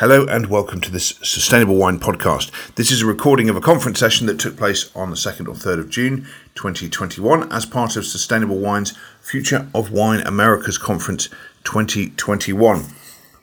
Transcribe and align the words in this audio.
Hello 0.00 0.24
and 0.24 0.46
welcome 0.46 0.80
to 0.80 0.90
this 0.90 1.18
Sustainable 1.22 1.76
Wine 1.76 2.00
podcast. 2.00 2.50
This 2.76 2.90
is 2.90 3.02
a 3.02 3.06
recording 3.06 3.50
of 3.50 3.56
a 3.56 3.60
conference 3.60 3.98
session 3.98 4.26
that 4.28 4.40
took 4.40 4.56
place 4.56 4.90
on 4.96 5.10
the 5.10 5.14
2nd 5.14 5.46
or 5.46 5.52
3rd 5.52 5.78
of 5.78 5.90
June 5.90 6.26
2021 6.54 7.52
as 7.52 7.66
part 7.66 7.96
of 7.96 8.06
Sustainable 8.06 8.58
Wine's 8.58 8.96
Future 9.20 9.68
of 9.74 9.92
Wine 9.92 10.20
Americas 10.20 10.78
Conference 10.78 11.28
2021. 11.64 12.86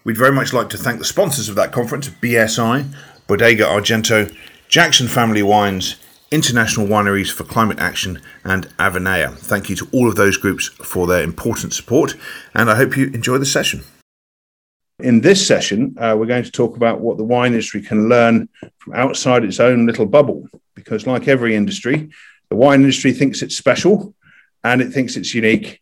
We'd 0.04 0.18
very 0.18 0.32
much 0.32 0.52
like 0.52 0.70
to 0.70 0.80
thank 0.80 0.98
the 0.98 1.06
sponsors 1.06 1.48
of 1.48 1.54
that 1.58 1.72
conference 1.72 2.10
BSI, 2.10 2.92
Bodega 3.28 3.66
Argento, 3.66 4.36
Jackson 4.68 5.08
Family 5.08 5.44
Wines, 5.44 5.98
International 6.32 6.88
Wineries 6.88 7.32
for 7.32 7.44
Climate 7.44 7.78
Action, 7.78 8.20
and 8.44 8.66
Avenea. 8.80 9.38
Thank 9.38 9.70
you 9.70 9.76
to 9.76 9.88
all 9.94 10.10
of 10.10 10.16
those 10.16 10.38
groups 10.38 10.70
for 10.70 11.06
their 11.06 11.22
important 11.22 11.74
support, 11.74 12.16
and 12.56 12.68
I 12.72 12.78
hope 12.78 12.98
you 12.98 13.12
enjoy 13.12 13.38
the 13.38 13.46
session. 13.46 13.84
In 15.00 15.22
this 15.22 15.46
session, 15.46 15.96
uh, 16.00 16.16
we're 16.18 16.26
going 16.26 16.44
to 16.44 16.52
talk 16.52 16.76
about 16.76 17.02
what 17.02 17.18
the 17.18 17.24
wine 17.24 17.52
industry 17.52 17.84
can 17.84 18.10
learn 18.10 18.50
from 18.80 18.96
outside 18.96 19.44
its 19.44 19.60
own 19.60 19.86
little 19.86 20.08
bubble. 20.08 20.48
Because, 20.74 21.06
like 21.06 21.28
every 21.28 21.56
industry, 21.56 22.10
the 22.50 22.56
wine 22.56 22.82
industry 22.82 23.12
thinks 23.12 23.44
it's 23.44 23.56
special 23.56 24.16
and 24.64 24.82
it 24.82 24.92
thinks 24.92 25.16
it's 25.16 25.36
unique 25.36 25.82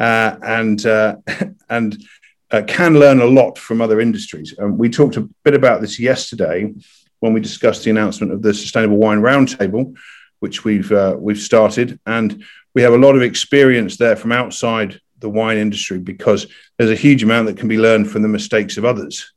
uh, 0.00 0.36
and, 0.42 0.84
uh, 0.84 1.16
and 1.68 2.04
uh, 2.50 2.62
can 2.66 2.98
learn 2.98 3.20
a 3.20 3.26
lot 3.26 3.56
from 3.56 3.80
other 3.80 4.00
industries. 4.00 4.52
Um, 4.58 4.78
we 4.78 4.90
talked 4.90 5.16
a 5.16 5.28
bit 5.44 5.54
about 5.54 5.80
this 5.80 6.00
yesterday 6.00 6.72
when 7.20 7.32
we 7.32 7.40
discussed 7.40 7.84
the 7.84 7.90
announcement 7.90 8.32
of 8.32 8.42
the 8.42 8.52
Sustainable 8.52 8.96
Wine 8.96 9.20
Roundtable, 9.20 9.96
which 10.40 10.64
we've, 10.64 10.90
uh, 10.90 11.14
we've 11.16 11.38
started. 11.38 12.00
And 12.04 12.44
we 12.74 12.82
have 12.82 12.94
a 12.94 12.98
lot 12.98 13.14
of 13.14 13.22
experience 13.22 13.96
there 13.96 14.16
from 14.16 14.32
outside 14.32 15.00
the 15.26 15.38
wine 15.40 15.58
industry 15.58 15.98
because 15.98 16.46
there's 16.76 16.90
a 16.90 17.02
huge 17.06 17.24
amount 17.24 17.46
that 17.46 17.58
can 17.58 17.68
be 17.68 17.78
learned 17.78 18.08
from 18.08 18.22
the 18.22 18.28
mistakes 18.28 18.76
of 18.76 18.84
others. 18.84 19.32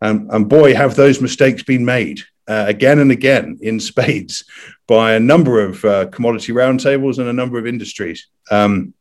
Um, 0.00 0.28
and 0.32 0.48
boy, 0.48 0.74
have 0.74 0.96
those 0.96 1.20
mistakes 1.20 1.62
been 1.62 1.84
made 1.84 2.20
uh, 2.48 2.64
again 2.66 2.98
and 2.98 3.10
again 3.10 3.58
in 3.60 3.78
spades 3.80 4.44
by 4.86 5.12
a 5.12 5.20
number 5.20 5.60
of 5.60 5.84
uh, 5.84 6.06
commodity 6.06 6.52
roundtables 6.52 7.18
and 7.18 7.28
a 7.28 7.32
number 7.32 7.58
of 7.58 7.66
industries. 7.66 8.26
Um, 8.50 8.94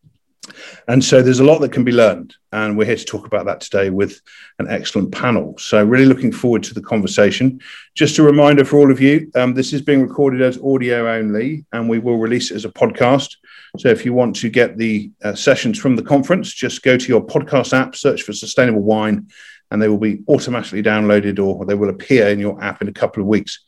and 0.87 1.03
so 1.03 1.21
there's 1.21 1.39
a 1.39 1.45
lot 1.45 1.59
that 1.59 1.71
can 1.71 1.83
be 1.83 1.91
learned. 1.91 2.35
And 2.51 2.77
we're 2.77 2.85
here 2.85 2.95
to 2.95 3.05
talk 3.05 3.25
about 3.25 3.45
that 3.45 3.61
today 3.61 3.89
with 3.89 4.21
an 4.59 4.67
excellent 4.69 5.11
panel. 5.11 5.57
So, 5.57 5.83
really 5.83 6.05
looking 6.05 6.31
forward 6.31 6.63
to 6.63 6.73
the 6.73 6.81
conversation. 6.81 7.59
Just 7.95 8.19
a 8.19 8.23
reminder 8.23 8.65
for 8.65 8.77
all 8.77 8.91
of 8.91 9.01
you 9.01 9.31
um, 9.35 9.53
this 9.53 9.73
is 9.73 9.81
being 9.81 10.01
recorded 10.01 10.41
as 10.41 10.61
audio 10.61 11.09
only, 11.09 11.65
and 11.71 11.89
we 11.89 11.99
will 11.99 12.17
release 12.17 12.51
it 12.51 12.55
as 12.55 12.65
a 12.65 12.69
podcast. 12.69 13.35
So, 13.79 13.89
if 13.89 14.05
you 14.05 14.13
want 14.13 14.35
to 14.37 14.49
get 14.49 14.77
the 14.77 15.11
uh, 15.23 15.33
sessions 15.33 15.79
from 15.79 15.95
the 15.95 16.03
conference, 16.03 16.53
just 16.53 16.83
go 16.83 16.97
to 16.97 17.07
your 17.07 17.25
podcast 17.25 17.73
app, 17.73 17.95
search 17.95 18.23
for 18.23 18.33
Sustainable 18.33 18.83
Wine, 18.83 19.29
and 19.71 19.81
they 19.81 19.87
will 19.87 19.97
be 19.97 20.21
automatically 20.27 20.83
downloaded 20.83 21.43
or 21.43 21.65
they 21.65 21.75
will 21.75 21.89
appear 21.89 22.27
in 22.27 22.39
your 22.39 22.61
app 22.63 22.81
in 22.81 22.87
a 22.87 22.93
couple 22.93 23.21
of 23.21 23.27
weeks. 23.27 23.63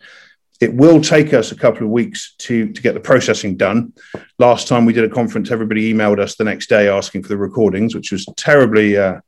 It 0.62 0.74
will 0.74 1.02
take 1.02 1.34
us 1.34 1.52
a 1.52 1.56
couple 1.56 1.84
of 1.84 1.90
weeks 1.90 2.34
to, 2.40 2.72
to 2.72 2.82
get 2.82 2.94
the 2.94 3.00
processing 3.00 3.58
done. 3.58 3.94
Last 4.40 4.68
time 4.68 4.86
we 4.86 4.94
did 4.94 5.04
a 5.04 5.14
conference, 5.14 5.52
everybody 5.52 5.94
emailed 5.94 6.20
us 6.20 6.36
the 6.36 6.46
next 6.46 6.68
day 6.68 6.88
asking 6.88 7.24
for 7.24 7.30
the 7.30 7.38
recordings, 7.38 7.94
which 7.94 8.12
was 8.12 8.26
terribly 8.38 8.98
uh, 8.98 9.20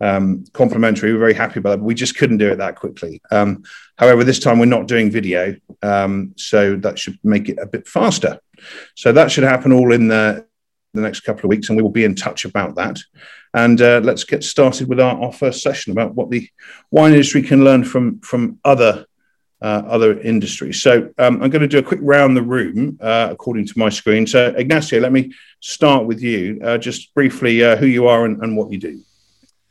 um, 0.00 0.44
complimentary. 0.52 1.10
We 1.10 1.16
are 1.16 1.20
very 1.20 1.34
happy 1.34 1.60
about 1.60 1.70
that, 1.70 1.76
but 1.78 1.84
we 1.86 1.94
just 1.94 2.16
couldn't 2.16 2.38
do 2.38 2.50
it 2.50 2.56
that 2.56 2.76
quickly. 2.76 3.20
Um, 3.30 3.64
however, 3.96 4.24
this 4.24 4.40
time 4.40 4.58
we're 4.58 4.66
not 4.66 4.88
doing 4.88 5.10
video, 5.10 5.54
um, 5.82 6.34
so 6.36 6.76
that 6.76 6.98
should 6.98 7.18
make 7.22 7.48
it 7.48 7.58
a 7.60 7.66
bit 7.66 7.86
faster. 7.86 8.40
So 8.94 9.12
that 9.12 9.30
should 9.30 9.44
happen 9.44 9.72
all 9.72 9.92
in 9.92 10.08
the, 10.08 10.46
the 10.94 11.02
next 11.02 11.20
couple 11.20 11.44
of 11.44 11.50
weeks, 11.50 11.68
and 11.68 11.76
we 11.76 11.82
will 11.82 11.90
be 11.90 12.04
in 12.04 12.14
touch 12.14 12.44
about 12.44 12.76
that. 12.76 12.98
And 13.54 13.80
uh, 13.80 14.00
let's 14.02 14.24
get 14.24 14.42
started 14.42 14.88
with 14.88 14.98
our, 14.98 15.20
our 15.20 15.32
first 15.32 15.62
session 15.62 15.92
about 15.92 16.14
what 16.14 16.30
the 16.30 16.48
wine 16.90 17.12
industry 17.12 17.42
can 17.42 17.64
learn 17.64 17.84
from 17.84 18.20
from 18.20 18.58
other 18.64 19.06
uh, 19.62 19.82
other 19.86 20.20
industries. 20.20 20.82
So 20.82 21.10
um, 21.18 21.42
I'm 21.42 21.50
going 21.50 21.62
to 21.62 21.68
do 21.68 21.78
a 21.78 21.82
quick 21.82 22.00
round 22.02 22.36
the 22.36 22.42
room 22.42 22.98
uh, 23.00 23.28
according 23.30 23.66
to 23.66 23.78
my 23.78 23.88
screen. 23.88 24.26
So 24.26 24.52
Ignacio, 24.56 25.00
let 25.00 25.12
me 25.12 25.32
start 25.60 26.04
with 26.04 26.20
you. 26.20 26.60
Uh, 26.62 26.78
just 26.78 27.14
briefly, 27.14 27.62
uh, 27.62 27.76
who 27.76 27.86
you 27.86 28.06
are 28.08 28.24
and, 28.24 28.42
and, 28.42 28.56
what 28.56 28.72
you 28.72 28.78
do. 28.78 29.00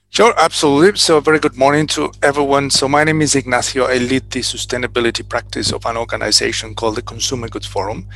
Sure, 0.10 0.34
absolutely. 0.38 0.98
So 0.98 1.20
very 1.20 1.40
good 1.40 1.58
morning 1.58 1.88
to 1.88 2.12
everyone. 2.24 2.70
So 2.70 2.88
my 2.88 3.04
name 3.04 3.22
is 3.22 3.36
Ignacio. 3.36 3.86
I 3.86 3.98
lead 3.98 4.32
the 4.32 4.42
sustainability 4.42 5.28
practice 5.28 5.72
of 5.72 5.86
an 5.86 5.98
organization 5.98 6.74
called 6.76 6.96
the 6.96 7.02
Consumer 7.02 7.48
Goods 7.50 7.68
Forum. 7.68 8.08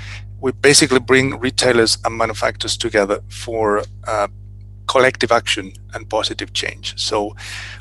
We 0.42 0.52
basically 0.52 1.00
bring 1.00 1.40
retailers 1.40 1.98
and 2.04 2.18
manufacturers 2.18 2.78
together 2.78 3.22
for 3.30 3.84
uh, 4.08 4.28
collective 4.88 5.32
action 5.32 5.74
and 5.94 6.10
positive 6.10 6.54
change. 6.54 7.00
So, 7.00 7.36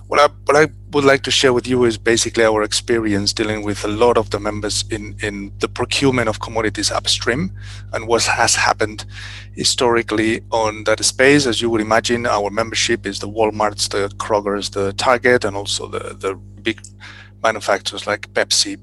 what 0.08 0.20
I 0.20 0.28
what 0.44 0.56
I 0.56 0.72
would 0.90 1.04
like 1.04 1.22
to 1.22 1.30
share 1.30 1.52
with 1.52 1.66
you 1.66 1.84
is 1.84 1.98
basically 1.98 2.44
our 2.44 2.62
experience 2.62 3.32
dealing 3.32 3.64
with 3.64 3.84
a 3.84 3.88
lot 3.88 4.16
of 4.16 4.30
the 4.30 4.38
members 4.38 4.84
in 4.90 5.16
in 5.22 5.52
the 5.58 5.68
procurement 5.68 6.28
of 6.28 6.40
commodities 6.40 6.90
upstream 6.90 7.50
and 7.92 8.06
what 8.06 8.22
has 8.24 8.54
happened 8.54 9.04
historically 9.54 10.42
on 10.50 10.84
that 10.84 11.04
space. 11.04 11.46
As 11.46 11.60
you 11.60 11.70
would 11.70 11.80
imagine, 11.80 12.26
our 12.26 12.50
membership 12.50 13.06
is 13.06 13.18
the 13.18 13.28
WalMarts, 13.28 13.88
the 13.90 14.08
Kroger's, 14.16 14.70
the 14.70 14.92
Target, 14.92 15.44
and 15.44 15.56
also 15.56 15.88
the 15.88 16.14
the 16.14 16.34
big 16.62 16.80
manufacturers 17.42 18.06
like 18.06 18.32
Pepsi, 18.32 18.78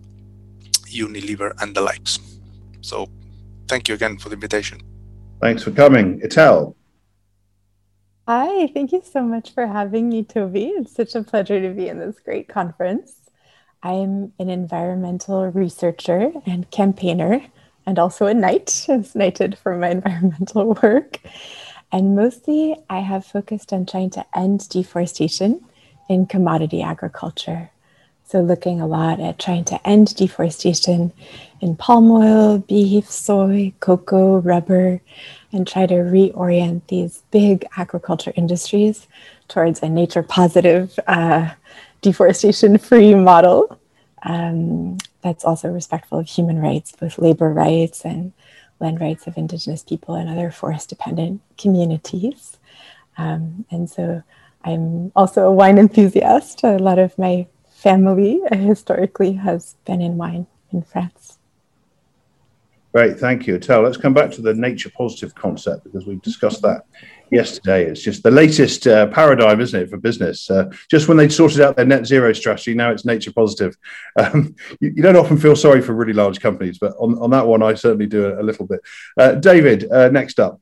Unilever, 0.85 1.53
and 1.61 1.75
the 1.75 1.81
likes. 1.81 2.19
So, 2.81 3.07
thank 3.67 3.88
you 3.88 3.95
again 3.95 4.17
for 4.17 4.29
the 4.29 4.35
invitation. 4.35 4.81
Thanks 5.41 5.63
for 5.63 5.71
coming, 5.71 6.19
Etelle. 6.21 6.75
Hi, 8.34 8.68
thank 8.68 8.94
you 8.94 9.02
so 9.03 9.24
much 9.24 9.53
for 9.53 9.68
having 9.68 10.08
me, 10.08 10.24
Toby. 10.24 10.68
It's 10.68 10.96
such 10.96 11.16
a 11.16 11.22
pleasure 11.22 11.59
to 11.59 11.74
be 11.74 11.90
in 11.90 12.00
this 12.00 12.18
great 12.22 12.47
conference. 12.47 13.14
I'm 13.84 14.31
an 14.40 14.50
environmental 14.50 15.47
researcher 15.47 16.31
and 16.46 16.72
campaigner, 16.72 17.46
and 17.86 18.00
also 18.00 18.28
a 18.28 18.34
knight, 18.34 18.86
as 18.88 19.16
knighted 19.16 19.58
for 19.58 19.75
my 19.75 19.90
environmental 20.00 20.75
work. 20.81 21.19
And 21.92 22.16
mostly, 22.16 22.78
I 22.90 23.00
have 23.00 23.25
focused 23.25 23.74
on 23.74 23.86
trying 23.86 24.12
to 24.12 24.25
end 24.34 24.69
deforestation 24.69 25.66
in 26.08 26.25
commodity 26.25 26.81
agriculture. 26.81 27.70
So, 28.31 28.40
looking 28.40 28.80
a 28.80 28.88
lot 28.88 29.19
at 29.19 29.40
trying 29.40 29.66
to 29.66 29.86
end 29.86 30.16
deforestation 30.16 31.12
in 31.59 31.75
palm 31.75 32.09
oil, 32.09 32.59
beef, 32.59 33.12
soy, 33.12 33.74
cocoa, 33.81 34.40
rubber, 34.40 35.02
and 35.52 35.68
try 35.68 35.86
to 35.86 35.96
reorient 35.96 36.84
these 36.88 37.24
big 37.31 37.66
agriculture 37.75 38.31
industries 38.38 39.06
towards 39.50 39.84
a 39.84 39.90
nature 39.90 40.24
positive, 40.24 40.97
uh, 41.08 41.50
deforestation 42.02 42.78
free 42.78 43.14
model 43.16 43.78
um, 44.24 44.98
that's 45.19 45.44
also 45.44 45.68
respectful 45.68 46.19
of 46.19 46.28
human 46.30 46.59
rights, 46.59 46.94
both 46.98 47.18
labor 47.18 47.52
rights 47.52 48.06
and 48.06 48.31
land 48.80 49.02
rights 49.02 49.28
of 49.28 49.36
Indigenous 49.36 49.84
people 49.84 50.16
and 50.16 50.30
other 50.30 50.52
forest 50.52 50.88
dependent 50.88 51.42
communities. 51.58 52.56
Um, 53.18 53.66
and 53.69 53.90
so 53.90 54.24
I'm 54.63 55.12
also 55.18 55.48
a 55.48 55.52
wine 55.52 55.78
enthusiast. 55.78 56.63
A 56.63 56.78
lot 56.78 56.98
of 56.98 57.19
my 57.19 57.48
family 57.81 58.42
historically 58.52 59.34
has 59.34 59.75
been 59.86 60.02
in 60.02 60.18
wine 60.18 60.47
in 60.72 60.81
France. 60.84 61.40
Great, 62.94 63.18
thank 63.18 63.47
you. 63.47 63.58
Tell. 63.58 63.81
Let's 63.81 63.96
come 63.96 64.14
back 64.14 64.31
to 64.31 64.42
the 64.42 64.53
nature 64.53 64.92
positive 64.96 65.34
concept 65.34 65.86
because 65.86 66.06
we 66.06 66.18
discussed 66.18 66.62
that 66.64 66.84
yesterday. 67.31 67.86
It's 67.86 68.02
just 68.02 68.22
the 68.22 68.31
latest 68.31 68.86
uh, 68.86 69.08
paradigm, 69.08 69.62
isn't 69.62 69.81
it, 69.81 69.90
for 69.90 69.96
business? 69.96 70.52
Uh, 70.52 70.69
just 70.90 71.08
when 71.08 71.16
they'd 71.16 71.31
sorted 71.31 71.62
out 71.62 71.78
their 71.78 71.86
net 71.86 72.06
zero 72.06 72.34
strategy, 72.34 72.74
now 72.74 72.92
it's 72.92 73.06
nature 73.06 73.31
positive. 73.31 73.78
Um, 74.18 74.56
you, 74.81 74.92
you, 74.94 75.02
don't 75.02 75.16
often 75.16 75.38
feel 75.38 75.56
sorry 75.56 75.81
for 75.81 75.94
really 75.94 76.12
large 76.12 76.42
companies, 76.42 76.78
but 76.78 76.94
on, 77.00 77.18
on 77.19 77.30
that 77.30 77.48
one, 77.48 77.63
I 77.63 77.75
certainly 77.75 78.08
do 78.08 78.25
a, 78.25 78.42
a 78.42 78.44
little 78.44 78.68
bit. 78.68 78.81
Uh, 79.18 79.36
David, 79.36 79.90
uh, 79.90 80.09
next 80.09 80.38
up. 80.38 80.59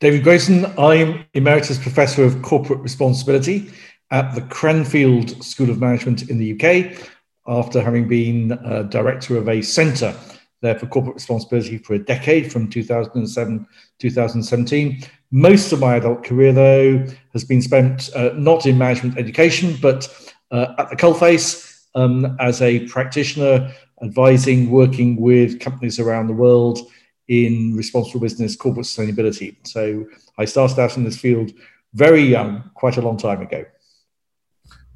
David 0.00 0.22
Grayson, 0.22 0.66
I'm 0.78 1.24
Emeritus 1.32 1.78
Professor 1.78 2.24
of 2.24 2.42
Corporate 2.42 2.80
Responsibility 2.80 3.70
at 4.12 4.34
the 4.34 4.42
Cranfield 4.42 5.42
School 5.42 5.70
of 5.70 5.80
Management 5.80 6.28
in 6.30 6.38
the 6.38 6.52
UK 6.52 7.08
after 7.48 7.82
having 7.82 8.06
been 8.06 8.52
uh, 8.52 8.82
director 8.84 9.36
of 9.36 9.48
a 9.48 9.62
centre 9.62 10.14
there 10.60 10.78
for 10.78 10.86
corporate 10.86 11.16
responsibility 11.16 11.78
for 11.78 11.94
a 11.94 11.98
decade 11.98 12.52
from 12.52 12.70
2007 12.70 13.66
2017 13.98 15.02
most 15.32 15.72
of 15.72 15.80
my 15.80 15.96
adult 15.96 16.22
career 16.22 16.52
though 16.52 17.04
has 17.32 17.42
been 17.42 17.60
spent 17.60 18.10
uh, 18.14 18.30
not 18.36 18.64
in 18.66 18.78
management 18.78 19.18
education 19.18 19.76
but 19.82 20.08
uh, 20.52 20.74
at 20.78 20.90
the 20.90 20.96
coalface 20.96 21.86
um, 21.94 22.36
as 22.38 22.62
a 22.62 22.86
practitioner 22.86 23.72
advising 24.02 24.70
working 24.70 25.16
with 25.16 25.58
companies 25.58 25.98
around 25.98 26.26
the 26.26 26.32
world 26.32 26.78
in 27.28 27.74
responsible 27.74 28.20
business 28.20 28.54
corporate 28.56 28.86
sustainability. 28.86 29.56
So 29.66 30.06
i 30.38 30.44
started 30.44 30.78
out 30.78 30.96
in 30.96 31.04
this 31.04 31.18
field 31.18 31.52
very 31.94 32.22
young 32.22 32.70
quite 32.74 32.98
a 32.98 33.02
long 33.02 33.16
time 33.16 33.42
ago 33.42 33.64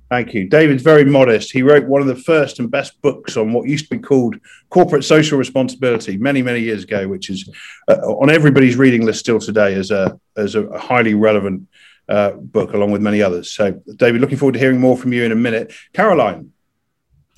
Thank 0.09 0.35
you. 0.35 0.49
David's 0.49 0.85
very 0.85 1.05
modest. 1.05 1.51
He 1.51 1.63
wrote 1.63 1.87
one 1.87 2.01
of 2.01 2.07
the 2.07 2.15
first 2.15 2.61
and 2.61 2.71
best 2.71 3.01
books 3.03 3.37
on 3.37 3.53
what 3.53 3.69
used 3.69 3.89
to 3.89 3.97
be 3.97 4.03
called 4.03 4.37
corporate 4.71 5.05
social 5.05 5.37
responsibility 5.37 6.17
many, 6.17 6.43
many 6.43 6.61
years 6.61 6.85
ago, 6.85 7.09
which 7.09 7.29
is 7.29 7.51
uh, 7.89 7.95
on 7.95 8.31
everybody's 8.31 8.77
reading 8.77 9.05
list 9.05 9.21
still 9.21 9.41
today 9.41 9.75
as 9.75 9.91
a, 9.91 10.19
as 10.37 10.55
a 10.55 10.79
highly 10.79 11.15
relevant 11.15 11.67
uh, 12.09 12.33
book, 12.33 12.73
along 12.73 12.93
with 12.93 13.03
many 13.03 13.21
others. 13.21 13.51
So, 13.51 13.73
David, 13.97 14.21
looking 14.21 14.39
forward 14.39 14.53
to 14.53 14.61
hearing 14.61 14.79
more 14.79 14.97
from 14.97 15.13
you 15.13 15.25
in 15.25 15.33
a 15.33 15.37
minute. 15.37 15.73
Caroline. 15.93 16.53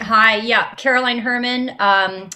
Hi, 0.03 0.37
yeah, 0.37 0.75
Caroline 0.75 1.19
Herman. 1.19 1.75
Um, 1.79 2.29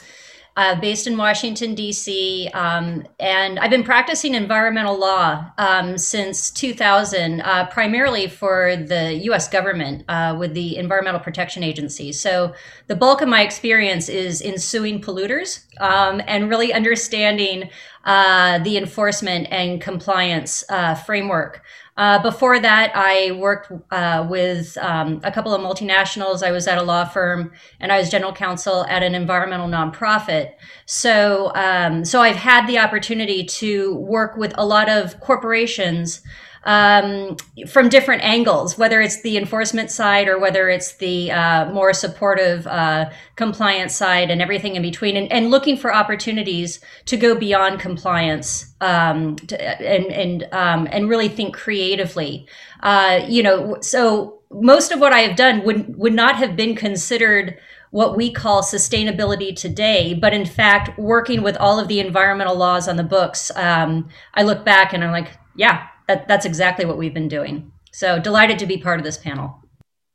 uh, 0.56 0.78
based 0.80 1.06
in 1.06 1.16
Washington, 1.16 1.74
D.C., 1.74 2.48
um, 2.52 3.06
and 3.18 3.58
I've 3.58 3.70
been 3.70 3.84
practicing 3.84 4.34
environmental 4.34 4.98
law 4.98 5.50
um, 5.56 5.96
since 5.96 6.50
2000, 6.50 7.40
uh, 7.40 7.66
primarily 7.68 8.28
for 8.28 8.76
the 8.76 9.14
U.S. 9.24 9.48
government 9.48 10.04
uh, 10.08 10.36
with 10.38 10.52
the 10.52 10.76
Environmental 10.76 11.20
Protection 11.20 11.62
Agency. 11.62 12.12
So 12.12 12.54
the 12.86 12.96
bulk 12.96 13.22
of 13.22 13.28
my 13.28 13.42
experience 13.42 14.08
is 14.10 14.42
in 14.42 14.58
suing 14.58 15.00
polluters 15.00 15.64
um, 15.80 16.20
and 16.26 16.50
really 16.50 16.72
understanding 16.72 17.70
uh, 18.04 18.58
the 18.58 18.76
enforcement 18.76 19.46
and 19.50 19.80
compliance 19.80 20.64
uh, 20.68 20.94
framework. 20.94 21.62
Uh, 21.96 22.22
before 22.22 22.58
that, 22.58 22.90
I 22.94 23.32
worked 23.32 23.70
uh, 23.90 24.26
with 24.28 24.78
um, 24.78 25.20
a 25.24 25.30
couple 25.30 25.52
of 25.52 25.60
multinationals. 25.60 26.42
I 26.42 26.50
was 26.50 26.66
at 26.66 26.78
a 26.78 26.82
law 26.82 27.04
firm, 27.04 27.52
and 27.80 27.92
I 27.92 27.98
was 27.98 28.08
general 28.08 28.32
counsel 28.32 28.86
at 28.86 29.02
an 29.02 29.14
environmental 29.14 29.68
nonprofit. 29.68 30.52
So, 30.86 31.52
um, 31.54 32.04
so 32.04 32.22
I've 32.22 32.36
had 32.36 32.66
the 32.66 32.78
opportunity 32.78 33.44
to 33.44 33.94
work 33.96 34.36
with 34.36 34.54
a 34.56 34.64
lot 34.64 34.88
of 34.88 35.20
corporations 35.20 36.22
um, 36.64 37.36
from 37.68 37.88
different 37.88 38.22
angles, 38.22 38.78
whether 38.78 39.00
it's 39.00 39.20
the 39.22 39.36
enforcement 39.36 39.90
side 39.90 40.28
or 40.28 40.38
whether 40.38 40.68
it's 40.68 40.96
the 40.96 41.30
uh, 41.30 41.70
more 41.72 41.92
supportive 41.92 42.66
uh, 42.66 43.10
compliance 43.34 43.96
side 43.96 44.30
and 44.30 44.40
everything 44.40 44.76
in 44.76 44.82
between, 44.82 45.16
and, 45.16 45.30
and, 45.32 45.50
looking 45.50 45.76
for 45.76 45.92
opportunities 45.92 46.80
to 47.06 47.16
go 47.16 47.34
beyond 47.34 47.80
compliance 47.80 48.74
um, 48.80 49.36
to, 49.36 49.60
and 49.82 50.06
and 50.12 50.48
um, 50.52 50.88
and 50.92 51.08
really 51.08 51.28
think 51.28 51.54
creatively. 51.54 52.46
Uh, 52.80 53.24
you 53.28 53.42
know, 53.42 53.76
so 53.80 54.40
most 54.50 54.92
of 54.92 55.00
what 55.00 55.12
I 55.12 55.20
have 55.20 55.36
done 55.36 55.64
would 55.64 55.96
would 55.96 56.14
not 56.14 56.36
have 56.36 56.54
been 56.54 56.76
considered 56.76 57.58
what 57.90 58.16
we 58.16 58.32
call 58.32 58.62
sustainability 58.62 59.54
today, 59.54 60.14
but 60.14 60.32
in 60.32 60.46
fact, 60.46 60.98
working 60.98 61.42
with 61.42 61.56
all 61.58 61.78
of 61.78 61.88
the 61.88 62.00
environmental 62.00 62.56
laws 62.56 62.88
on 62.88 62.96
the 62.96 63.02
books, 63.02 63.50
um, 63.54 64.08
I 64.32 64.44
look 64.44 64.64
back 64.64 64.94
and 64.94 65.04
I'm 65.04 65.12
like, 65.12 65.36
yeah, 65.56 65.88
that, 66.08 66.28
that's 66.28 66.46
exactly 66.46 66.84
what 66.84 66.98
we've 66.98 67.14
been 67.14 67.28
doing. 67.28 67.72
So 67.92 68.18
delighted 68.18 68.58
to 68.60 68.66
be 68.66 68.78
part 68.78 68.98
of 68.98 69.04
this 69.04 69.18
panel. 69.18 69.58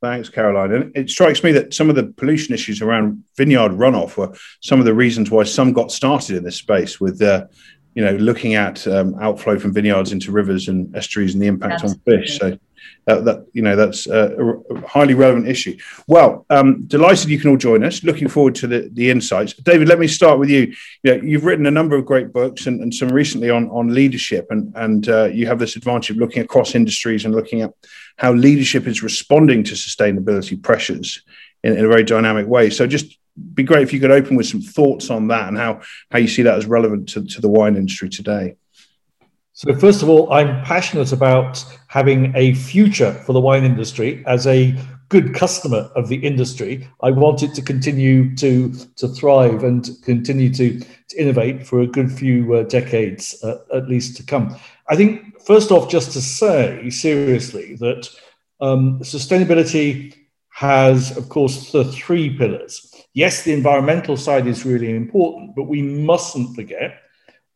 Thanks, 0.02 0.30
Caroline. 0.30 0.72
And 0.74 0.96
it 0.96 1.10
strikes 1.10 1.44
me 1.44 1.52
that 1.54 1.74
some 1.74 1.90
of 1.90 1.96
the 1.96 2.04
pollution 2.18 2.54
issues 2.54 2.82
around 2.82 3.24
vineyard 3.36 3.72
runoff 3.72 4.16
were 4.16 4.32
some 4.62 4.80
of 4.80 4.86
the 4.86 4.94
reasons 4.94 5.32
why 5.32 5.44
some 5.44 5.74
got 5.74 5.92
started 5.92 6.38
in 6.38 6.44
this 6.44 6.58
space 6.58 7.00
with, 7.02 7.20
uh, 7.22 7.48
you 7.98 8.06
know, 8.06 8.12
looking 8.18 8.54
at 8.54 8.88
um, 8.88 9.16
outflow 9.20 9.58
from 9.58 9.74
vineyards 9.74 10.12
into 10.12 10.32
rivers 10.32 10.68
and 10.68 10.96
estuaries 10.96 11.34
and 11.34 11.42
the 11.42 11.48
impact 11.48 11.82
Absolutely. 11.82 12.14
on 12.14 12.22
fish. 12.22 12.38
So 12.38 12.60
that, 13.08 13.26
that 13.26 13.48
you 13.54 13.64
know 13.64 13.76
that's 13.76 14.06
a, 14.06 14.38
a 14.70 14.88
highly 14.88 15.16
relevant 15.16 15.48
issue. 15.48 15.76
Well, 16.08 16.46
um, 16.52 16.84
delighted 16.84 17.28
you 17.28 17.40
can 17.40 17.50
all 17.50 17.58
join 17.58 17.84
us. 17.84 18.04
Looking 18.04 18.28
forward 18.28 18.54
to 18.56 18.68
the, 18.68 18.90
the 18.94 19.10
insights. 19.10 19.54
David, 19.54 19.88
let 19.88 19.98
me 19.98 20.06
start 20.06 20.38
with 20.38 20.52
you. 20.52 20.76
you 21.02 21.16
know, 21.16 21.24
you've 21.24 21.44
written 21.44 21.66
a 21.66 21.72
number 21.72 21.96
of 21.96 22.06
great 22.06 22.32
books 22.32 22.68
and, 22.68 22.82
and 22.82 22.94
some 22.94 23.10
recently 23.10 23.50
on 23.50 23.68
on 23.72 23.92
leadership, 23.92 24.46
and 24.52 24.72
and 24.76 25.10
uh, 25.10 25.26
you 25.26 25.48
have 25.48 25.58
this 25.58 25.76
advantage 25.76 26.12
of 26.12 26.18
looking 26.18 26.44
across 26.44 26.76
industries 26.76 27.26
and 27.26 27.34
looking 27.34 27.62
at 27.64 27.74
how 28.18 28.32
leadership 28.32 28.86
is 28.86 29.02
responding 29.02 29.64
to 29.64 29.74
sustainability 29.74 30.62
pressures 30.62 31.24
in, 31.64 31.76
in 31.76 31.84
a 31.84 31.88
very 31.88 32.04
dynamic 32.04 32.46
way. 32.46 32.70
So 32.70 32.86
just 32.86 33.18
be 33.54 33.64
great 33.64 33.84
if 33.84 33.94
you 33.94 34.00
could 34.00 34.12
open 34.12 34.36
with 34.36 34.48
some 34.48 34.62
thoughts 34.62 35.10
on 35.10 35.28
that 35.28 35.48
and 35.48 35.58
how 35.58 35.82
how 36.12 36.20
you 36.20 36.28
see 36.28 36.44
that 36.44 36.58
as 36.58 36.66
relevant 36.66 37.10
to, 37.10 37.26
to 37.26 37.42
the 37.42 37.50
wine 37.50 37.76
industry 37.76 38.10
today. 38.10 38.56
So, 39.54 39.76
first 39.76 40.04
of 40.04 40.10
all, 40.10 40.32
I'm 40.32 40.64
passionate 40.64 41.12
about 41.12 41.66
having 41.88 42.32
a 42.36 42.54
future 42.54 43.14
for 43.26 43.34
the 43.34 43.40
wine 43.40 43.64
industry 43.64 44.24
as 44.28 44.46
a 44.46 44.78
good 45.10 45.34
customer 45.34 45.90
of 45.96 46.10
the 46.10 46.18
industry. 46.18 46.88
I 47.02 47.10
want 47.12 47.42
it 47.42 47.56
to 47.56 47.62
continue 47.64 48.36
to, 48.36 48.72
to 48.98 49.08
thrive 49.08 49.64
and 49.64 49.90
continue 50.04 50.54
to, 50.54 50.80
to 50.80 51.18
innovate 51.18 51.66
for 51.66 51.80
a 51.80 51.88
good 51.88 52.12
few 52.12 52.54
uh, 52.54 52.64
decades 52.64 53.44
uh, 53.44 53.58
at 53.74 53.90
least 53.90 54.18
to 54.18 54.24
come. 54.24 54.56
I 54.90 54.96
think, 54.96 55.42
first 55.42 55.72
off, 55.72 55.90
just 55.90 56.12
to 56.12 56.22
say 56.22 56.90
seriously 56.90 57.78
that 57.78 58.10
um, 58.62 59.00
sustainability 59.00 60.14
has, 60.50 61.16
of 61.16 61.30
course, 61.30 61.72
the 61.72 61.86
three 61.86 62.38
pillars. 62.38 62.87
Yes, 63.18 63.42
the 63.42 63.52
environmental 63.52 64.16
side 64.16 64.46
is 64.46 64.64
really 64.64 64.96
important, 64.96 65.56
but 65.56 65.64
we 65.64 65.82
mustn't 65.82 66.56
forget 66.56 67.02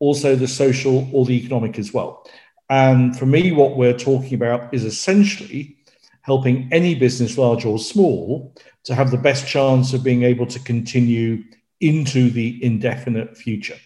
also 0.00 0.34
the 0.34 0.48
social 0.48 1.08
or 1.12 1.24
the 1.24 1.34
economic 1.34 1.78
as 1.78 1.94
well. 1.94 2.28
And 2.68 3.16
for 3.16 3.26
me, 3.26 3.52
what 3.52 3.76
we're 3.76 3.96
talking 3.96 4.34
about 4.34 4.74
is 4.74 4.84
essentially 4.84 5.76
helping 6.22 6.68
any 6.72 6.96
business, 6.96 7.38
large 7.38 7.64
or 7.64 7.78
small, 7.78 8.52
to 8.82 8.92
have 8.96 9.12
the 9.12 9.18
best 9.28 9.46
chance 9.46 9.92
of 9.92 10.02
being 10.02 10.24
able 10.24 10.46
to 10.46 10.58
continue 10.58 11.44
into 11.80 12.28
the 12.30 12.58
indefinite 12.64 13.36
future. 13.36 13.78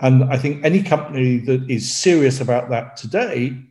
And 0.00 0.24
I 0.24 0.36
think 0.38 0.64
any 0.64 0.82
company 0.82 1.38
that 1.38 1.70
is 1.70 1.88
serious 1.88 2.40
about 2.40 2.68
that 2.70 2.96
today 2.96 3.62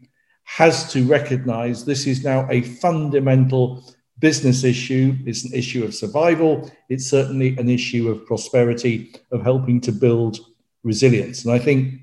has 0.45 0.89
to 0.93 1.03
recognize 1.03 1.83
this 1.83 2.07
is 2.07 2.23
now 2.23 2.47
a 2.49 2.61
fundamental 2.61 3.83
business 4.21 4.63
issue. 4.63 5.17
It's 5.25 5.43
an 5.43 5.53
issue 5.53 5.83
of 5.83 5.93
survival. 5.93 6.71
It's 6.87 7.07
certainly 7.07 7.57
an 7.57 7.69
issue 7.69 8.09
of 8.09 8.25
prosperity, 8.25 9.13
of 9.31 9.41
helping 9.43 9.81
to 9.81 9.91
build 9.91 10.39
resilience. 10.83 11.43
And 11.43 11.53
I 11.53 11.59
think 11.59 12.01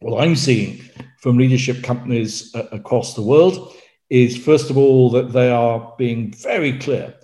what 0.00 0.22
I'm 0.22 0.36
seeing 0.36 0.80
from 1.18 1.36
leadership 1.36 1.82
companies 1.82 2.54
uh, 2.54 2.66
across 2.72 3.14
the 3.14 3.22
world 3.22 3.74
is, 4.08 4.36
first 4.36 4.70
of 4.70 4.78
all, 4.78 5.10
that 5.10 5.32
they 5.32 5.50
are 5.50 5.94
being 5.98 6.32
very 6.32 6.78
clear 6.78 7.14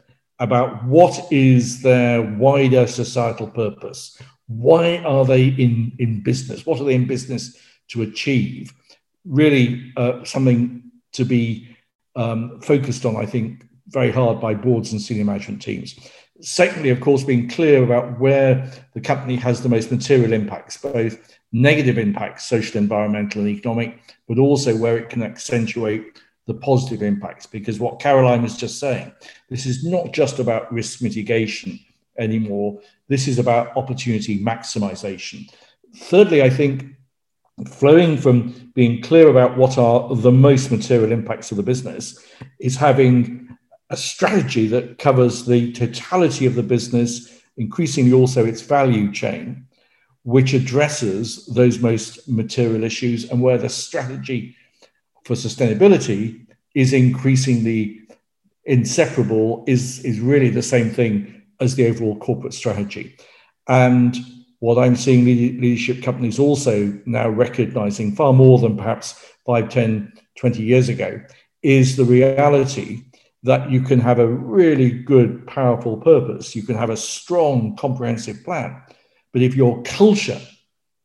about 0.40 0.84
what 0.84 1.32
is 1.32 1.80
their 1.80 2.20
wider 2.22 2.86
societal 2.86 3.46
purpose. 3.46 4.20
Why 4.46 4.98
are 4.98 5.24
they 5.24 5.46
in, 5.46 5.92
in 5.98 6.22
business? 6.22 6.66
What 6.66 6.80
are 6.80 6.84
they 6.84 6.96
in 6.96 7.06
business 7.06 7.56
to 7.90 8.02
achieve? 8.02 8.74
Really, 9.24 9.92
uh, 9.96 10.24
something 10.24 10.90
to 11.12 11.24
be 11.24 11.68
um, 12.16 12.60
focused 12.60 13.06
on, 13.06 13.16
I 13.16 13.26
think, 13.26 13.64
very 13.94 14.10
hard 14.10 14.40
by 14.40 14.52
boards 14.52 14.92
and 14.92 15.00
senior 15.00 15.24
management 15.24 15.62
teams. 15.62 15.98
Secondly, 16.40 16.90
of 16.90 17.00
course, 17.00 17.22
being 17.22 17.48
clear 17.48 17.82
about 17.84 18.18
where 18.18 18.70
the 18.92 19.00
company 19.00 19.36
has 19.36 19.62
the 19.62 19.68
most 19.68 19.90
material 19.90 20.32
impacts, 20.32 20.76
both 20.76 21.38
negative 21.52 21.96
impacts, 21.96 22.44
social, 22.44 22.76
environmental, 22.76 23.42
and 23.42 23.50
economic, 23.50 24.00
but 24.28 24.38
also 24.38 24.76
where 24.76 24.98
it 24.98 25.08
can 25.08 25.22
accentuate 25.22 26.20
the 26.46 26.54
positive 26.54 27.02
impacts. 27.02 27.46
Because 27.46 27.78
what 27.78 28.00
Caroline 28.00 28.42
was 28.42 28.56
just 28.56 28.80
saying, 28.80 29.12
this 29.48 29.64
is 29.64 29.84
not 29.84 30.12
just 30.12 30.40
about 30.40 30.70
risk 30.72 31.00
mitigation 31.00 31.78
anymore, 32.18 32.80
this 33.08 33.28
is 33.28 33.38
about 33.38 33.76
opportunity 33.76 34.42
maximization. 34.44 35.48
Thirdly, 35.96 36.42
I 36.42 36.50
think 36.50 36.84
flowing 37.68 38.18
from 38.18 38.72
being 38.74 39.00
clear 39.00 39.28
about 39.28 39.56
what 39.56 39.78
are 39.78 40.14
the 40.16 40.32
most 40.32 40.72
material 40.72 41.12
impacts 41.12 41.52
of 41.52 41.56
the 41.56 41.62
business 41.62 42.18
is 42.58 42.76
having 42.76 43.56
a 43.90 43.96
strategy 43.96 44.66
that 44.68 44.98
covers 44.98 45.44
the 45.44 45.72
totality 45.72 46.46
of 46.46 46.54
the 46.54 46.62
business, 46.62 47.42
increasingly 47.56 48.12
also 48.12 48.44
its 48.44 48.62
value 48.62 49.12
chain, 49.12 49.66
which 50.22 50.54
addresses 50.54 51.46
those 51.46 51.78
most 51.80 52.28
material 52.28 52.82
issues 52.82 53.30
and 53.30 53.42
where 53.42 53.58
the 53.58 53.68
strategy 53.68 54.56
for 55.24 55.34
sustainability 55.34 56.46
is 56.74 56.92
increasingly 56.92 58.00
inseparable, 58.64 59.64
is, 59.66 60.04
is 60.04 60.18
really 60.20 60.50
the 60.50 60.62
same 60.62 60.90
thing 60.90 61.42
as 61.60 61.74
the 61.74 61.86
overall 61.86 62.18
corporate 62.18 62.54
strategy. 62.54 63.16
And 63.68 64.16
what 64.60 64.78
I'm 64.78 64.96
seeing 64.96 65.26
leadership 65.26 66.02
companies 66.02 66.38
also 66.38 66.98
now 67.04 67.28
recognizing 67.28 68.16
far 68.16 68.32
more 68.32 68.58
than 68.58 68.76
perhaps 68.76 69.12
5, 69.44 69.68
10, 69.68 70.12
20 70.36 70.62
years 70.62 70.88
ago 70.88 71.20
is 71.62 71.96
the 71.96 72.04
reality 72.04 73.02
that 73.44 73.70
you 73.70 73.82
can 73.82 74.00
have 74.00 74.18
a 74.18 74.26
really 74.26 74.90
good, 74.90 75.46
powerful 75.46 75.98
purpose. 75.98 76.56
You 76.56 76.62
can 76.62 76.76
have 76.76 76.88
a 76.88 76.96
strong, 76.96 77.76
comprehensive 77.76 78.42
plan. 78.42 78.82
But 79.32 79.42
if 79.42 79.54
your 79.54 79.82
culture 79.82 80.40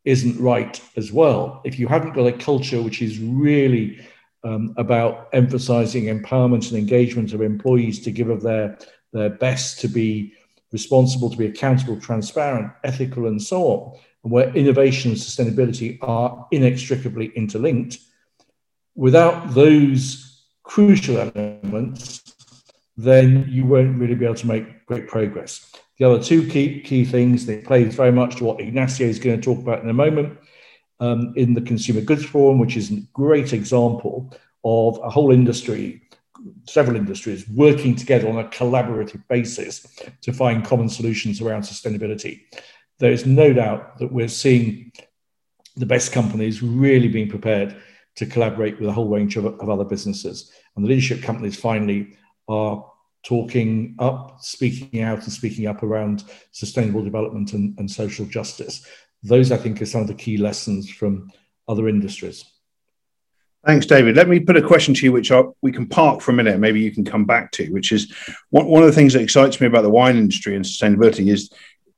isn't 0.05 0.39
right 0.39 0.81
as 0.95 1.11
well, 1.11 1.61
if 1.65 1.77
you 1.77 1.87
haven't 1.87 2.13
got 2.13 2.27
a 2.27 2.31
culture 2.31 2.81
which 2.81 3.01
is 3.01 3.19
really 3.19 3.99
um, 4.45 4.73
about 4.77 5.27
emphasizing 5.33 6.05
empowerment 6.05 6.69
and 6.69 6.79
engagement 6.79 7.33
of 7.33 7.41
employees 7.41 7.99
to 8.03 8.11
give 8.11 8.29
of 8.29 8.41
their, 8.41 8.77
their 9.11 9.31
best 9.31 9.81
to 9.81 9.89
be 9.89 10.33
responsible, 10.71 11.29
to 11.29 11.37
be 11.37 11.47
accountable, 11.47 11.99
transparent, 11.99 12.71
ethical, 12.85 13.27
and 13.27 13.41
so 13.41 13.63
on, 13.63 13.99
and 14.23 14.31
where 14.31 14.55
innovation 14.55 15.11
and 15.11 15.19
sustainability 15.19 15.97
are 16.01 16.47
inextricably 16.51 17.33
interlinked, 17.35 17.97
without 18.95 19.53
those 19.53 20.28
crucial 20.69 21.17
elements, 21.17 22.35
then 22.95 23.47
you 23.49 23.65
won't 23.65 23.97
really 23.97 24.13
be 24.13 24.23
able 24.23 24.35
to 24.35 24.47
make 24.47 24.85
great 24.85 25.07
progress. 25.07 25.71
The 25.97 26.05
other 26.05 26.23
two 26.23 26.47
key, 26.47 26.81
key 26.81 27.05
things 27.05 27.47
that 27.47 27.65
plays 27.65 27.95
very 27.95 28.11
much 28.11 28.35
to 28.35 28.43
what 28.43 28.61
Ignacio 28.61 29.07
is 29.07 29.17
going 29.17 29.35
to 29.35 29.43
talk 29.43 29.57
about 29.57 29.81
in 29.81 29.89
a 29.89 29.93
moment 29.93 30.37
um, 30.99 31.33
in 31.35 31.55
the 31.55 31.61
Consumer 31.61 32.01
Goods 32.01 32.23
Forum, 32.23 32.59
which 32.59 32.77
is 32.77 32.91
a 32.91 33.01
great 33.13 33.51
example 33.51 34.31
of 34.63 34.99
a 35.03 35.09
whole 35.09 35.31
industry 35.31 36.03
several 36.65 36.95
industries 36.95 37.49
working 37.49 37.95
together 37.95 38.29
on 38.29 38.39
a 38.39 38.47
collaborative 38.47 39.21
basis 39.27 39.85
to 40.21 40.31
find 40.31 40.63
common 40.63 40.87
solutions 40.87 41.41
around 41.41 41.63
sustainability. 41.63 42.43
There 42.99 43.11
is 43.11 43.25
no 43.25 43.51
doubt 43.51 43.97
that 43.97 44.13
we're 44.13 44.29
seeing 44.29 44.93
the 45.75 45.85
best 45.85 46.13
companies 46.13 46.61
really 46.61 47.09
being 47.09 47.27
prepared 47.27 47.75
to 48.19 48.25
collaborate 48.25 48.77
with 48.77 48.89
a 48.89 48.91
whole 48.91 49.07
range 49.07 49.37
of, 49.37 49.45
of 49.45 49.69
other 49.69 49.85
businesses. 49.85 50.51
And 50.75 50.83
the 50.83 50.89
leadership 50.89 51.23
companies 51.23 51.57
finally 51.57 52.17
are 52.49 52.85
talking 53.23 53.95
up, 53.97 54.39
speaking 54.41 55.01
out, 55.03 55.23
and 55.23 55.31
speaking 55.31 55.67
up 55.67 55.83
around 55.83 56.25
sustainable 56.51 57.01
development 57.01 57.53
and, 57.53 57.79
and 57.79 57.89
social 57.89 58.25
justice. 58.25 58.85
Those, 59.23 59.53
I 59.53 59.57
think, 59.57 59.81
are 59.81 59.85
some 59.85 60.01
of 60.01 60.07
the 60.07 60.13
key 60.13 60.35
lessons 60.35 60.89
from 60.89 61.31
other 61.69 61.87
industries. 61.87 62.43
Thanks, 63.65 63.85
David. 63.85 64.17
Let 64.17 64.27
me 64.27 64.41
put 64.41 64.57
a 64.57 64.61
question 64.61 64.93
to 64.95 65.05
you, 65.05 65.13
which 65.13 65.31
I, 65.31 65.43
we 65.61 65.71
can 65.71 65.87
park 65.87 66.19
for 66.19 66.31
a 66.31 66.35
minute. 66.35 66.59
Maybe 66.59 66.81
you 66.81 66.91
can 66.91 67.05
come 67.05 67.23
back 67.23 67.53
to, 67.53 67.69
which 67.69 67.93
is 67.93 68.13
one, 68.49 68.67
one 68.67 68.83
of 68.83 68.87
the 68.87 68.95
things 68.95 69.13
that 69.13 69.21
excites 69.21 69.61
me 69.61 69.67
about 69.67 69.83
the 69.83 69.89
wine 69.89 70.17
industry 70.17 70.57
and 70.57 70.65
sustainability 70.65 71.31
is 71.31 71.53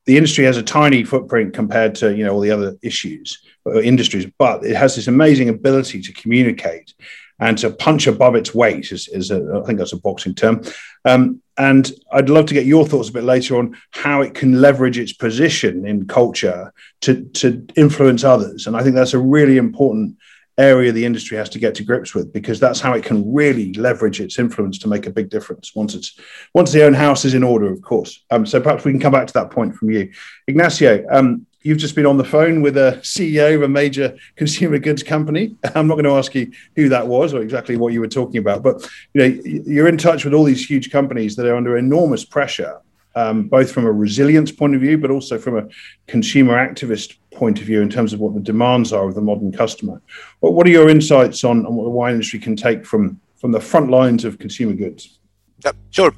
the 0.06 0.18
industry 0.18 0.46
has 0.46 0.58
a 0.58 0.64
tiny 0.64 1.04
footprint 1.04 1.54
compared 1.54 1.96
to 1.96 2.16
you 2.16 2.24
know 2.24 2.34
all 2.34 2.40
the 2.42 2.52
other 2.52 2.76
issues 2.84 3.40
industries, 3.66 4.28
but 4.38 4.66
it 4.66 4.76
has 4.76 4.96
this 4.96 5.08
amazing 5.08 5.50
ability 5.50 6.02
to 6.02 6.14
communicate 6.14 6.94
and 7.40 7.58
to 7.58 7.72
punch 7.72 8.06
above 8.08 8.36
its 8.36 8.54
weight 8.54 8.92
is, 8.92 9.08
is 9.08 9.32
a, 9.32 9.62
I 9.62 9.66
think 9.66 9.80
that's 9.80 9.94
a 9.94 10.00
boxing 10.00 10.36
term. 10.36 10.62
Um, 11.06 11.42
and 11.58 11.92
I'd 12.12 12.30
love 12.30 12.46
to 12.48 12.54
get 12.54 12.68
your 12.68 12.86
thoughts 12.86 13.10
a 13.10 13.14
bit 13.14 13.24
later 13.24 13.58
on 13.58 13.76
how 13.92 14.22
it 14.22 14.36
can 14.36 14.62
leverage 14.62 15.00
its 15.00 15.14
position 15.14 15.86
in 15.86 16.08
culture 16.08 16.72
to, 17.02 17.24
to 17.24 17.66
influence 17.76 18.24
others. 18.24 18.68
And 18.68 18.78
I 18.78 18.84
think 18.84 18.96
that's 18.96 19.16
a 19.16 19.20
really 19.20 19.58
important 19.58 20.18
area 20.58 20.92
the 20.92 21.06
industry 21.06 21.38
has 21.38 21.50
to 21.50 21.60
get 21.60 21.74
to 21.76 21.84
grips 21.84 22.14
with 22.14 22.32
because 22.32 22.60
that's 22.60 22.80
how 22.80 22.94
it 22.94 23.04
can 23.04 23.34
really 23.34 23.74
leverage 23.74 24.20
its 24.22 24.38
influence 24.38 24.78
to 24.78 24.88
make 24.88 25.08
a 25.08 25.10
big 25.10 25.30
difference 25.30 25.74
once 25.74 25.96
it's 25.96 26.20
once 26.54 26.72
the 26.72 26.84
own 26.84 26.94
house 26.94 27.24
is 27.24 27.34
in 27.34 27.42
order 27.42 27.72
of 27.72 27.82
course 27.82 28.24
um, 28.32 28.46
so 28.46 28.60
perhaps 28.60 28.84
we 28.84 28.92
can 28.92 29.00
come 29.00 29.14
back 29.14 29.26
to 29.26 29.34
that 29.34 29.50
point 29.50 29.74
from 29.74 29.90
you 29.90 30.12
ignacio 30.48 31.06
um, 31.10 31.46
you've 31.64 31.78
just 31.78 31.96
been 31.96 32.06
on 32.06 32.18
the 32.18 32.24
phone 32.24 32.62
with 32.62 32.78
a 32.78 33.00
ceo 33.02 33.56
of 33.56 33.62
a 33.62 33.68
major 33.68 34.16
consumer 34.36 34.80
goods 34.80 35.04
company 35.04 35.56
i'm 35.76 35.88
not 35.88 35.96
going 35.96 36.06
to 36.06 36.12
ask 36.12 36.34
you 36.36 36.52
who 36.76 36.90
that 36.90 37.08
was 37.08 37.34
or 37.34 37.42
exactly 37.42 37.78
what 37.78 37.94
you 37.94 38.00
were 38.00 38.08
talking 38.08 38.38
about 38.38 38.64
but 38.64 38.88
you 39.14 39.22
know 39.22 39.42
you're 39.44 39.88
in 39.88 39.98
touch 39.98 40.26
with 40.26 40.34
all 40.34 40.44
these 40.44 40.70
huge 40.70 40.92
companies 40.92 41.36
that 41.36 41.46
are 41.46 41.56
under 41.56 41.78
enormous 41.78 42.26
pressure 42.26 42.82
um, 43.16 43.48
both 43.48 43.72
from 43.72 43.86
a 43.86 43.92
resilience 43.92 44.52
point 44.52 44.76
of 44.76 44.82
view, 44.82 44.98
but 44.98 45.12
also 45.12 45.38
from 45.38 45.58
a 45.58 45.68
consumer 46.08 46.54
activist 46.54 47.18
point 47.34 47.60
of 47.60 47.66
view 47.66 47.82
in 47.82 47.90
terms 47.90 48.14
of 48.14 48.20
what 48.20 48.34
the 48.34 48.40
demands 48.40 48.94
are 48.94 49.08
of 49.08 49.16
the 49.16 49.22
modern 49.22 49.52
customer. 49.52 50.02
What, 50.40 50.54
what 50.54 50.68
are 50.68 50.70
your 50.70 50.90
insights 50.90 51.44
on, 51.44 51.66
on 51.66 51.76
what 51.76 51.84
the 51.84 51.90
wine 51.90 52.14
industry 52.14 52.40
can 52.40 52.56
take 52.56 52.86
from, 52.86 53.20
from 53.38 53.52
the 53.52 53.60
front 53.60 53.90
lines 53.90 54.24
of 54.26 54.40
consumer 54.40 54.74
goods? 54.74 55.20
Yeah, 55.64 55.72
sure. 55.90 56.14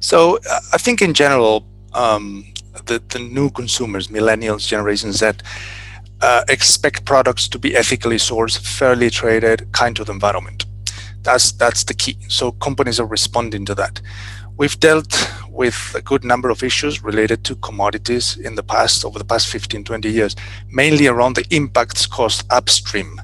So 0.00 0.38
uh, 0.50 0.60
I 0.72 0.78
think 0.78 1.02
in 1.02 1.14
general, 1.14 1.66
um, 1.94 2.44
the, 2.86 3.02
the 3.08 3.18
new 3.18 3.50
consumers, 3.50 4.08
millennials, 4.08 4.66
Generation 4.66 5.12
Z, 5.12 5.32
uh, 6.20 6.44
expect 6.48 7.04
products 7.04 7.48
to 7.48 7.58
be 7.58 7.76
ethically 7.76 8.16
sourced, 8.16 8.58
fairly 8.58 9.10
traded, 9.10 9.70
kind 9.72 9.94
to 9.96 10.04
the 10.04 10.12
environment. 10.12 10.66
That's 11.22 11.52
that's 11.52 11.84
the 11.84 11.94
key. 11.94 12.16
So 12.28 12.52
companies 12.52 12.98
are 13.00 13.06
responding 13.06 13.64
to 13.66 13.74
that. 13.76 14.00
We've 14.56 14.78
dealt 14.80 15.14
with 15.50 15.92
a 15.94 16.02
good 16.02 16.24
number 16.24 16.50
of 16.50 16.62
issues 16.62 17.04
related 17.04 17.44
to 17.44 17.54
commodities 17.56 18.36
in 18.36 18.56
the 18.56 18.62
past, 18.62 19.04
over 19.04 19.18
the 19.18 19.24
past 19.24 19.48
15, 19.48 19.84
20 19.84 20.10
years, 20.10 20.34
mainly 20.70 21.06
around 21.06 21.36
the 21.36 21.46
impacts 21.50 22.06
caused 22.06 22.44
upstream 22.50 23.20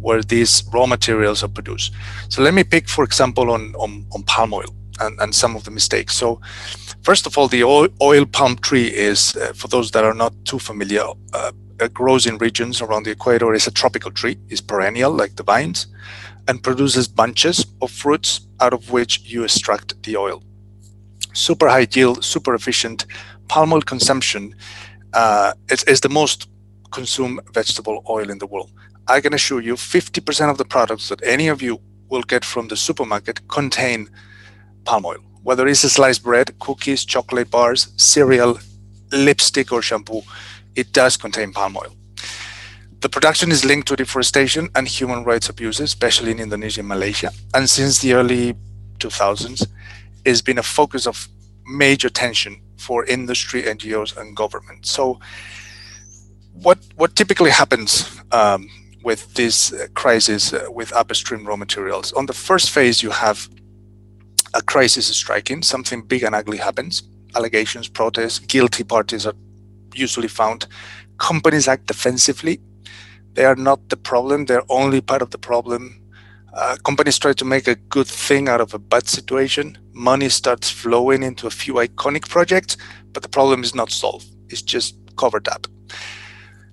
where 0.00 0.22
these 0.22 0.62
raw 0.72 0.84
materials 0.84 1.42
are 1.42 1.48
produced. 1.48 1.94
So 2.28 2.42
let 2.42 2.52
me 2.52 2.64
pick, 2.64 2.88
for 2.90 3.04
example, 3.04 3.50
on, 3.50 3.74
on, 3.76 4.06
on 4.12 4.22
palm 4.24 4.52
oil 4.52 4.74
and, 5.00 5.18
and 5.20 5.34
some 5.34 5.56
of 5.56 5.64
the 5.64 5.70
mistakes. 5.70 6.14
So 6.16 6.40
first 7.02 7.26
of 7.26 7.36
all, 7.38 7.48
the 7.48 7.64
oil, 7.64 8.26
palm 8.26 8.56
tree 8.56 8.86
is, 8.86 9.36
uh, 9.36 9.52
for 9.54 9.68
those 9.68 9.90
that 9.92 10.04
are 10.04 10.14
not 10.14 10.32
too 10.44 10.58
familiar, 10.58 11.04
uh, 11.32 11.52
grows 11.92 12.26
in 12.26 12.38
regions 12.38 12.80
around 12.80 13.04
the 13.04 13.10
equator. 13.10 13.52
It's 13.54 13.66
a 13.66 13.72
tropical 13.72 14.10
tree, 14.10 14.38
it's 14.48 14.60
perennial 14.60 15.12
like 15.12 15.36
the 15.36 15.42
vines, 15.42 15.88
and 16.48 16.62
produces 16.62 17.08
bunches 17.08 17.66
of 17.82 17.90
fruits 17.90 18.40
out 18.60 18.72
of 18.72 18.90
which 18.90 19.20
you 19.22 19.44
extract 19.44 20.02
the 20.04 20.16
oil 20.16 20.42
super 21.34 21.68
high 21.68 21.86
yield, 21.90 22.24
super 22.24 22.54
efficient. 22.54 23.06
Palm 23.48 23.72
oil 23.72 23.82
consumption 23.82 24.54
uh, 25.12 25.52
is, 25.70 25.84
is 25.84 26.00
the 26.00 26.08
most 26.08 26.48
consumed 26.90 27.40
vegetable 27.52 28.02
oil 28.08 28.30
in 28.30 28.38
the 28.38 28.46
world. 28.46 28.70
I 29.06 29.20
can 29.20 29.34
assure 29.34 29.60
you 29.60 29.74
50% 29.74 30.50
of 30.50 30.56
the 30.56 30.64
products 30.64 31.08
that 31.08 31.22
any 31.22 31.48
of 31.48 31.60
you 31.60 31.80
will 32.08 32.22
get 32.22 32.44
from 32.44 32.68
the 32.68 32.76
supermarket 32.76 33.46
contain 33.48 34.08
palm 34.84 35.06
oil. 35.06 35.18
Whether 35.42 35.66
it's 35.68 35.80
sliced 35.80 36.22
bread, 36.22 36.58
cookies, 36.58 37.04
chocolate 37.04 37.50
bars, 37.50 37.92
cereal, 37.96 38.58
lipstick, 39.12 39.72
or 39.72 39.82
shampoo, 39.82 40.22
it 40.74 40.92
does 40.92 41.16
contain 41.16 41.52
palm 41.52 41.76
oil. 41.76 41.94
The 43.00 43.08
production 43.10 43.52
is 43.52 43.64
linked 43.64 43.88
to 43.88 43.96
deforestation 43.96 44.70
and 44.74 44.88
human 44.88 45.24
rights 45.24 45.50
abuses, 45.50 45.80
especially 45.80 46.30
in 46.30 46.40
Indonesia 46.40 46.80
and 46.80 46.88
Malaysia. 46.88 47.30
And 47.52 47.68
since 47.68 48.00
the 48.00 48.14
early 48.14 48.54
2000s, 48.98 49.66
it's 50.24 50.40
been 50.40 50.58
a 50.58 50.62
focus 50.62 51.06
of 51.06 51.28
major 51.66 52.08
tension 52.08 52.60
for 52.78 53.04
industry, 53.04 53.62
NGOs, 53.62 54.16
and 54.16 54.34
government. 54.34 54.86
So, 54.86 55.20
what 56.54 56.78
what 56.96 57.16
typically 57.16 57.50
happens 57.50 58.08
um, 58.32 58.70
with 59.02 59.34
this 59.34 59.72
uh, 59.72 59.88
crisis 59.94 60.52
uh, 60.52 60.66
with 60.70 60.92
upstream 60.92 61.46
raw 61.46 61.56
materials? 61.56 62.12
On 62.12 62.26
the 62.26 62.32
first 62.32 62.70
phase, 62.70 63.02
you 63.02 63.10
have 63.10 63.48
a 64.54 64.62
crisis 64.62 65.10
is 65.10 65.16
striking, 65.16 65.62
something 65.62 66.02
big 66.02 66.22
and 66.22 66.34
ugly 66.34 66.58
happens. 66.58 67.02
Allegations, 67.34 67.88
protests, 67.88 68.38
guilty 68.38 68.84
parties 68.84 69.26
are 69.26 69.34
usually 69.94 70.28
found. 70.28 70.66
Companies 71.18 71.68
act 71.68 71.86
defensively. 71.86 72.60
They 73.34 73.44
are 73.44 73.56
not 73.56 73.88
the 73.88 73.96
problem; 73.96 74.46
they're 74.46 74.62
only 74.68 75.00
part 75.00 75.22
of 75.22 75.30
the 75.30 75.38
problem 75.38 76.00
uh, 76.54 76.76
companies 76.84 77.18
try 77.18 77.32
to 77.32 77.44
make 77.44 77.66
a 77.66 77.74
good 77.74 78.06
thing 78.06 78.48
out 78.48 78.60
of 78.60 78.74
a 78.74 78.78
bad 78.78 79.08
situation. 79.08 79.76
Money 79.92 80.28
starts 80.28 80.70
flowing 80.70 81.22
into 81.24 81.46
a 81.48 81.50
few 81.50 81.74
iconic 81.74 82.28
projects, 82.28 82.76
but 83.12 83.22
the 83.22 83.28
problem 83.28 83.64
is 83.64 83.74
not 83.74 83.90
solved. 83.90 84.26
It's 84.48 84.62
just 84.62 84.96
covered 85.16 85.48
up. 85.48 85.66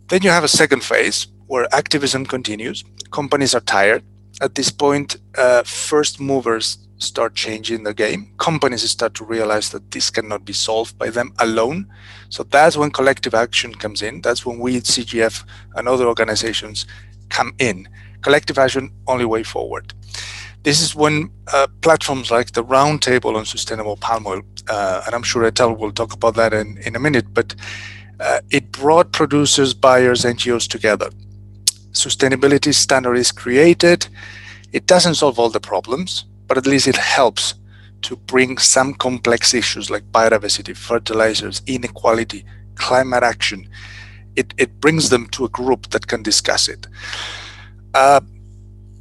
Then 0.10 0.22
you 0.22 0.30
have 0.30 0.44
a 0.44 0.48
second 0.48 0.84
phase 0.84 1.28
where 1.48 1.68
activism 1.74 2.26
continues. 2.26 2.84
Companies 3.12 3.56
are 3.56 3.62
tired. 3.62 4.04
At 4.40 4.56
this 4.56 4.70
point, 4.70 5.18
uh, 5.38 5.64
first 5.64 6.20
movers 6.20 6.78
start 7.02 7.36
changing 7.36 7.84
the 7.84 7.94
game. 7.94 8.32
Companies 8.38 8.90
start 8.90 9.14
to 9.16 9.26
realize 9.26 9.70
that 9.72 9.92
this 9.92 10.10
cannot 10.10 10.46
be 10.46 10.54
solved 10.54 10.98
by 10.98 11.10
them 11.10 11.34
alone. 11.40 11.88
So 12.30 12.44
that's 12.44 12.78
when 12.78 12.92
collective 12.92 13.34
action 13.34 13.74
comes 13.76 14.02
in. 14.02 14.22
That's 14.22 14.46
when 14.46 14.60
we 14.60 14.78
at 14.78 14.84
CGF 14.84 15.44
and 15.76 15.88
other 15.88 16.06
organizations 16.06 16.86
come 17.30 17.54
in 17.60 17.88
collective 18.22 18.58
action 18.58 18.92
only 19.08 19.26
way 19.26 19.44
forward. 19.44 19.94
This 20.64 20.82
is 20.82 20.96
when 20.96 21.32
uh, 21.52 21.68
platforms 21.82 22.30
like 22.30 22.52
the 22.52 22.64
Roundtable 22.64 23.36
on 23.36 23.46
Sustainable 23.46 23.98
Palm 23.98 24.28
Oil, 24.28 24.42
uh, 24.70 25.02
and 25.06 25.16
I'm 25.16 25.24
sure 25.24 25.50
Etelle 25.50 25.78
will 25.78 25.92
talk 25.92 26.14
about 26.14 26.36
that 26.36 26.54
in, 26.54 26.78
in 26.86 26.96
a 26.96 27.00
minute, 27.00 27.34
but 27.34 27.56
uh, 28.20 28.42
it 28.52 28.72
brought 28.72 29.12
producers, 29.12 29.74
buyers, 29.74 30.24
NGOs 30.24 30.68
together. 30.68 31.10
Sustainability 31.94 32.74
standard 32.74 33.16
is 33.16 33.32
created. 33.32 34.08
It 34.72 34.86
doesn't 34.86 35.16
solve 35.16 35.40
all 35.40 35.50
the 35.50 35.60
problems, 35.60 36.26
but 36.52 36.58
at 36.58 36.68
least 36.68 36.86
it 36.86 36.98
helps 36.98 37.54
to 38.02 38.18
bring 38.18 38.58
some 38.58 38.94
complex 38.94 39.54
issues 39.54 39.90
like 39.90 40.04
biodiversity, 40.12 40.76
fertilizers, 40.76 41.62
inequality, 41.66 42.44
climate 42.76 43.24
action. 43.24 43.70
It, 44.36 44.54
it 44.58 44.82
brings 44.82 45.08
them 45.08 45.30
to 45.30 45.46
a 45.46 45.48
group 45.48 45.92
that 45.92 46.08
can 46.08 46.24
discuss 46.24 46.68
it. 46.68 46.88
Uh, 47.94 48.20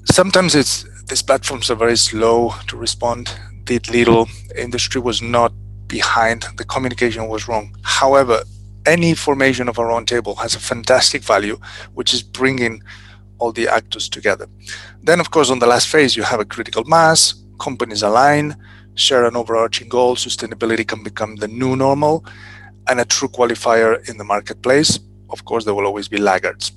sometimes 0.04 0.54
it's 0.54 0.84
these 1.08 1.22
platforms 1.22 1.72
are 1.72 1.74
very 1.74 1.96
slow 1.96 2.54
to 2.68 2.76
respond. 2.76 3.34
Did 3.64 3.90
little. 3.90 4.28
Industry 4.56 5.00
was 5.00 5.20
not 5.20 5.52
behind. 5.88 6.46
The 6.56 6.64
communication 6.64 7.26
was 7.26 7.48
wrong. 7.48 7.74
However, 7.82 8.44
any 8.86 9.14
formation 9.14 9.68
of 9.68 9.76
a 9.76 9.82
roundtable 9.82 10.38
has 10.38 10.54
a 10.54 10.60
fantastic 10.60 11.24
value, 11.24 11.58
which 11.94 12.14
is 12.14 12.22
bringing 12.22 12.80
all 13.40 13.50
the 13.50 13.66
actors 13.66 14.08
together. 14.08 14.46
Then, 15.02 15.18
of 15.18 15.30
course, 15.32 15.50
on 15.50 15.58
the 15.58 15.66
last 15.66 15.88
phase, 15.88 16.14
you 16.14 16.22
have 16.22 16.38
a 16.38 16.44
critical 16.44 16.84
mass. 16.84 17.34
Companies 17.60 18.02
align, 18.02 18.56
share 18.94 19.24
an 19.26 19.36
overarching 19.36 19.88
goal. 19.88 20.16
Sustainability 20.16 20.86
can 20.86 21.02
become 21.02 21.36
the 21.36 21.48
new 21.48 21.76
normal 21.76 22.24
and 22.88 22.98
a 22.98 23.04
true 23.04 23.28
qualifier 23.28 24.08
in 24.08 24.16
the 24.18 24.24
marketplace. 24.24 24.98
Of 25.28 25.44
course, 25.44 25.64
there 25.64 25.74
will 25.74 25.86
always 25.86 26.08
be 26.08 26.16
laggards. 26.18 26.72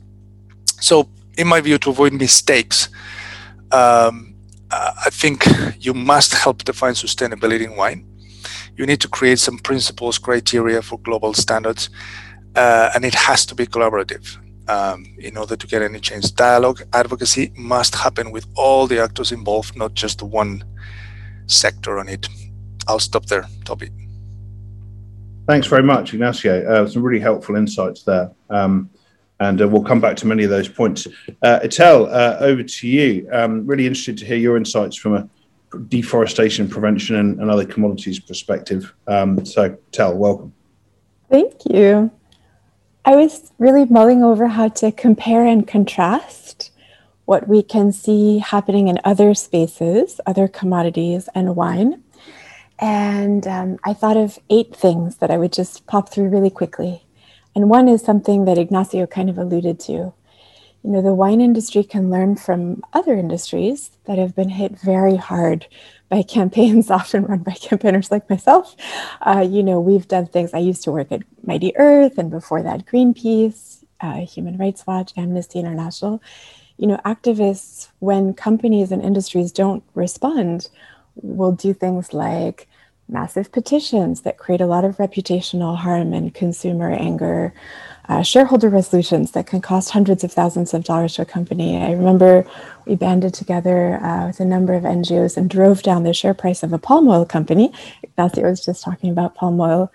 So 0.80 1.10
in 1.38 1.48
my 1.48 1.62
view, 1.62 1.78
to 1.80 1.90
avoid 1.90 2.14
mistakes, 2.14 2.90
um, 3.72 4.36
I 4.72 5.10
think 5.12 5.46
you 5.80 5.94
must 5.94 6.34
help 6.34 6.64
define 6.64 6.94
sustainability 6.94 7.64
in 7.64 7.76
wine. 7.76 8.06
You 8.76 8.86
need 8.86 9.02
to 9.02 9.08
create 9.08 9.40
some 9.40 9.58
principles, 9.60 10.18
criteria 10.18 10.82
for 10.82 11.00
global 11.00 11.34
standards, 11.34 11.90
uh, 12.56 12.90
and 12.96 13.06
it 13.06 13.14
has 13.14 13.46
to 13.48 13.56
be 13.56 13.66
collaborative. 13.66 14.38
Um, 14.68 15.06
in 15.20 15.36
order 15.36 15.58
to 15.58 15.68
get 15.68 15.82
any 15.82 16.00
change, 16.00 16.34
dialogue, 16.36 16.84
advocacy 16.94 17.52
must 17.58 17.96
happen 17.96 18.32
with 18.32 18.48
all 18.56 18.88
the 18.88 19.00
actors 19.00 19.32
involved, 19.32 19.76
not 19.76 19.94
just 19.94 20.20
the 20.20 20.26
one 20.26 20.64
sector 21.48 22.00
on 22.00 22.08
it. 22.08 22.28
I'll 22.88 23.00
stop 23.00 23.26
there, 23.26 23.46
Toby. 23.66 23.90
Thanks 25.48 25.68
very 25.68 25.84
much, 25.84 26.14
Ignacio. 26.14 26.66
Uh, 26.66 26.88
some 26.88 27.04
really 27.04 27.20
helpful 27.20 27.56
insights 27.56 28.04
there. 28.04 28.32
Um, 28.50 28.90
and 29.40 29.62
uh, 29.62 29.68
we'll 29.68 29.84
come 29.84 30.00
back 30.00 30.16
to 30.18 30.28
many 30.28 30.44
of 30.44 30.50
those 30.50 30.70
points. 30.70 31.08
Uh, 31.42 31.60
Etelle, 31.64 32.08
uh, 32.10 32.38
over 32.40 32.64
to 32.64 32.88
you. 32.88 33.28
Um, 33.32 33.66
really 33.66 33.86
interested 33.86 34.18
to 34.20 34.26
hear 34.26 34.38
your 34.38 34.56
insights 34.56 34.96
from 34.96 35.16
a 35.16 35.30
deforestation 35.90 36.70
prevention 36.70 37.18
and, 37.18 37.40
and 37.42 37.52
other 37.52 37.66
commodities 37.66 38.20
perspective. 38.20 38.94
Um, 39.08 39.46
so, 39.46 39.78
Etelle, 39.92 40.16
welcome. 40.16 40.54
Thank 41.30 41.54
you. 41.70 42.12
I 43.06 43.18
was 43.18 43.52
really 43.60 43.84
mulling 43.84 44.24
over 44.24 44.48
how 44.48 44.70
to 44.70 44.92
compare 44.92 45.46
and 45.46 45.68
contrast 45.68 46.72
what 47.26 47.50
we 47.50 47.62
can 47.62 47.92
see 47.92 48.40
happening 48.40 48.88
in 48.88 49.00
other 49.04 49.34
spaces, 49.34 50.22
other 50.26 50.48
commodities, 50.48 51.28
and 51.36 51.56
wine. 51.56 52.02
And 52.80 53.46
um, 53.46 53.78
I 53.84 53.94
thought 53.94 54.16
of 54.16 54.40
eight 54.50 54.74
things 54.74 55.18
that 55.18 55.32
I 55.32 55.38
would 55.38 55.52
just 55.52 55.86
pop 55.86 56.10
through 56.10 56.30
really 56.30 56.50
quickly. 56.50 57.04
And 57.56 57.70
one 57.70 57.90
is 57.90 58.02
something 58.02 58.46
that 58.46 58.58
Ignacio 58.58 59.06
kind 59.06 59.30
of 59.30 59.38
alluded 59.38 59.82
to. 59.82 59.92
You 59.92 60.14
know, 60.92 61.02
the 61.02 61.14
wine 61.14 61.42
industry 61.42 61.84
can 61.84 62.10
learn 62.10 62.38
from 62.38 62.84
other 62.94 63.16
industries 63.16 63.92
that 64.06 64.18
have 64.18 64.34
been 64.34 64.50
hit 64.50 64.80
very 64.80 65.18
hard 65.18 65.68
by 66.14 66.22
campaigns, 66.38 66.92
often 66.92 67.24
run 67.24 67.40
by 67.40 67.54
campaigners 67.68 68.12
like 68.12 68.30
myself. 68.30 68.76
Uh, 69.22 69.46
you 69.48 69.64
know, 69.64 69.80
we've 69.80 70.08
done 70.08 70.28
things. 70.28 70.54
I 70.54 70.60
used 70.60 70.84
to 70.84 70.92
work 70.92 71.12
at 71.12 71.24
Mighty 71.44 71.76
Earth, 71.78 72.18
and 72.18 72.30
before 72.30 72.62
that, 72.62 72.86
Greenpeace, 72.86 73.84
uh, 74.00 74.26
Human 74.26 74.58
Rights 74.58 74.86
Watch, 74.86 75.14
Amnesty 75.18 75.60
International. 75.60 76.22
You 76.78 76.88
know, 76.88 76.98
activists, 77.06 77.90
when 78.00 78.34
companies 78.34 78.92
and 78.92 79.02
industries 79.02 79.52
don't 79.52 79.84
respond, 79.96 80.70
will 81.16 81.52
do 81.52 81.74
things 81.74 82.14
like 82.14 82.68
massive 83.08 83.52
petitions 83.52 84.22
that 84.22 84.38
create 84.38 84.62
a 84.62 84.66
lot 84.66 84.86
of 84.86 84.98
reputational 84.98 85.78
harm 85.78 86.14
and 86.14 86.34
consumer 86.34 86.92
anger, 86.92 87.54
uh, 88.10 88.22
shareholder 88.22 88.70
resolutions 88.70 89.32
that 89.32 89.48
can 89.48 89.62
cost 89.62 89.92
hundreds 89.92 90.24
of 90.24 90.32
thousands 90.32 90.74
of 90.74 90.84
dollars 90.84 91.16
to 91.16 91.22
a 91.22 91.26
company. 91.26 91.78
I 91.78 91.92
remember 91.92 92.46
we 92.86 92.96
banded 92.96 93.34
together 93.34 93.96
uh, 94.04 94.28
with 94.28 94.40
a 94.40 94.46
number 94.46 94.74
of 94.74 94.84
NGOs 94.84 95.38
and 95.38 95.50
drove 95.50 95.84
down 95.84 96.04
the 96.04 96.14
share 96.14 96.34
price 96.34 96.64
of 96.64 96.74
a 96.74 96.78
palm 96.78 97.08
oil 97.08 97.26
company. 97.26 97.72
Ignacio 98.02 98.44
was 98.44 98.66
just 98.66 98.84
talking 98.84 99.10
about 99.10 99.36
palm 99.36 99.60
oil 99.60 99.92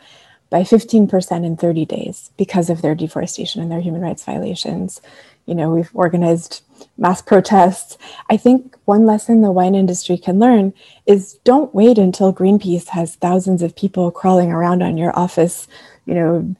by 0.50 0.62
15% 0.62 1.44
in 1.44 1.56
30 1.56 1.84
days 1.84 2.30
because 2.38 2.70
of 2.70 2.80
their 2.80 2.94
deforestation 2.94 3.60
and 3.60 3.70
their 3.70 3.80
human 3.80 4.00
rights 4.00 4.24
violations. 4.24 5.00
You 5.48 5.54
know, 5.54 5.70
we've 5.70 5.90
organized 5.94 6.62
mass 6.98 7.22
protests. 7.22 7.96
I 8.28 8.36
think 8.36 8.76
one 8.84 9.06
lesson 9.06 9.40
the 9.40 9.50
wine 9.50 9.74
industry 9.74 10.18
can 10.18 10.38
learn 10.38 10.74
is 11.06 11.38
don't 11.42 11.74
wait 11.74 11.96
until 11.96 12.34
Greenpeace 12.34 12.88
has 12.88 13.16
thousands 13.16 13.62
of 13.62 13.74
people 13.74 14.10
crawling 14.10 14.52
around 14.52 14.82
on 14.82 14.98
your 14.98 15.18
office, 15.18 15.66
you 16.04 16.14
know, 16.14 16.54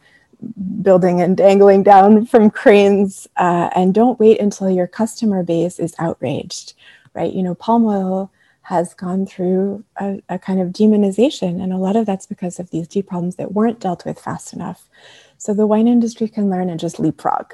building 0.81 1.21
and 1.21 1.37
dangling 1.37 1.83
down 1.83 2.25
from 2.25 2.49
cranes. 2.49 3.29
Uh, 3.37 3.69
and 3.75 3.93
don't 3.93 4.19
wait 4.19 4.41
until 4.41 4.71
your 4.71 4.87
customer 4.87 5.43
base 5.43 5.79
is 5.79 5.95
outraged, 5.99 6.73
right? 7.13 7.35
You 7.35 7.43
know, 7.43 7.55
palm 7.55 7.85
oil 7.85 8.33
has 8.63 8.95
gone 8.95 9.27
through 9.27 9.85
a, 9.97 10.23
a 10.31 10.39
kind 10.39 10.61
of 10.63 10.69
demonization, 10.69 11.63
and 11.63 11.75
a 11.75 11.79
lot 11.79 11.97
of 11.97 12.07
that's 12.07 12.27
because 12.27 12.59
of 12.59 12.71
these 12.71 12.89
deep 12.89 13.07
problems 13.07 13.37
that 13.37 13.53
weren't 13.53 13.81
dealt 13.81 14.07
with 14.07 14.19
fast 14.19 14.55
enough. 14.55 14.89
So 15.37 15.53
the 15.53 15.67
wine 15.67 15.89
industry 15.89 16.27
can 16.27 16.49
learn 16.49 16.71
and 16.71 16.81
just 16.81 16.99
leapfrog 16.99 17.53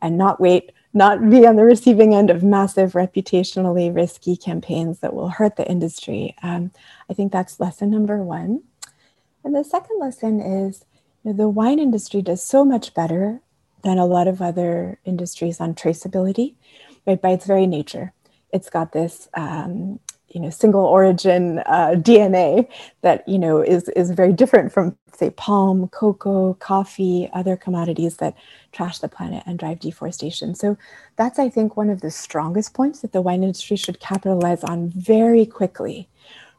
and 0.00 0.16
not 0.16 0.40
wait 0.40 0.70
not 0.96 1.28
be 1.28 1.46
on 1.46 1.56
the 1.56 1.64
receiving 1.64 2.14
end 2.14 2.30
of 2.30 2.42
massive 2.42 2.92
reputationally 2.92 3.94
risky 3.94 4.34
campaigns 4.34 5.00
that 5.00 5.12
will 5.12 5.28
hurt 5.28 5.56
the 5.56 5.68
industry. 5.68 6.34
Um, 6.42 6.72
I 7.10 7.12
think 7.12 7.32
that's 7.32 7.60
lesson 7.60 7.90
number 7.90 8.22
one. 8.22 8.62
And 9.44 9.54
the 9.54 9.62
second 9.62 10.00
lesson 10.00 10.40
is 10.40 10.86
you 11.22 11.32
know, 11.32 11.36
the 11.36 11.48
wine 11.50 11.78
industry 11.78 12.22
does 12.22 12.42
so 12.42 12.64
much 12.64 12.94
better 12.94 13.40
than 13.82 13.98
a 13.98 14.06
lot 14.06 14.26
of 14.26 14.40
other 14.40 14.98
industries 15.04 15.60
on 15.60 15.74
traceability, 15.74 16.54
right? 17.06 17.20
By 17.20 17.30
its 17.30 17.46
very 17.46 17.66
nature. 17.66 18.14
It's 18.50 18.70
got 18.70 18.92
this 18.92 19.28
um, 19.34 20.00
you 20.36 20.42
know 20.42 20.50
single 20.50 20.84
origin 20.84 21.60
uh, 21.60 21.94
DNA 21.96 22.68
that 23.00 23.26
you 23.26 23.38
know 23.38 23.62
is 23.62 23.88
is 23.90 24.10
very 24.10 24.34
different 24.34 24.70
from 24.70 24.94
say 25.14 25.30
palm, 25.30 25.88
cocoa, 25.88 26.52
coffee, 26.54 27.30
other 27.32 27.56
commodities 27.56 28.18
that 28.18 28.34
trash 28.70 28.98
the 28.98 29.08
planet 29.08 29.42
and 29.46 29.58
drive 29.58 29.80
deforestation. 29.80 30.54
So 30.54 30.76
that's 31.16 31.38
I 31.38 31.48
think 31.48 31.74
one 31.74 31.88
of 31.88 32.02
the 32.02 32.10
strongest 32.10 32.74
points 32.74 33.00
that 33.00 33.12
the 33.12 33.22
wine 33.22 33.42
industry 33.42 33.78
should 33.78 33.98
capitalize 33.98 34.62
on 34.62 34.90
very 34.90 35.46
quickly. 35.46 36.06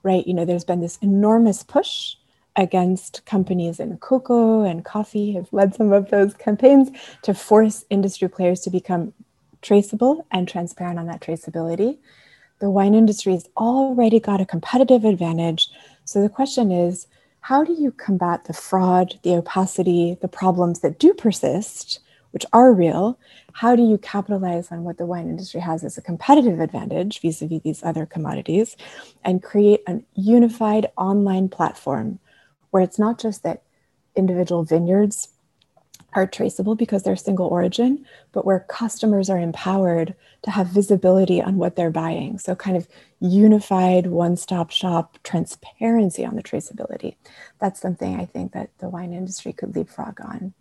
Right? 0.01 0.25
You 0.25 0.33
know, 0.33 0.43
there's 0.45 0.65
been 0.65 0.81
this 0.81 0.97
enormous 1.03 1.61
push 1.61 2.15
against 2.55 3.23
companies 3.27 3.79
in 3.79 3.95
cocoa 3.97 4.63
and 4.63 4.83
coffee 4.83 5.33
have 5.33 5.53
led 5.53 5.75
some 5.75 5.93
of 5.93 6.09
those 6.09 6.33
campaigns 6.33 6.89
to 7.21 7.35
force 7.35 7.85
industry 7.91 8.27
players 8.27 8.61
to 8.61 8.71
become 8.71 9.13
traceable 9.61 10.25
and 10.31 10.47
transparent 10.47 10.97
on 10.97 11.05
that 11.05 11.21
traceability 11.21 11.99
the 12.59 12.69
wine 12.69 12.93
industry 12.93 13.33
has 13.33 13.47
already 13.57 14.19
got 14.19 14.41
a 14.41 14.45
competitive 14.45 15.05
advantage. 15.05 15.69
So 16.05 16.21
the 16.21 16.29
question 16.29 16.71
is 16.71 17.07
how 17.41 17.63
do 17.63 17.73
you 17.73 17.91
combat 17.91 18.45
the 18.45 18.53
fraud, 18.53 19.19
the 19.23 19.35
opacity, 19.35 20.17
the 20.21 20.27
problems 20.27 20.81
that 20.81 20.99
do 20.99 21.13
persist, 21.13 21.99
which 22.31 22.45
are 22.51 22.73
real? 22.73 23.17
How 23.53 23.75
do 23.75 23.83
you 23.83 23.97
capitalize 23.97 24.71
on 24.71 24.83
what 24.83 24.97
the 24.97 25.05
wine 25.05 25.29
industry 25.29 25.61
has 25.61 25.83
as 25.83 25.97
a 25.97 26.01
competitive 26.01 26.59
advantage 26.59 27.21
vis 27.21 27.41
a 27.41 27.47
vis 27.47 27.61
these 27.63 27.83
other 27.83 28.05
commodities 28.05 28.75
and 29.23 29.41
create 29.41 29.81
a 29.87 30.01
unified 30.13 30.87
online 30.97 31.49
platform 31.49 32.19
where 32.71 32.83
it's 32.83 32.99
not 32.99 33.19
just 33.19 33.43
that 33.43 33.63
individual 34.15 34.63
vineyards 34.63 35.29
are 36.13 36.25
traceable 36.25 36.75
because 36.75 37.03
they're 37.03 37.15
single 37.15 37.47
origin, 37.47 38.05
but 38.31 38.45
where 38.45 38.65
customers 38.69 39.29
are 39.29 39.37
empowered 39.37 40.15
to 40.43 40.51
have 40.51 40.67
visibility 40.67 41.41
on 41.41 41.57
what 41.57 41.75
they're 41.75 41.91
buying. 41.91 42.39
So, 42.39 42.55
kind 42.55 42.77
of 42.77 42.87
unified 43.19 44.07
one 44.07 44.37
stop 44.37 44.71
shop 44.71 45.17
transparency 45.23 46.25
on 46.25 46.35
the 46.35 46.43
traceability. 46.43 47.15
That's 47.59 47.79
something 47.79 48.19
I 48.19 48.25
think 48.25 48.53
that 48.53 48.69
the 48.79 48.89
wine 48.89 49.13
industry 49.13 49.53
could 49.53 49.75
leapfrog 49.75 50.19
on. 50.21 50.53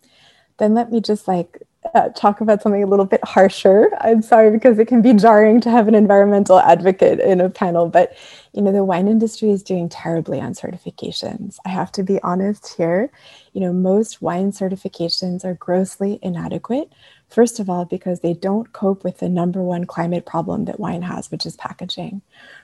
Then 0.58 0.74
let 0.74 0.90
me 0.90 1.00
just 1.00 1.28
like 1.28 1.62
uh, 1.94 2.08
talk 2.10 2.40
about 2.40 2.62
something 2.62 2.82
a 2.82 2.86
little 2.86 3.04
bit 3.04 3.22
harsher. 3.24 3.90
I'm 4.00 4.22
sorry 4.22 4.50
because 4.50 4.78
it 4.78 4.86
can 4.86 5.02
be 5.02 5.12
jarring 5.12 5.60
to 5.62 5.70
have 5.70 5.88
an 5.88 5.94
environmental 5.94 6.58
advocate 6.58 7.20
in 7.20 7.40
a 7.40 7.50
panel, 7.50 7.88
but 7.88 8.16
you 8.56 8.62
know 8.62 8.72
the 8.72 8.84
wine 8.84 9.06
industry 9.06 9.50
is 9.50 9.62
doing 9.62 9.88
terribly 9.88 10.40
on 10.40 10.54
certifications. 10.54 11.58
I 11.64 11.68
have 11.68 11.92
to 11.92 12.02
be 12.02 12.20
honest 12.22 12.74
here. 12.76 13.10
You 13.52 13.60
know 13.60 13.72
most 13.72 14.22
wine 14.22 14.52
certifications 14.52 15.44
are 15.44 15.54
grossly 15.54 16.18
inadequate 16.22 16.90
First 17.28 17.58
of 17.58 17.68
all, 17.68 17.84
because 17.84 18.20
they 18.20 18.34
don't 18.34 18.72
cope 18.72 19.02
with 19.02 19.18
the 19.18 19.28
number 19.28 19.60
one 19.60 19.84
climate 19.84 20.26
problem 20.26 20.64
that 20.66 20.78
wine 20.78 21.02
has, 21.02 21.30
which 21.30 21.44
is 21.44 21.56
packaging. 21.56 22.22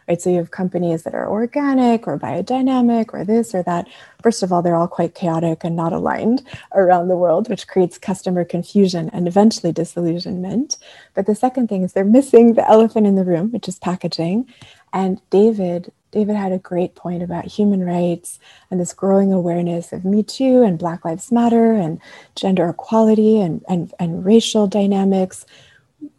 Right? 0.09 0.21
So 0.23 0.31
you 0.31 0.37
have 0.37 0.53
companies 0.53 1.03
that 1.03 1.15
are 1.15 1.29
organic 1.29 2.07
or 2.07 2.19
biodynamic 2.19 3.13
or 3.13 3.25
this 3.25 3.55
or 3.55 3.63
that. 3.65 3.89
First 4.23 4.43
of 4.43 4.53
all, 4.53 4.63
they're 4.63 4.77
all 4.77 4.89
quite 4.89 5.17
chaotic 5.17 5.65
and 5.65 5.75
not 5.75 5.93
aligned 5.93 6.47
around 6.75 7.09
the 7.09 7.17
world, 7.17 7.49
which 7.49 7.67
creates 7.67 7.99
customer 7.99 8.45
confusion 8.45 9.11
and 9.13 9.27
eventually 9.27 9.73
disillusionment. 9.73 10.79
But 11.15 11.27
the 11.27 11.35
second 11.35 11.69
thing 11.69 11.83
is 11.83 11.93
they're 11.93 12.05
missing 12.05 12.55
the 12.55 12.69
elephant 12.69 13.07
in 13.07 13.17
the 13.17 13.25
room, 13.25 13.51
which 13.51 13.69
is 13.69 13.81
packaging. 13.81 14.49
And 14.93 15.21
David 15.31 15.93
David 16.13 16.37
had 16.37 16.53
a 16.53 16.59
great 16.59 16.95
point 16.95 17.23
about 17.23 17.47
human 17.47 17.83
rights 17.83 18.39
and 18.71 18.79
this 18.79 18.93
growing 18.93 19.33
awareness 19.33 19.93
of 19.93 20.05
Me 20.05 20.23
Too 20.23 20.63
and 20.63 20.79
Black 20.79 21.05
Lives 21.07 21.33
Matter 21.33 21.73
and 21.73 22.01
gender 22.37 22.69
equality 22.69 23.41
and, 23.41 23.65
and, 23.67 23.93
and 23.99 24.25
racial 24.25 24.67
dynamics. 24.67 25.47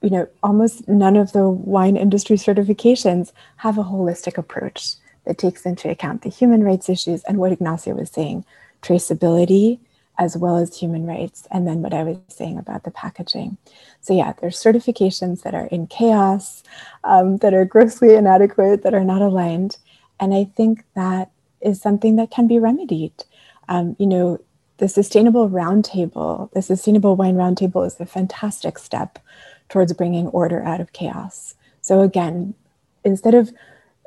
You 0.01 0.09
know, 0.09 0.27
almost 0.41 0.87
none 0.87 1.15
of 1.15 1.31
the 1.31 1.47
wine 1.47 1.95
industry 1.95 2.37
certifications 2.37 3.31
have 3.57 3.77
a 3.77 3.83
holistic 3.83 4.37
approach 4.37 4.95
that 5.25 5.37
takes 5.37 5.63
into 5.63 5.89
account 5.89 6.23
the 6.23 6.29
human 6.29 6.63
rights 6.63 6.89
issues 6.89 7.23
and 7.25 7.37
what 7.37 7.51
Ignacio 7.51 7.93
was 7.93 8.09
saying 8.09 8.45
traceability, 8.81 9.79
as 10.17 10.37
well 10.37 10.57
as 10.57 10.77
human 10.77 11.05
rights, 11.05 11.47
and 11.51 11.67
then 11.67 11.81
what 11.81 11.93
I 11.93 12.03
was 12.03 12.17
saying 12.27 12.57
about 12.57 12.83
the 12.83 12.91
packaging. 12.91 13.57
So, 14.01 14.13
yeah, 14.13 14.33
there's 14.39 14.61
certifications 14.61 15.41
that 15.41 15.55
are 15.55 15.65
in 15.67 15.87
chaos, 15.87 16.63
um, 17.03 17.37
that 17.37 17.53
are 17.53 17.65
grossly 17.65 18.13
inadequate, 18.13 18.83
that 18.83 18.93
are 18.93 19.03
not 19.03 19.21
aligned. 19.21 19.77
And 20.19 20.33
I 20.33 20.43
think 20.43 20.83
that 20.95 21.31
is 21.61 21.81
something 21.81 22.15
that 22.17 22.29
can 22.29 22.47
be 22.47 22.59
remedied. 22.59 23.23
Um, 23.67 23.95
you 23.97 24.05
know, 24.05 24.39
the 24.77 24.87
Sustainable 24.87 25.49
Roundtable, 25.49 26.51
the 26.51 26.61
Sustainable 26.61 27.15
Wine 27.15 27.35
Roundtable 27.35 27.85
is 27.85 27.99
a 27.99 28.05
fantastic 28.05 28.77
step 28.77 29.19
towards 29.69 29.93
bringing 29.93 30.27
order 30.27 30.63
out 30.63 30.81
of 30.81 30.93
chaos. 30.93 31.55
So, 31.81 32.01
again, 32.01 32.53
instead 33.03 33.33
of 33.33 33.51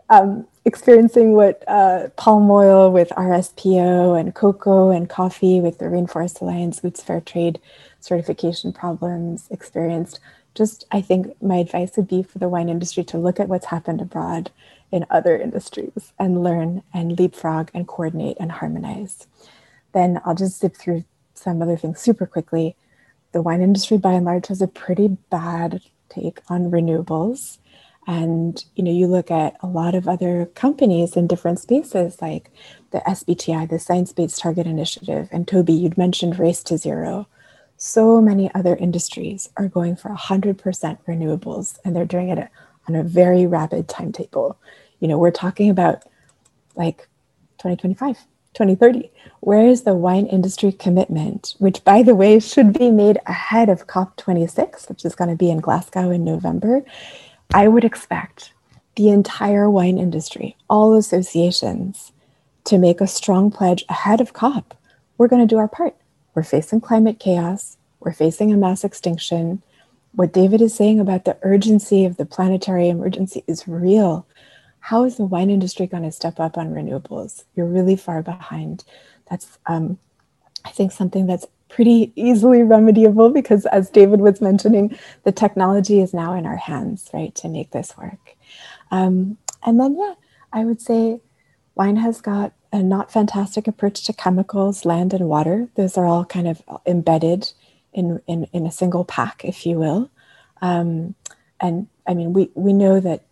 um, 0.09 0.47
experiencing 0.67 1.33
what 1.33 1.63
uh, 1.69 2.09
palm 2.17 2.51
oil 2.51 2.91
with 2.91 3.09
RSPO 3.11 4.19
and 4.19 4.35
cocoa 4.35 4.91
and 4.91 5.09
coffee 5.09 5.61
with 5.61 5.79
the 5.79 5.85
Rainforest 5.85 6.41
Alliance 6.41 6.81
UTZ 6.81 7.03
Fair 7.03 7.21
Trade 7.21 7.61
certification 8.01 8.73
problems 8.73 9.47
experienced. 9.51 10.19
Just, 10.57 10.85
I 10.91 11.01
think 11.01 11.41
my 11.41 11.59
advice 11.59 11.97
would 11.97 12.09
be 12.09 12.25
for 12.25 12.41
the 12.41 12.49
wine 12.49 12.69
industry 12.69 13.05
to 13.05 13.19
look 13.19 13.39
at 13.39 13.49
what's 13.49 13.67
happened 13.67 14.01
abroad 14.01 14.51
in 14.91 15.07
other 15.09 15.39
industries 15.39 16.13
and 16.19 16.43
learn 16.43 16.83
and 16.93 17.17
leapfrog 17.17 17.71
and 17.73 17.87
coordinate 17.87 18.37
and 18.41 18.51
harmonize. 18.51 19.29
Then 19.93 20.21
I'll 20.25 20.35
just 20.35 20.59
zip 20.59 20.77
through 20.77 21.05
some 21.35 21.63
other 21.63 21.77
things 21.77 22.01
super 22.01 22.27
quickly. 22.27 22.75
The 23.31 23.43
wine 23.43 23.63
industry, 23.63 23.99
by 23.99 24.15
and 24.15 24.25
large, 24.25 24.49
has 24.49 24.61
a 24.61 24.67
pretty 24.67 25.17
bad 25.31 25.81
take 26.09 26.41
on 26.49 26.73
renewables. 26.73 27.59
And 28.07 28.65
you 28.77 28.85
know, 28.85 28.93
you 28.93 29.07
look 29.07 29.31
at 29.31 29.57
a 29.61 29.67
lot 29.67 29.95
of 29.95 30.07
other 30.07 30.47
companies 30.55 31.17
in 31.17 31.27
different 31.27 31.59
spaces, 31.59 32.23
like 32.23 32.51
the 32.93 32.99
SBTI, 33.01 33.69
the 33.69 33.79
Science 33.79 34.13
Based 34.13 34.39
Target 34.39 34.67
Initiative, 34.67 35.29
and 35.33 35.47
Toby, 35.47 35.73
you'd 35.73 35.99
mentioned 35.99 36.39
Race 36.39 36.63
to 36.65 36.79
Zero. 36.79 37.27
So 37.77 38.21
many 38.23 38.53
other 38.55 38.77
industries 38.77 39.51
are 39.57 39.69
going 39.69 39.97
for 39.97 40.11
100% 40.11 40.57
renewables, 41.07 41.79
and 41.85 41.95
they're 41.95 42.07
doing 42.07 42.29
it 42.29 42.49
on 42.89 42.95
a 42.95 43.03
very 43.03 43.47
rapid 43.47 43.89
timetable. 43.89 44.57
You 45.01 45.09
know, 45.09 45.19
we're 45.19 45.31
talking 45.31 45.69
about 45.69 46.05
like 46.77 47.09
2025, 47.59 48.17
2030. 48.55 49.11
Where 49.41 49.67
is 49.67 49.83
the 49.83 49.95
wine 49.95 50.27
industry 50.27 50.73
commitment, 50.73 51.55
which, 51.59 51.85
by 51.85 52.03
the 52.03 52.15
way, 52.15 52.39
should 52.41 52.73
be 52.73 52.91
made 52.91 53.19
ahead 53.27 53.69
of 53.69 53.87
COP26, 53.87 54.89
which 54.89 55.05
is 55.05 55.15
going 55.15 55.31
to 55.31 55.37
be 55.37 55.51
in 55.51 55.59
Glasgow 55.59 56.11
in 56.11 56.25
November? 56.25 56.83
I 57.55 57.69
would 57.69 57.85
expect 57.85 58.53
the 58.97 59.11
entire 59.11 59.71
wine 59.71 59.99
industry, 59.99 60.57
all 60.69 60.95
associations, 60.95 62.13
to 62.65 62.79
make 62.79 63.01
a 63.01 63.07
strong 63.07 63.51
pledge 63.51 63.85
ahead 63.89 64.21
of 64.21 64.33
COP. 64.33 64.77
We're 65.19 65.29
going 65.29 65.47
to 65.47 65.55
do 65.55 65.59
our 65.59 65.69
part. 65.69 65.97
We're 66.35 66.43
facing 66.43 66.81
climate 66.81 67.19
chaos, 67.19 67.77
we're 68.01 68.13
facing 68.13 68.53
a 68.53 68.57
mass 68.57 68.85
extinction. 68.85 69.63
What 70.13 70.33
David 70.33 70.61
is 70.61 70.75
saying 70.75 71.01
about 71.01 71.25
the 71.25 71.39
urgency 71.43 72.05
of 72.05 72.17
the 72.17 72.27
planetary 72.27 72.89
emergency 72.89 73.45
is 73.47 73.69
real. 73.69 74.27
How 74.81 75.05
is 75.05 75.17
the 75.17 75.25
wine 75.25 75.51
industry 75.51 75.87
going 75.87 76.05
to 76.05 76.13
step 76.13 76.39
up 76.39 76.57
on 76.57 76.73
renewables? 76.73 77.45
You're 77.55 77.67
really 77.67 77.97
far 77.97 78.23
behind. 78.23 78.85
That's, 79.29 79.59
um, 79.67 79.99
I 80.65 80.71
think, 80.71 80.93
something 80.93 81.27
that's 81.27 81.47
pretty 81.69 82.13
easily 82.17 82.61
remediable 82.61 83.33
because 83.33 83.67
as 83.67 83.91
David 83.91 84.21
was 84.21 84.41
mentioning, 84.41 84.97
the 85.25 85.33
technology 85.33 86.01
is 86.01 86.15
now 86.15 86.35
in 86.35 86.47
our 86.47 86.57
hands, 86.57 87.11
right, 87.13 87.35
to 87.37 87.49
make 87.49 87.71
this 87.73 87.97
work. 87.97 88.37
Um, 88.91 89.39
and 89.65 89.81
then, 89.81 89.97
yeah, 89.99 90.15
I 90.53 90.65
would 90.65 90.81
say 90.81 91.21
wine 91.75 91.97
has 91.97 92.21
got 92.21 92.53
a 92.73 92.83
not 92.83 93.13
fantastic 93.13 93.67
approach 93.67 94.05
to 94.05 94.13
chemicals, 94.13 94.85
land, 94.85 95.13
and 95.13 95.29
water. 95.29 95.69
Those 95.77 95.97
are 95.97 96.07
all 96.07 96.25
kind 96.25 96.49
of 96.49 96.63
embedded 96.87 97.53
in, 97.93 98.21
in, 98.27 98.45
in 98.53 98.67
a 98.67 98.73
single 98.73 99.05
pack, 99.05 99.45
if 99.45 99.67
you 99.67 99.79
will. 99.79 100.11
Um, 100.61 101.15
and 101.61 101.89
I 102.07 102.15
mean, 102.15 102.33
we, 102.33 102.51
we 102.55 102.73
know 102.73 103.01
that, 103.01 103.23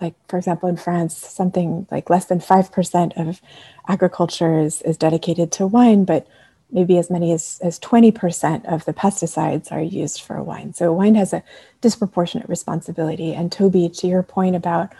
like, 0.00 0.14
for 0.28 0.36
example, 0.36 0.68
in 0.68 0.76
France, 0.76 1.16
something 1.16 1.86
like 1.90 2.10
less 2.10 2.26
than 2.26 2.38
5% 2.38 3.28
of 3.28 3.40
agriculture 3.88 4.60
is, 4.60 4.82
is 4.82 4.98
dedicated 4.98 5.50
to 5.52 5.66
wine, 5.66 6.04
but 6.04 6.26
maybe 6.70 6.98
as 6.98 7.10
many 7.10 7.32
as, 7.32 7.60
as 7.62 7.78
20% 7.80 8.64
of 8.66 8.84
the 8.84 8.92
pesticides 8.92 9.70
are 9.70 9.80
used 9.80 10.22
for 10.22 10.42
wine. 10.42 10.74
So 10.74 10.92
wine 10.92 11.14
has 11.14 11.32
a 11.32 11.42
disproportionate 11.80 12.48
responsibility. 12.48 13.34
And 13.34 13.52
Toby, 13.52 13.88
to 13.88 14.06
your 14.06 14.22
point 14.22 14.56
about 14.56 14.92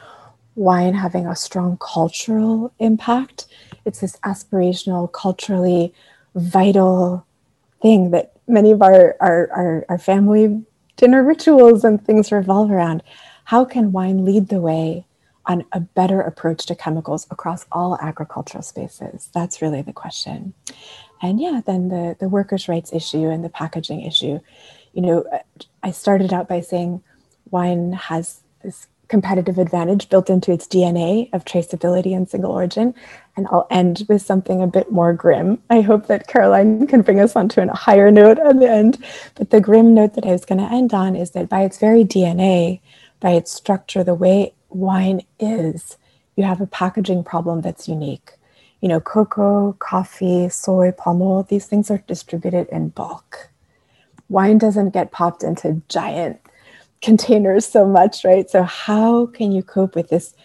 wine 0.55 0.95
having 0.95 1.27
a 1.27 1.37
strong 1.37 1.77
cultural 1.79 2.73
impact, 2.79 3.47
it's 3.85 4.01
this 4.01 4.17
aspirational, 4.19 5.13
culturally 5.13 5.93
vital 6.35 7.27
thing 7.83 8.11
that 8.11 8.33
many 8.47 8.71
of 8.71 8.83
our, 8.83 9.17
our, 9.21 9.49
our, 9.51 9.87
our 9.89 9.99
family 9.99 10.65
dinner 10.97 11.23
rituals 11.23 11.85
and 11.85 12.05
things 12.05 12.33
revolve 12.33 12.71
around. 12.71 13.03
How 13.45 13.65
can 13.65 13.93
wine 13.93 14.25
lead 14.25 14.49
the 14.49 14.61
way 14.61 15.07
on 15.45 15.65
a 15.73 15.81
better 15.81 16.21
approach 16.21 16.67
to 16.67 16.75
chemicals 16.75 17.27
across 17.31 17.67
all 17.71 17.99
agricultural 18.01 18.63
spaces? 18.63 19.29
That's 19.33 19.63
really 19.63 19.83
the 19.83 19.93
question. 19.93 20.55
And 21.23 21.41
yeah, 21.41 21.61
then 21.65 21.89
the, 21.89 22.17
the 22.19 22.29
workers' 22.29 22.69
rights 22.69 22.93
issue 22.93 23.29
and 23.29 23.45
the 23.45 23.49
packaging 23.49 24.03
issue. 24.03 24.41
You 24.93 25.03
know, 25.03 25.23
uh, 25.33 25.39
I 25.83 25.91
started 25.91 26.33
out 26.33 26.49
by 26.49 26.61
saying 26.61 27.03
wine 27.51 27.93
has 27.93 28.41
this 28.63 28.87
competitive 29.09 29.59
advantage 29.59 30.09
built 30.09 30.29
into 30.29 30.53
its 30.53 30.67
DNA 30.67 31.33
of 31.33 31.45
traceability 31.45 32.15
and 32.17 32.29
single 32.29 32.51
origin. 32.51 32.95
And 33.37 33.47
I'll 33.49 33.69
end 33.71 34.05
with 34.09 34.23
something 34.23 34.63
a 34.63 34.67
bit 34.67 34.91
more 34.91 35.13
grim. 35.13 35.63
I 35.71 35.81
hope 35.81 36.07
that 36.09 36.27
Caroline 36.27 36.87
can 36.87 37.03
bring 37.03 37.21
us 37.21 37.37
onto 37.37 37.61
a 37.61 37.75
higher 37.75 38.11
note 38.11 38.39
at 38.39 38.59
the 38.59 38.69
end. 38.69 39.05
But 39.37 39.51
the 39.51 39.61
grim 39.61 39.95
note 39.95 40.15
that 40.15 40.27
I 40.27 40.33
was 40.33 40.45
going 40.45 40.59
to 40.59 40.73
end 40.73 40.93
on 40.93 41.15
is 41.15 41.33
that 41.33 41.49
by 41.49 41.63
its 41.63 41.79
very 41.79 42.05
DNA, 42.05 42.81
by 43.21 43.31
its 43.31 43.53
structure, 43.53 44.03
the 44.03 44.15
way 44.15 44.55
wine 44.71 45.23
is, 45.39 45.97
you 46.35 46.45
have 46.45 46.61
a 46.61 46.67
packaging 46.67 47.23
problem 47.25 47.61
that's 47.61 47.89
unique 47.89 48.36
you 48.87 48.89
know, 48.89 49.01
cocoa, 49.01 49.73
coffee, 49.81 50.49
soy, 50.49 50.93
palm 50.93 51.21
oil, 51.21 51.43
these 51.43 51.67
things 51.67 51.91
are 51.91 52.05
distributed 52.07 52.69
in 52.69 52.91
bulk. 52.91 53.51
Wine 54.29 54.59
doesn't 54.59 54.91
get 54.91 55.11
popped 55.11 55.43
into 55.43 55.83
giant 55.89 56.41
containers 57.03 57.67
so 57.67 57.85
much, 57.85 58.25
right? 58.25 58.49
So, 58.49 58.63
how 58.63 59.27
can 59.27 59.51
you 59.51 59.65
cope 59.65 59.97
with 59.97 60.09
this? 60.09 60.37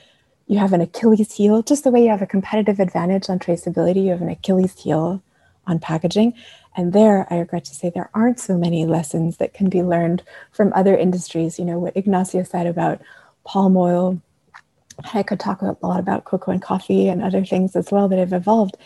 You 0.47 0.57
have 0.57 0.73
an 0.73 0.81
Achilles 0.81 1.35
heel, 1.35 1.61
just 1.61 1.83
the 1.83 1.91
way 1.91 2.01
you 2.01 2.09
have 2.09 2.23
a 2.23 2.25
competitive 2.25 2.79
advantage 2.79 3.29
on 3.29 3.37
traceability, 3.37 4.05
you 4.05 4.09
have 4.09 4.23
an 4.23 4.29
Achilles 4.29 4.73
heel 4.81 5.21
on 5.67 5.77
packaging. 5.77 6.33
And 6.75 6.93
there, 6.93 7.31
I 7.31 7.37
regret 7.37 7.65
to 7.65 7.75
say, 7.75 7.91
there 7.91 8.09
aren't 8.15 8.39
so 8.39 8.57
many 8.57 8.87
lessons 8.87 9.37
that 9.37 9.53
can 9.53 9.69
be 9.69 9.83
learned 9.83 10.23
from 10.51 10.73
other 10.73 10.97
industries. 10.97 11.59
You 11.59 11.65
know, 11.65 11.77
what 11.77 11.95
Ignacio 11.95 12.41
said 12.41 12.65
about 12.65 13.01
palm 13.43 13.77
oil 13.77 14.19
I 15.13 15.23
could 15.23 15.39
talk 15.39 15.61
a 15.61 15.75
lot 15.81 15.99
about 15.99 16.25
cocoa 16.25 16.51
and 16.51 16.61
coffee 16.61 17.07
and 17.07 17.21
other 17.21 17.45
things 17.45 17.75
as 17.75 17.91
well 17.91 18.07
that 18.09 18.19
have 18.19 18.33
evolved. 18.33 18.77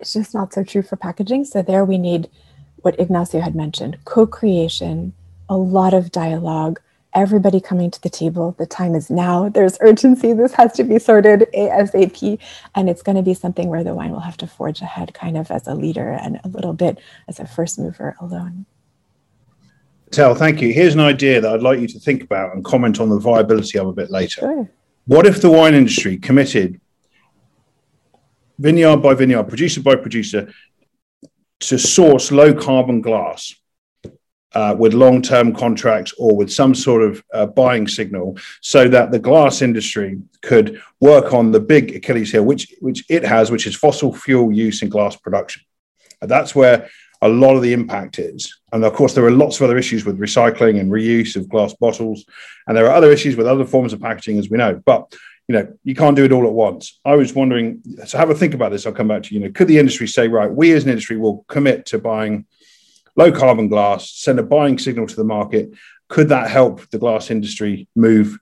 It's 0.00 0.12
just 0.12 0.34
not 0.34 0.52
so 0.52 0.62
true 0.62 0.82
for 0.82 0.96
packaging. 0.96 1.44
So 1.44 1.62
there 1.62 1.84
we 1.84 1.98
need 1.98 2.28
what 2.76 2.98
Ignacio 3.00 3.40
had 3.40 3.54
mentioned, 3.54 3.98
co-creation, 4.04 5.12
a 5.48 5.56
lot 5.56 5.94
of 5.94 6.12
dialogue, 6.12 6.80
everybody 7.14 7.60
coming 7.60 7.90
to 7.90 8.00
the 8.02 8.10
table. 8.10 8.54
The 8.58 8.66
time 8.66 8.94
is 8.94 9.10
now. 9.10 9.48
There's 9.48 9.78
urgency. 9.80 10.34
This 10.34 10.52
has 10.54 10.72
to 10.74 10.84
be 10.84 10.98
sorted 10.98 11.46
ASAP. 11.54 12.38
And 12.74 12.90
it's 12.90 13.02
going 13.02 13.16
to 13.16 13.22
be 13.22 13.34
something 13.34 13.68
where 13.68 13.82
the 13.82 13.94
wine 13.94 14.12
will 14.12 14.20
have 14.20 14.36
to 14.38 14.46
forge 14.46 14.82
ahead 14.82 15.14
kind 15.14 15.36
of 15.36 15.50
as 15.50 15.66
a 15.66 15.74
leader 15.74 16.10
and 16.10 16.38
a 16.44 16.48
little 16.48 16.74
bit 16.74 16.98
as 17.26 17.40
a 17.40 17.46
first 17.46 17.78
mover 17.78 18.16
alone. 18.20 18.66
Tell, 20.10 20.34
thank 20.34 20.60
you. 20.60 20.72
Here's 20.72 20.94
an 20.94 21.00
idea 21.00 21.40
that 21.40 21.52
I'd 21.52 21.62
like 21.62 21.80
you 21.80 21.88
to 21.88 21.98
think 21.98 22.22
about 22.22 22.54
and 22.54 22.64
comment 22.64 23.00
on 23.00 23.08
the 23.08 23.18
viability 23.18 23.78
of 23.78 23.88
a 23.88 23.92
bit 23.92 24.10
later. 24.10 24.40
Sure. 24.40 24.70
What 25.06 25.24
if 25.24 25.40
the 25.40 25.50
wine 25.50 25.74
industry 25.74 26.16
committed 26.16 26.80
vineyard 28.58 28.96
by 28.96 29.14
vineyard, 29.14 29.44
producer 29.44 29.80
by 29.80 29.94
producer, 29.94 30.52
to 31.60 31.78
source 31.78 32.32
low 32.32 32.52
carbon 32.52 33.00
glass 33.00 33.54
uh, 34.52 34.74
with 34.76 34.94
long 34.94 35.22
term 35.22 35.54
contracts 35.54 36.12
or 36.18 36.36
with 36.36 36.52
some 36.52 36.74
sort 36.74 37.02
of 37.02 37.22
uh, 37.32 37.46
buying 37.46 37.86
signal 37.86 38.36
so 38.60 38.88
that 38.88 39.12
the 39.12 39.18
glass 39.20 39.62
industry 39.62 40.18
could 40.42 40.82
work 41.00 41.32
on 41.32 41.52
the 41.52 41.60
big 41.60 41.94
Achilles 41.94 42.32
heel, 42.32 42.44
which, 42.44 42.74
which 42.80 43.04
it 43.08 43.24
has, 43.24 43.50
which 43.50 43.68
is 43.68 43.76
fossil 43.76 44.12
fuel 44.12 44.50
use 44.50 44.82
in 44.82 44.88
glass 44.88 45.14
production. 45.14 45.62
That's 46.20 46.54
where 46.54 46.88
a 47.26 47.28
lot 47.28 47.56
of 47.56 47.62
the 47.62 47.72
impact 47.72 48.18
is. 48.18 48.54
And 48.72 48.84
of 48.84 48.92
course, 48.94 49.14
there 49.14 49.24
are 49.24 49.30
lots 49.30 49.56
of 49.56 49.62
other 49.62 49.78
issues 49.78 50.04
with 50.04 50.18
recycling 50.18 50.80
and 50.80 50.90
reuse 50.90 51.36
of 51.36 51.48
glass 51.48 51.74
bottles. 51.74 52.24
And 52.66 52.76
there 52.76 52.86
are 52.86 52.94
other 52.94 53.12
issues 53.12 53.36
with 53.36 53.46
other 53.46 53.64
forms 53.64 53.92
of 53.92 54.00
packaging, 54.00 54.38
as 54.38 54.50
we 54.50 54.58
know. 54.58 54.80
But 54.84 55.14
you 55.48 55.52
know, 55.52 55.72
you 55.84 55.94
can't 55.94 56.16
do 56.16 56.24
it 56.24 56.32
all 56.32 56.46
at 56.46 56.52
once. 56.52 56.98
I 57.04 57.14
was 57.14 57.32
wondering, 57.32 57.82
so 58.04 58.18
have 58.18 58.30
a 58.30 58.34
think 58.34 58.54
about 58.54 58.72
this. 58.72 58.84
I'll 58.84 58.92
come 58.92 59.08
back 59.08 59.22
to 59.24 59.34
you. 59.34 59.40
You 59.40 59.46
know, 59.46 59.52
could 59.52 59.68
the 59.68 59.78
industry 59.78 60.08
say, 60.08 60.26
right, 60.26 60.50
we 60.50 60.72
as 60.72 60.84
an 60.84 60.90
industry 60.90 61.16
will 61.16 61.44
commit 61.48 61.86
to 61.86 61.98
buying 61.98 62.46
low 63.14 63.30
carbon 63.30 63.68
glass, 63.68 64.10
send 64.10 64.40
a 64.40 64.42
buying 64.42 64.78
signal 64.78 65.06
to 65.06 65.16
the 65.16 65.24
market? 65.24 65.72
Could 66.08 66.30
that 66.30 66.50
help 66.50 66.88
the 66.90 66.98
glass 66.98 67.30
industry 67.30 67.86
move 67.94 68.38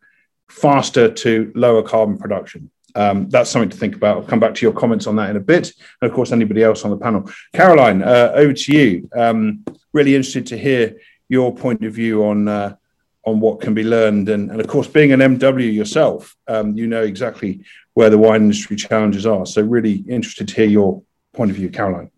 faster 0.49 1.11
to 1.11 1.53
lower 1.55 1.83
carbon 1.83 2.16
production? 2.16 2.70
Um, 2.94 3.28
that's 3.28 3.50
something 3.50 3.70
to 3.70 3.76
think 3.76 3.96
about. 3.96 4.18
I'll 4.18 4.22
come 4.22 4.40
back 4.40 4.54
to 4.54 4.66
your 4.66 4.72
comments 4.72 5.07
on 5.07 5.16
that 5.16 5.30
in 5.30 5.37
a 5.37 5.40
bit. 5.40 5.72
And 6.00 6.11
of 6.11 6.14
course, 6.14 6.33
anybody 6.33 6.62
else 6.62 6.85
on 6.85 6.90
the 6.90 6.96
panel. 6.96 7.28
Caroline, 7.52 8.02
uh, 8.02 8.33
over 8.35 8.52
to 8.52 8.72
you. 8.72 9.09
Um, 9.14 9.64
really 9.92 10.14
interested 10.14 10.46
to 10.48 10.59
hear 10.59 10.96
your 11.28 11.54
point 11.54 11.85
of 11.85 11.94
view 11.94 12.24
on 12.24 12.48
uh, 12.48 12.76
on 13.24 13.40
what 13.40 13.61
can 13.61 13.74
be 13.74 13.85
learned. 13.85 14.28
And, 14.28 14.50
and 14.50 14.61
of 14.61 14.66
course, 14.68 14.87
being 14.87 15.12
an 15.12 15.20
MW 15.20 15.72
yourself, 15.72 16.37
um, 16.46 16.76
you 16.76 16.87
know 16.87 17.02
exactly 17.02 17.64
where 17.94 18.11
the 18.11 18.18
wine 18.18 18.42
industry 18.42 18.76
challenges 18.76 19.26
are. 19.26 19.46
So, 19.46 19.62
really 19.62 20.04
interested 20.09 20.48
to 20.48 20.54
hear 20.54 20.66
your 20.66 21.02
point 21.33 21.50
of 21.50 21.57
view, 21.57 21.70
Caroline. 21.70 22.11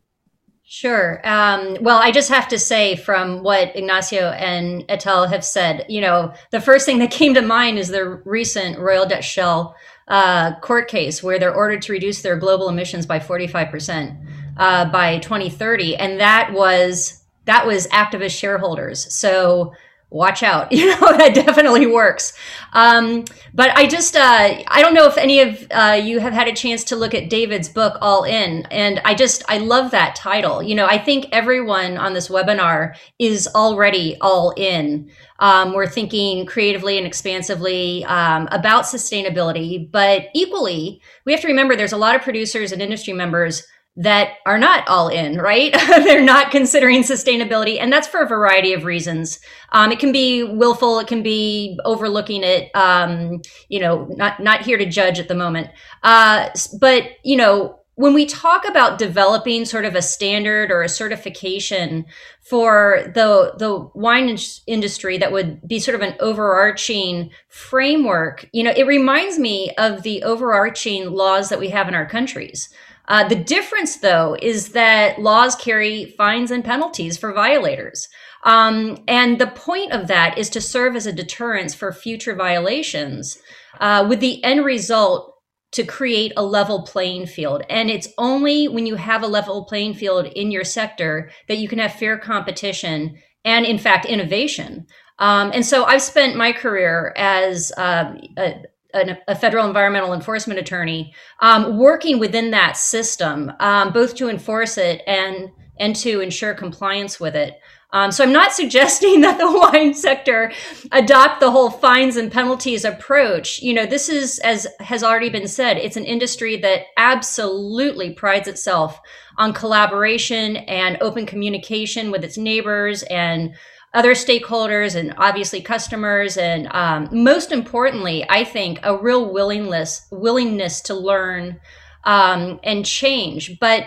Sure. 0.68 1.20
Um, 1.22 1.76
well, 1.80 1.98
I 2.02 2.10
just 2.10 2.28
have 2.28 2.48
to 2.48 2.58
say, 2.58 2.96
from 2.96 3.44
what 3.44 3.76
Ignacio 3.76 4.30
and 4.30 4.82
Etelle 4.88 5.28
have 5.28 5.44
said, 5.44 5.86
you 5.88 6.00
know, 6.00 6.34
the 6.50 6.60
first 6.60 6.86
thing 6.86 6.98
that 6.98 7.12
came 7.12 7.34
to 7.34 7.42
mind 7.42 7.78
is 7.78 7.86
the 7.88 8.20
recent 8.24 8.76
Royal 8.80 9.06
Dutch 9.06 9.30
Shell 9.30 9.76
uh, 10.08 10.58
court 10.60 10.88
case 10.88 11.22
where 11.22 11.38
they're 11.38 11.54
ordered 11.54 11.82
to 11.82 11.92
reduce 11.92 12.22
their 12.22 12.36
global 12.36 12.68
emissions 12.68 13.06
by 13.06 13.18
45% 13.18 14.16
uh, 14.56 14.90
by 14.90 15.18
2030 15.18 15.96
and 15.96 16.20
that 16.20 16.52
was 16.52 17.22
that 17.46 17.66
was 17.66 17.86
activist 17.88 18.38
shareholders. 18.38 19.12
So 19.14 19.72
watch 20.10 20.42
out 20.42 20.70
you 20.76 20.86
know 20.86 21.16
that 21.16 21.34
definitely 21.34 21.86
works. 21.86 22.32
Um, 22.72 23.24
but 23.54 23.70
i 23.70 23.86
just 23.86 24.16
uh, 24.16 24.62
i 24.68 24.82
don't 24.82 24.94
know 24.94 25.06
if 25.06 25.16
any 25.16 25.40
of 25.40 25.66
uh, 25.70 26.00
you 26.02 26.20
have 26.20 26.32
had 26.32 26.48
a 26.48 26.52
chance 26.52 26.84
to 26.84 26.96
look 26.96 27.14
at 27.14 27.30
david's 27.30 27.68
book 27.68 27.96
all 28.00 28.24
in 28.24 28.66
and 28.70 29.00
i 29.04 29.14
just 29.14 29.42
i 29.48 29.58
love 29.58 29.90
that 29.90 30.14
title. 30.14 30.62
You 30.62 30.74
know 30.74 30.86
i 30.86 30.98
think 30.98 31.26
everyone 31.32 31.96
on 31.96 32.12
this 32.12 32.28
webinar 32.28 32.96
is 33.18 33.48
already 33.54 34.16
all 34.20 34.52
in. 34.56 35.10
Um, 35.38 35.74
we're 35.74 35.86
thinking 35.86 36.46
creatively 36.46 36.96
and 36.96 37.06
expansively 37.06 38.04
um, 38.06 38.48
about 38.52 38.84
sustainability 38.84 39.90
but 39.90 40.26
equally 40.34 41.00
we 41.24 41.32
have 41.32 41.40
to 41.42 41.48
remember 41.48 41.76
there's 41.76 41.92
a 41.92 41.96
lot 41.96 42.14
of 42.14 42.22
producers 42.22 42.72
and 42.72 42.80
industry 42.80 43.12
members 43.12 43.66
that 43.96 44.34
are 44.44 44.58
not 44.58 44.86
all 44.88 45.08
in, 45.08 45.38
right? 45.38 45.72
They're 45.88 46.22
not 46.22 46.50
considering 46.50 47.02
sustainability, 47.02 47.80
and 47.80 47.92
that's 47.92 48.06
for 48.06 48.20
a 48.20 48.28
variety 48.28 48.72
of 48.72 48.84
reasons. 48.84 49.40
Um, 49.72 49.90
it 49.90 49.98
can 49.98 50.12
be 50.12 50.42
willful, 50.42 50.98
it 50.98 51.06
can 51.06 51.22
be 51.22 51.78
overlooking 51.84 52.42
it. 52.44 52.70
Um, 52.74 53.40
you 53.68 53.80
know, 53.80 54.06
not 54.10 54.40
not 54.40 54.62
here 54.62 54.78
to 54.78 54.86
judge 54.86 55.18
at 55.18 55.28
the 55.28 55.34
moment, 55.34 55.68
uh, 56.02 56.50
but 56.78 57.04
you 57.24 57.36
know. 57.36 57.80
When 57.98 58.12
we 58.12 58.26
talk 58.26 58.68
about 58.68 58.98
developing 58.98 59.64
sort 59.64 59.86
of 59.86 59.94
a 59.94 60.02
standard 60.02 60.70
or 60.70 60.82
a 60.82 60.88
certification 60.88 62.04
for 62.42 63.10
the 63.14 63.54
the 63.56 63.88
wine 63.94 64.36
industry 64.66 65.16
that 65.16 65.32
would 65.32 65.66
be 65.66 65.78
sort 65.78 65.94
of 65.94 66.02
an 66.02 66.14
overarching 66.20 67.30
framework, 67.48 68.50
you 68.52 68.62
know, 68.62 68.74
it 68.76 68.86
reminds 68.86 69.38
me 69.38 69.72
of 69.78 70.02
the 70.02 70.22
overarching 70.24 71.10
laws 71.10 71.48
that 71.48 71.58
we 71.58 71.70
have 71.70 71.88
in 71.88 71.94
our 71.94 72.04
countries. 72.04 72.68
Uh, 73.08 73.26
the 73.28 73.36
difference, 73.36 73.96
though, 73.98 74.36
is 74.40 74.70
that 74.70 75.20
laws 75.20 75.54
carry 75.54 76.14
fines 76.18 76.50
and 76.50 76.64
penalties 76.64 77.16
for 77.16 77.32
violators. 77.32 78.08
Um, 78.44 78.98
and 79.08 79.40
the 79.40 79.46
point 79.48 79.92
of 79.92 80.08
that 80.08 80.38
is 80.38 80.50
to 80.50 80.60
serve 80.60 80.96
as 80.96 81.06
a 81.06 81.12
deterrence 81.12 81.74
for 81.74 81.92
future 81.92 82.34
violations, 82.34 83.38
uh, 83.80 84.06
with 84.08 84.20
the 84.20 84.42
end 84.44 84.64
result 84.64 85.34
to 85.72 85.84
create 85.84 86.32
a 86.36 86.44
level 86.44 86.82
playing 86.82 87.26
field. 87.26 87.62
And 87.68 87.90
it's 87.90 88.08
only 88.18 88.68
when 88.68 88.86
you 88.86 88.96
have 88.96 89.22
a 89.22 89.26
level 89.28 89.64
playing 89.64 89.94
field 89.94 90.26
in 90.26 90.50
your 90.50 90.64
sector 90.64 91.30
that 91.48 91.58
you 91.58 91.68
can 91.68 91.78
have 91.78 91.94
fair 91.94 92.18
competition 92.18 93.16
and, 93.44 93.66
in 93.66 93.78
fact, 93.78 94.06
innovation. 94.06 94.86
Um, 95.18 95.50
and 95.52 95.64
so 95.64 95.84
I've 95.84 96.02
spent 96.02 96.36
my 96.36 96.52
career 96.52 97.12
as 97.16 97.72
uh, 97.76 98.14
a, 98.38 98.62
an, 98.96 99.18
a 99.28 99.34
federal 99.34 99.66
environmental 99.66 100.12
enforcement 100.12 100.58
attorney 100.58 101.14
um, 101.40 101.78
working 101.78 102.18
within 102.18 102.50
that 102.50 102.76
system, 102.76 103.52
um, 103.60 103.92
both 103.92 104.14
to 104.16 104.28
enforce 104.28 104.78
it 104.78 105.02
and 105.06 105.50
and 105.78 105.94
to 105.94 106.20
ensure 106.20 106.54
compliance 106.54 107.20
with 107.20 107.36
it. 107.36 107.60
Um, 107.92 108.10
so 108.10 108.24
I'm 108.24 108.32
not 108.32 108.52
suggesting 108.60 109.20
that 109.20 109.38
the 109.38 109.50
wine 109.50 109.94
sector 109.94 110.52
adopt 110.92 111.40
the 111.40 111.50
whole 111.50 111.70
fines 111.70 112.16
and 112.16 112.32
penalties 112.32 112.84
approach. 112.84 113.60
You 113.60 113.74
know, 113.74 113.86
this 113.86 114.08
is, 114.08 114.38
as 114.40 114.66
has 114.80 115.02
already 115.02 115.30
been 115.30 115.48
said, 115.48 115.78
it's 115.78 115.96
an 115.96 116.04
industry 116.04 116.56
that 116.58 116.82
absolutely 116.96 118.12
prides 118.12 118.48
itself 118.48 119.00
on 119.38 119.52
collaboration 119.52 120.56
and 120.56 120.98
open 121.00 121.26
communication 121.26 122.10
with 122.10 122.24
its 122.24 122.38
neighbors 122.38 123.02
and 123.04 123.54
other 123.96 124.12
stakeholders 124.12 124.94
and 124.94 125.12
obviously 125.16 125.60
customers 125.60 126.36
and 126.36 126.68
um, 126.72 127.08
most 127.10 127.50
importantly 127.50 128.24
i 128.28 128.44
think 128.44 128.78
a 128.84 128.96
real 128.96 129.32
willingness 129.32 130.06
willingness 130.12 130.80
to 130.80 130.94
learn 130.94 131.58
um, 132.06 132.60
and 132.62 132.86
change. 132.86 133.58
But 133.60 133.84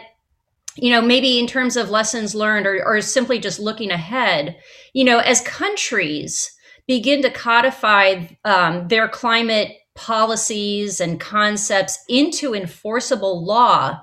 you 0.76 0.91
know 0.91 1.02
maybe 1.02 1.39
in 1.39 1.48
terms 1.48 1.76
of 1.76 1.89
lessons 1.89 2.36
learned 2.36 2.67
or, 2.67 2.86
or 2.86 3.02
simply 3.02 3.39
just 3.39 3.60
looking 3.60 3.89
ahead 3.89 4.56
you 4.93 5.04
know 5.04 5.17
as 5.17 5.41
countries 5.41 6.56
begin 6.88 7.24
to 7.24 7.32
codify 7.32 8.28
um, 8.45 8.88
their 8.88 9.10
climate 9.10 9.72
policies 9.95 11.02
and 11.02 11.19
concepts 11.19 11.98
into 12.08 12.54
enforceable 12.54 13.43
law 13.43 14.00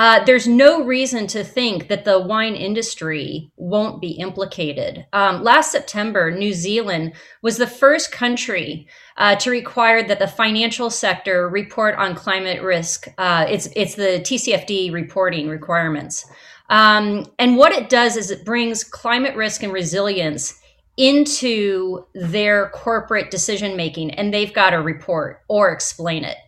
uh, 0.00 0.24
there's 0.24 0.48
no 0.48 0.82
reason 0.82 1.26
to 1.26 1.44
think 1.44 1.88
that 1.88 2.06
the 2.06 2.18
wine 2.18 2.54
industry 2.54 3.52
won't 3.56 4.00
be 4.00 4.12
implicated. 4.12 5.04
Um, 5.12 5.42
last 5.42 5.70
September, 5.72 6.30
New 6.30 6.54
Zealand 6.54 7.12
was 7.42 7.58
the 7.58 7.66
first 7.66 8.10
country 8.10 8.88
uh, 9.18 9.36
to 9.36 9.50
require 9.50 10.02
that 10.02 10.18
the 10.18 10.26
financial 10.26 10.88
sector 10.88 11.50
report 11.50 11.96
on 11.96 12.14
climate 12.14 12.62
risk. 12.62 13.08
Uh, 13.18 13.44
it's 13.46 13.68
it's 13.76 13.94
the 13.94 14.22
TCFD 14.24 14.90
reporting 14.90 15.50
requirements, 15.50 16.24
um, 16.70 17.26
and 17.38 17.58
what 17.58 17.72
it 17.72 17.90
does 17.90 18.16
is 18.16 18.30
it 18.30 18.46
brings 18.46 18.82
climate 18.82 19.36
risk 19.36 19.62
and 19.62 19.70
resilience 19.70 20.58
into 20.96 22.06
their 22.14 22.70
corporate 22.70 23.30
decision 23.30 23.76
making, 23.76 24.12
and 24.12 24.32
they've 24.32 24.54
got 24.54 24.70
to 24.70 24.76
report 24.76 25.42
or 25.48 25.70
explain 25.70 26.24
it. 26.24 26.38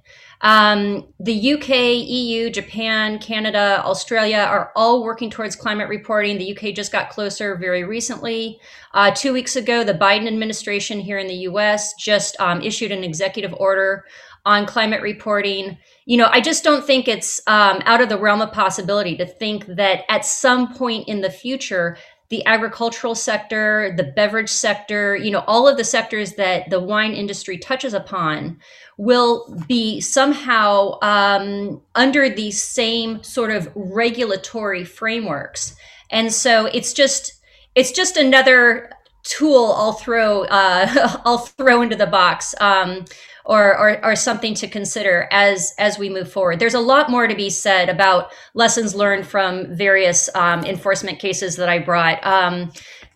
Um, 0.43 1.07
the 1.21 1.53
UK, 1.53 1.69
EU, 2.05 2.51
Japan, 2.51 3.21
Canada, 3.21 3.81
Australia 3.85 4.39
are 4.39 4.73
all 4.75 5.05
working 5.05 5.31
towards 5.31 5.55
climate 5.55 5.89
reporting. 5.89 6.37
The 6.37 6.57
UK 6.57 6.75
just 6.75 6.91
got 6.91 7.11
closer 7.11 7.55
very 7.57 7.85
recently. 7.85 8.59
Uh, 8.93 9.13
two 9.13 9.33
weeks 9.33 9.55
ago, 9.55 9.85
the 9.85 9.95
Biden 9.95 10.27
administration 10.27 10.99
here 10.99 11.19
in 11.19 11.29
the 11.29 11.47
US 11.49 11.95
just 11.95 12.39
um, 12.41 12.61
issued 12.61 12.91
an 12.91 13.05
executive 13.05 13.55
order 13.55 14.05
on 14.45 14.67
climate 14.67 15.01
reporting. 15.01 15.79
You 16.07 16.17
know, 16.17 16.29
I 16.29 16.41
just 16.41 16.65
don't 16.65 16.85
think 16.85 17.07
it's 17.07 17.41
um, 17.47 17.81
out 17.85 18.01
of 18.01 18.09
the 18.09 18.19
realm 18.19 18.41
of 18.41 18.53
possibility 18.53 19.17
to 19.19 19.27
think 19.27 19.67
that 19.67 20.05
at 20.09 20.25
some 20.25 20.75
point 20.75 21.09
in 21.09 21.21
the 21.21 21.31
future, 21.31 21.97
the 22.33 22.45
agricultural 22.47 23.15
sector, 23.15 23.95
the 23.97 24.05
beverage 24.17 24.49
sector, 24.49 25.15
you 25.15 25.31
know, 25.31 25.45
all 25.47 25.69
of 25.69 25.77
the 25.77 25.85
sectors 25.85 26.33
that 26.33 26.69
the 26.71 26.81
wine 26.81 27.13
industry 27.13 27.59
touches 27.59 27.93
upon 27.95 28.59
will 29.03 29.53
be 29.67 30.01
somehow 30.01 30.97
um, 31.03 31.83
under 31.97 32.29
these 32.29 32.63
same 32.63 33.21
sort 33.25 33.51
of 33.51 33.69
regulatory 33.75 34.85
frameworks. 34.85 35.75
And 36.11 36.33
so 36.33 36.67
it's 36.67 36.93
just 36.93 37.33
it's 37.75 37.91
just 37.91 38.17
another 38.17 38.93
tool 39.25 39.73
I'll 39.77 39.95
throw 39.95 40.43
uh, 40.45 41.21
I'll 41.25 41.39
throw 41.39 41.83
into 41.83 41.97
the 41.97 42.07
box. 42.07 42.55
Um, 42.61 43.05
or, 43.45 43.77
or, 43.77 44.05
or 44.05 44.15
something 44.15 44.55
to 44.55 44.69
consider 44.69 45.27
as 45.33 45.75
as 45.77 45.99
we 45.99 46.09
move 46.09 46.31
forward. 46.31 46.61
There's 46.61 46.75
a 46.75 46.81
lot 46.81 47.11
more 47.11 47.27
to 47.27 47.35
be 47.35 47.51
said 47.51 47.89
about 47.89 48.31
lessons 48.55 48.95
learned 48.95 49.27
from 49.27 49.75
various 49.75 50.33
um, 50.37 50.65
enforcement 50.65 51.19
cases 51.19 51.57
that 51.57 51.69
I 51.69 51.81
brought. 51.81 52.25
Um, 52.25 52.71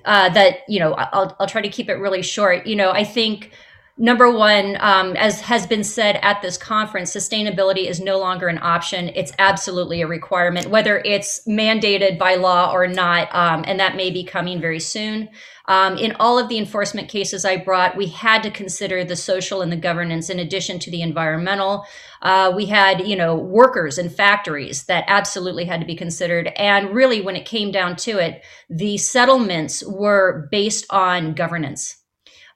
uh, 0.04 0.28
that 0.30 0.62
you 0.68 0.80
know, 0.80 0.94
I'll 0.94 1.36
I'll 1.38 1.46
try 1.46 1.62
to 1.62 1.68
keep 1.68 1.88
it 1.88 1.94
really 1.94 2.22
short. 2.22 2.66
You 2.66 2.74
know, 2.74 2.90
I 2.90 3.04
think 3.04 3.52
number 3.98 4.30
one, 4.30 4.76
um, 4.80 5.16
as 5.16 5.40
has 5.40 5.66
been 5.66 5.84
said 5.84 6.18
at 6.22 6.42
this 6.42 6.58
conference, 6.58 7.14
sustainability 7.14 7.86
is 7.86 8.00
no 8.00 8.18
longer 8.18 8.48
an 8.48 8.58
option. 8.60 9.10
It's 9.14 9.32
absolutely 9.38 10.02
a 10.02 10.06
requirement, 10.06 10.68
whether 10.68 10.98
it's 11.04 11.40
mandated 11.46 12.18
by 12.18 12.34
law 12.34 12.72
or 12.72 12.86
not, 12.86 13.34
um, 13.34 13.64
and 13.66 13.80
that 13.80 13.96
may 13.96 14.10
be 14.10 14.24
coming 14.24 14.60
very 14.60 14.80
soon. 14.80 15.28
Um, 15.68 15.96
in 15.98 16.14
all 16.20 16.38
of 16.38 16.48
the 16.48 16.58
enforcement 16.58 17.08
cases 17.08 17.44
I 17.44 17.56
brought, 17.56 17.96
we 17.96 18.06
had 18.06 18.42
to 18.44 18.50
consider 18.50 19.02
the 19.02 19.16
social 19.16 19.62
and 19.62 19.72
the 19.72 19.76
governance 19.76 20.30
in 20.30 20.38
addition 20.38 20.78
to 20.80 20.90
the 20.90 21.02
environmental. 21.02 21.84
Uh, 22.22 22.52
we 22.54 22.66
had, 22.66 23.06
you 23.06 23.16
know, 23.16 23.34
workers 23.34 23.98
and 23.98 24.14
factories 24.14 24.84
that 24.84 25.04
absolutely 25.08 25.64
had 25.64 25.80
to 25.80 25.86
be 25.86 25.96
considered. 25.96 26.48
And 26.56 26.94
really, 26.94 27.20
when 27.20 27.36
it 27.36 27.46
came 27.46 27.72
down 27.72 27.96
to 27.96 28.18
it, 28.18 28.44
the 28.70 28.96
settlements 28.98 29.84
were 29.84 30.48
based 30.52 30.86
on 30.90 31.34
governance. 31.34 31.96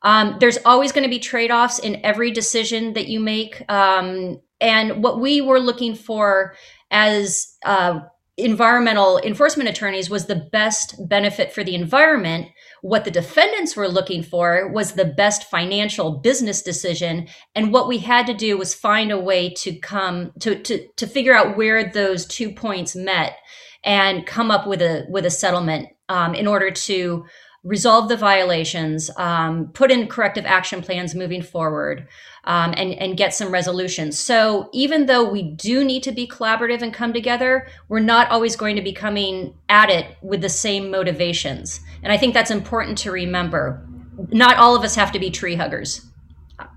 Um, 0.03 0.37
there's 0.41 0.59
always 0.65 0.93
going 0.93 1.05
to 1.05 1.11
be 1.11 1.19
trade 1.19 1.51
offs 1.51 1.79
in 1.79 2.01
every 2.05 2.31
decision 2.31 2.95
that 2.95 3.09
you 3.09 3.21
make. 3.21 3.63
Um, 3.71 4.41
and 4.61 5.03
what 5.03 5.21
we 5.21 5.41
were 5.41 5.61
looking 5.61 5.95
for 5.95 6.55
as 6.91 7.55
uh, 7.65 8.01
environmental 8.37 9.19
enforcement 9.19 9.69
attorneys 9.69 10.11
was 10.11 10.27
the 10.27 10.49
best 10.53 10.97
benefit 11.09 11.53
for 11.53 11.63
the 11.63 11.75
environment 11.75 12.49
what 12.83 13.05
the 13.05 13.11
defendants 13.11 13.77
were 13.77 13.89
looking 13.89 14.23
for 14.23 14.69
was 14.69 14.93
the 14.93 15.05
best 15.05 15.51
financial 15.51 16.19
business 16.19 16.63
decision. 16.63 17.29
And 17.55 17.73
what 17.73 17.89
we 17.89 17.99
had 17.99 18.27
to 18.27 18.35
do 18.35 18.57
was 18.57 18.75
find 18.75 19.11
a 19.11 19.19
way 19.19 19.51
to 19.55 19.75
come 19.79 20.33
to, 20.41 20.61
to, 20.63 20.87
to 20.97 21.07
figure 21.07 21.35
out 21.35 21.57
where 21.57 21.91
those 21.91 22.27
two 22.27 22.53
points 22.53 22.97
met 22.97 23.37
and 23.85 24.27
come 24.27 24.51
up 24.51 24.67
with 24.67 24.83
a 24.83 25.07
with 25.09 25.25
a 25.25 25.31
settlement 25.31 25.89
um, 26.09 26.35
in 26.35 26.47
order 26.47 26.71
to 26.71 27.25
resolve 27.63 28.09
the 28.09 28.17
violations, 28.17 29.11
um, 29.17 29.69
put 29.75 29.91
in 29.91 30.07
corrective 30.07 30.47
action 30.47 30.81
plans 30.81 31.15
moving 31.15 31.43
forward, 31.43 32.09
um, 32.45 32.73
and, 32.77 32.95
and 32.95 33.19
get 33.19 33.35
some 33.35 33.53
resolutions. 33.53 34.19
So 34.19 34.71
even 34.73 35.07
though 35.07 35.29
we 35.29 35.43
do 35.43 35.85
need 35.85 36.03
to 36.05 36.13
be 36.13 36.27
collaborative 36.27 36.81
and 36.81 36.93
come 36.93 37.13
together, 37.13 37.69
we're 37.89 38.01
not 38.01 38.31
always 38.31 38.57
going 38.57 38.77
to 38.77 38.83
be 38.83 38.93
coming 38.93 39.55
at 39.69 39.91
it 39.91 40.17
with 40.23 40.41
the 40.41 40.49
same 40.49 40.91
motivations. 40.91 41.81
And 42.03 42.13
I 42.13 42.17
think 42.17 42.33
that's 42.33 42.51
important 42.51 42.97
to 42.99 43.13
remember. 43.13 43.87
Not 44.31 44.57
all 44.57 44.75
of 44.75 44.83
us 44.83 44.95
have 44.95 45.13
to 45.13 45.19
be 45.19 45.31
tree 45.31 45.55
huggers. 45.55 46.07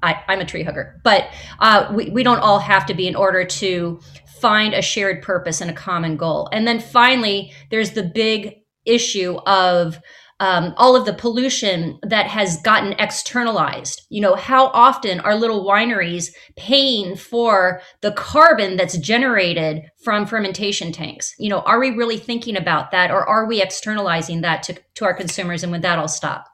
I, 0.02 0.22
am 0.30 0.40
a 0.40 0.46
tree 0.46 0.64
hugger, 0.64 1.02
but 1.04 1.28
uh, 1.60 1.92
we, 1.94 2.10
we 2.10 2.24
don't 2.24 2.40
all 2.40 2.60
have 2.60 2.86
to 2.86 2.94
be 2.94 3.06
in 3.06 3.16
order 3.16 3.44
to 3.44 4.00
find 4.40 4.74
a 4.74 4.82
shared 4.82 5.22
purpose 5.22 5.60
and 5.60 5.70
a 5.70 5.74
common 5.74 6.16
goal. 6.16 6.48
And 6.54 6.66
then 6.66 6.80
finally, 6.80 7.54
there's 7.70 7.92
the 7.92 8.04
big 8.04 8.62
issue 8.86 9.36
of 9.46 10.00
um, 10.40 10.74
all 10.78 10.96
of 10.96 11.06
the 11.06 11.14
pollution 11.14 12.00
that 12.04 12.28
has 12.28 12.62
gotten 12.62 12.94
externalized. 12.94 14.02
You 14.10 14.22
know, 14.22 14.36
how 14.36 14.68
often 14.68 15.20
are 15.22 15.36
little 15.36 15.66
wineries 15.66 16.32
paying 16.56 17.16
for 17.16 17.82
the 18.02 18.12
carbon 18.12 18.78
that's 18.78 18.98
generated 18.98 19.84
from 20.04 20.26
fermentation 20.26 20.92
tanks? 20.92 21.34
You 21.38 21.50
know, 21.50 21.60
are 21.62 21.80
we 21.80 21.92
really 21.92 22.18
thinking 22.18 22.58
about 22.58 22.92
that 22.92 23.12
or 23.12 23.28
are 23.28 23.46
we 23.46 23.62
externalizing 23.62 24.42
that 24.42 24.64
to, 24.64 24.76
to 24.96 25.06
our 25.06 25.14
consumers? 25.14 25.64
And 25.64 25.72
with 25.72 25.82
that, 25.84 26.00
I'll 26.00 26.08
stop. 26.08 26.46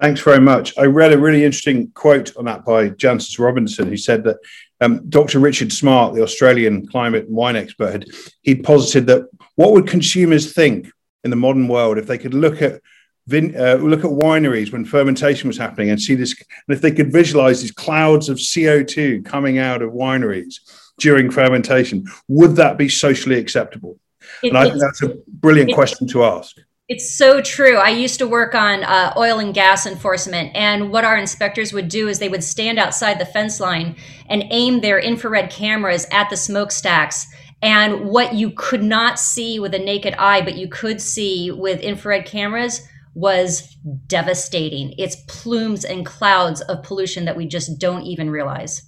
Thanks 0.00 0.20
very 0.20 0.40
much. 0.40 0.76
I 0.76 0.86
read 0.86 1.12
a 1.12 1.18
really 1.18 1.44
interesting 1.44 1.90
quote 1.92 2.36
on 2.36 2.44
that 2.46 2.64
by 2.64 2.90
Jancis 2.90 3.38
Robinson, 3.38 3.88
who 3.88 3.96
said 3.96 4.24
that 4.24 4.36
um, 4.80 5.08
Dr. 5.08 5.38
Richard 5.38 5.72
Smart, 5.72 6.14
the 6.14 6.22
Australian 6.22 6.86
climate 6.88 7.26
and 7.26 7.36
wine 7.36 7.56
expert, 7.56 7.92
had, 7.92 8.06
he'd 8.42 8.64
posited 8.64 9.06
that 9.06 9.28
what 9.54 9.72
would 9.72 9.86
consumers 9.86 10.52
think 10.52 10.88
in 11.24 11.30
the 11.30 11.36
modern 11.36 11.68
world 11.68 11.98
if 11.98 12.06
they 12.06 12.18
could 12.18 12.34
look 12.34 12.62
at 12.62 12.80
vin, 13.26 13.54
uh, 13.56 13.74
look 13.74 14.00
at 14.00 14.10
wineries 14.10 14.72
when 14.72 14.84
fermentation 14.84 15.48
was 15.48 15.58
happening 15.58 15.90
and 15.90 16.00
see 16.00 16.14
this, 16.14 16.34
and 16.68 16.76
if 16.76 16.80
they 16.80 16.92
could 16.92 17.12
visualize 17.12 17.60
these 17.60 17.72
clouds 17.72 18.28
of 18.28 18.38
CO2 18.38 19.24
coming 19.24 19.58
out 19.58 19.82
of 19.82 19.92
wineries 19.92 20.56
during 20.98 21.30
fermentation, 21.30 22.04
would 22.28 22.56
that 22.56 22.78
be 22.78 22.88
socially 22.88 23.38
acceptable? 23.38 23.98
It, 24.42 24.48
and 24.48 24.58
I 24.58 24.64
think 24.64 24.80
that's 24.80 25.02
a 25.02 25.16
brilliant 25.28 25.74
question 25.74 26.06
to 26.08 26.24
ask. 26.24 26.56
It's 26.86 27.14
so 27.14 27.40
true. 27.40 27.76
I 27.76 27.88
used 27.88 28.18
to 28.18 28.28
work 28.28 28.54
on 28.54 28.84
uh, 28.84 29.14
oil 29.16 29.38
and 29.38 29.54
gas 29.54 29.86
enforcement, 29.86 30.54
and 30.54 30.92
what 30.92 31.02
our 31.02 31.16
inspectors 31.16 31.72
would 31.72 31.88
do 31.88 32.08
is 32.08 32.18
they 32.18 32.28
would 32.28 32.44
stand 32.44 32.78
outside 32.78 33.18
the 33.18 33.24
fence 33.24 33.58
line 33.58 33.96
and 34.28 34.44
aim 34.50 34.80
their 34.80 34.98
infrared 34.98 35.50
cameras 35.50 36.06
at 36.10 36.28
the 36.28 36.36
smokestacks. 36.36 37.26
And 37.64 38.04
what 38.10 38.34
you 38.34 38.50
could 38.50 38.82
not 38.82 39.18
see 39.18 39.58
with 39.58 39.74
a 39.74 39.78
naked 39.78 40.14
eye, 40.18 40.42
but 40.42 40.54
you 40.54 40.68
could 40.68 41.00
see 41.00 41.50
with 41.50 41.80
infrared 41.80 42.26
cameras, 42.26 42.86
was 43.14 43.74
devastating. 44.06 44.94
It's 44.98 45.16
plumes 45.28 45.84
and 45.84 46.04
clouds 46.04 46.60
of 46.60 46.82
pollution 46.82 47.24
that 47.24 47.36
we 47.36 47.46
just 47.46 47.78
don't 47.78 48.02
even 48.02 48.28
realize 48.28 48.82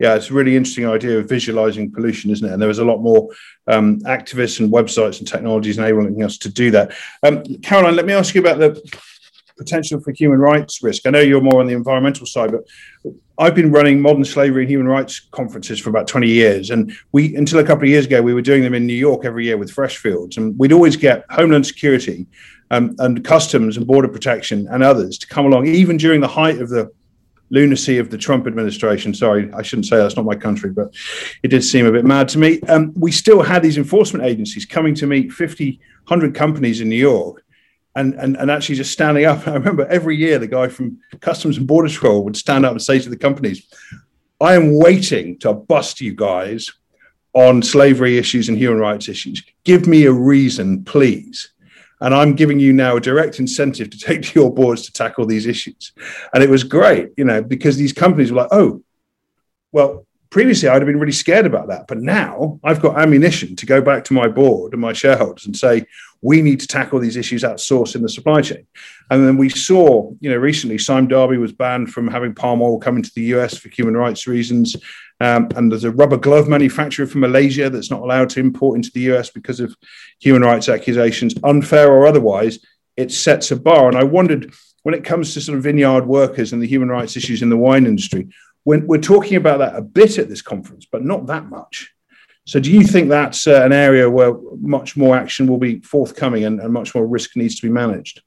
yeah, 0.00 0.14
it's 0.14 0.30
a 0.30 0.34
really 0.34 0.56
interesting 0.56 0.88
idea 0.88 1.18
of 1.18 1.28
visualizing 1.28 1.92
pollution, 1.92 2.30
isn't 2.30 2.48
it? 2.48 2.52
And 2.52 2.60
there 2.60 2.68
was 2.68 2.78
a 2.78 2.84
lot 2.84 3.02
more 3.02 3.28
um, 3.66 4.00
activists 4.00 4.58
and 4.58 4.72
websites 4.72 5.18
and 5.18 5.28
technologies 5.28 5.76
enabling 5.76 6.22
us 6.22 6.38
to 6.38 6.48
do 6.48 6.70
that. 6.70 6.92
Um, 7.22 7.44
Caroline, 7.62 7.96
let 7.96 8.06
me 8.06 8.14
ask 8.14 8.34
you 8.34 8.40
about 8.40 8.58
the 8.58 8.80
potential 9.60 10.00
for 10.00 10.10
human 10.12 10.38
rights 10.38 10.82
risk. 10.82 11.06
I 11.06 11.10
know 11.10 11.20
you're 11.20 11.42
more 11.42 11.60
on 11.60 11.66
the 11.66 11.74
environmental 11.74 12.24
side, 12.24 12.50
but 12.50 12.64
I've 13.38 13.54
been 13.54 13.70
running 13.70 14.00
modern 14.00 14.24
slavery 14.24 14.62
and 14.62 14.70
human 14.70 14.88
rights 14.88 15.20
conferences 15.20 15.78
for 15.78 15.90
about 15.90 16.08
20 16.08 16.26
years. 16.28 16.70
And 16.70 16.92
we, 17.12 17.36
until 17.36 17.58
a 17.58 17.64
couple 17.64 17.84
of 17.84 17.90
years 17.90 18.06
ago, 18.06 18.22
we 18.22 18.32
were 18.32 18.40
doing 18.40 18.62
them 18.62 18.72
in 18.72 18.86
New 18.86 18.94
York 18.94 19.26
every 19.26 19.44
year 19.44 19.58
with 19.58 19.70
Freshfields. 19.70 20.38
And 20.38 20.58
we'd 20.58 20.72
always 20.72 20.96
get 20.96 21.26
Homeland 21.28 21.66
Security 21.66 22.26
um, 22.70 22.96
and 22.98 23.22
Customs 23.22 23.76
and 23.76 23.86
Border 23.86 24.08
Protection 24.08 24.66
and 24.70 24.82
others 24.82 25.18
to 25.18 25.26
come 25.26 25.44
along, 25.44 25.66
even 25.66 25.98
during 25.98 26.22
the 26.22 26.28
height 26.28 26.58
of 26.58 26.70
the 26.70 26.90
lunacy 27.50 27.98
of 27.98 28.10
the 28.10 28.16
Trump 28.16 28.46
administration. 28.46 29.12
Sorry, 29.12 29.52
I 29.52 29.60
shouldn't 29.60 29.86
say 29.86 29.98
that's 29.98 30.16
not 30.16 30.24
my 30.24 30.36
country, 30.36 30.70
but 30.70 30.94
it 31.42 31.48
did 31.48 31.62
seem 31.62 31.84
a 31.84 31.92
bit 31.92 32.04
mad 32.04 32.28
to 32.30 32.38
me. 32.38 32.60
Um, 32.62 32.92
we 32.96 33.12
still 33.12 33.42
had 33.42 33.62
these 33.62 33.76
enforcement 33.76 34.24
agencies 34.24 34.64
coming 34.64 34.94
to 34.94 35.06
meet 35.06 35.32
50, 35.32 35.78
100 36.06 36.34
companies 36.34 36.80
in 36.80 36.88
New 36.88 36.96
York. 36.96 37.44
And, 37.96 38.14
and, 38.14 38.36
and 38.36 38.52
actually 38.52 38.76
just 38.76 38.92
standing 38.92 39.24
up. 39.24 39.46
I 39.48 39.54
remember 39.54 39.84
every 39.86 40.16
year 40.16 40.38
the 40.38 40.46
guy 40.46 40.68
from 40.68 40.98
Customs 41.20 41.58
and 41.58 41.66
Border 41.66 41.88
Patrol 41.88 42.22
would 42.24 42.36
stand 42.36 42.64
up 42.64 42.72
and 42.72 42.80
say 42.80 43.00
to 43.00 43.08
the 43.08 43.16
companies, 43.16 43.66
I 44.40 44.54
am 44.54 44.78
waiting 44.78 45.38
to 45.40 45.52
bust 45.52 46.00
you 46.00 46.14
guys 46.14 46.70
on 47.32 47.62
slavery 47.62 48.16
issues 48.16 48.48
and 48.48 48.56
human 48.56 48.78
rights 48.78 49.08
issues. 49.08 49.42
Give 49.64 49.86
me 49.86 50.04
a 50.04 50.12
reason, 50.12 50.84
please 50.84 51.52
and 52.00 52.14
I'm 52.14 52.34
giving 52.34 52.58
you 52.58 52.72
now 52.72 52.96
a 52.96 53.00
direct 53.00 53.38
incentive 53.38 53.90
to 53.90 53.98
take 54.06 54.22
to 54.22 54.40
your 54.40 54.52
boards 54.52 54.86
to 54.86 54.92
tackle 54.92 55.26
these 55.26 55.46
issues. 55.46 55.92
And 56.32 56.42
it 56.42 56.50
was 56.50 56.64
great, 56.64 57.10
you 57.16 57.24
know, 57.24 57.42
because 57.42 57.76
these 57.76 57.92
companies 57.92 58.32
were 58.32 58.42
like, 58.42 58.52
oh, 58.52 58.82
well, 59.72 60.06
previously 60.30 60.68
I'd 60.68 60.80
have 60.80 60.86
been 60.86 61.00
really 61.00 61.12
scared 61.12 61.46
about 61.46 61.68
that. 61.68 61.86
But 61.86 61.98
now 61.98 62.60
I've 62.64 62.80
got 62.80 62.98
ammunition 62.98 63.56
to 63.56 63.66
go 63.66 63.80
back 63.80 64.04
to 64.04 64.14
my 64.14 64.28
board 64.28 64.72
and 64.72 64.80
my 64.80 64.92
shareholders 64.92 65.46
and 65.46 65.56
say, 65.56 65.86
we 66.22 66.42
need 66.42 66.60
to 66.60 66.66
tackle 66.66 66.98
these 66.98 67.16
issues 67.16 67.44
at 67.44 67.60
source 67.60 67.94
in 67.94 68.02
the 68.02 68.08
supply 68.08 68.42
chain. 68.42 68.66
And 69.10 69.26
then 69.26 69.36
we 69.38 69.48
saw, 69.48 70.12
you 70.20 70.30
know, 70.30 70.36
recently 70.36 70.78
Sime 70.78 71.08
Darby 71.08 71.38
was 71.38 71.52
banned 71.52 71.92
from 71.92 72.06
having 72.08 72.34
palm 72.34 72.60
oil 72.62 72.78
come 72.78 72.96
into 72.96 73.10
the 73.14 73.22
US 73.34 73.56
for 73.56 73.70
human 73.70 73.96
rights 73.96 74.26
reasons. 74.26 74.76
Um, 75.20 75.48
and 75.56 75.70
there's 75.70 75.84
a 75.84 75.90
rubber 75.90 76.16
glove 76.16 76.48
manufacturer 76.48 77.06
from 77.06 77.22
Malaysia 77.22 77.68
that's 77.68 77.90
not 77.90 78.02
allowed 78.02 78.30
to 78.30 78.40
import 78.40 78.76
into 78.76 78.90
the 78.92 79.12
US 79.12 79.30
because 79.30 79.60
of 79.60 79.74
human 80.20 80.42
rights 80.42 80.68
accusations, 80.68 81.34
unfair 81.42 81.90
or 81.90 82.06
otherwise. 82.06 82.58
It 82.96 83.10
sets 83.10 83.50
a 83.50 83.56
bar. 83.56 83.88
And 83.88 83.96
I 83.96 84.04
wondered 84.04 84.52
when 84.82 84.94
it 84.94 85.04
comes 85.04 85.34
to 85.34 85.40
sort 85.40 85.58
of 85.58 85.64
vineyard 85.64 86.06
workers 86.06 86.52
and 86.52 86.62
the 86.62 86.66
human 86.66 86.88
rights 86.88 87.16
issues 87.16 87.42
in 87.42 87.50
the 87.50 87.56
wine 87.56 87.86
industry, 87.86 88.28
when 88.64 88.86
we're 88.86 88.98
talking 88.98 89.36
about 89.36 89.58
that 89.58 89.76
a 89.76 89.82
bit 89.82 90.18
at 90.18 90.28
this 90.28 90.42
conference, 90.42 90.86
but 90.90 91.04
not 91.04 91.26
that 91.26 91.46
much. 91.46 91.90
So, 92.46 92.58
do 92.58 92.70
you 92.72 92.82
think 92.82 93.08
that's 93.08 93.46
uh, 93.46 93.62
an 93.62 93.72
area 93.72 94.10
where 94.10 94.34
much 94.60 94.96
more 94.96 95.16
action 95.16 95.46
will 95.46 95.58
be 95.58 95.80
forthcoming 95.80 96.44
and, 96.44 96.60
and 96.60 96.72
much 96.72 96.94
more 96.94 97.06
risk 97.06 97.36
needs 97.36 97.56
to 97.56 97.66
be 97.66 97.72
managed? 97.72 98.22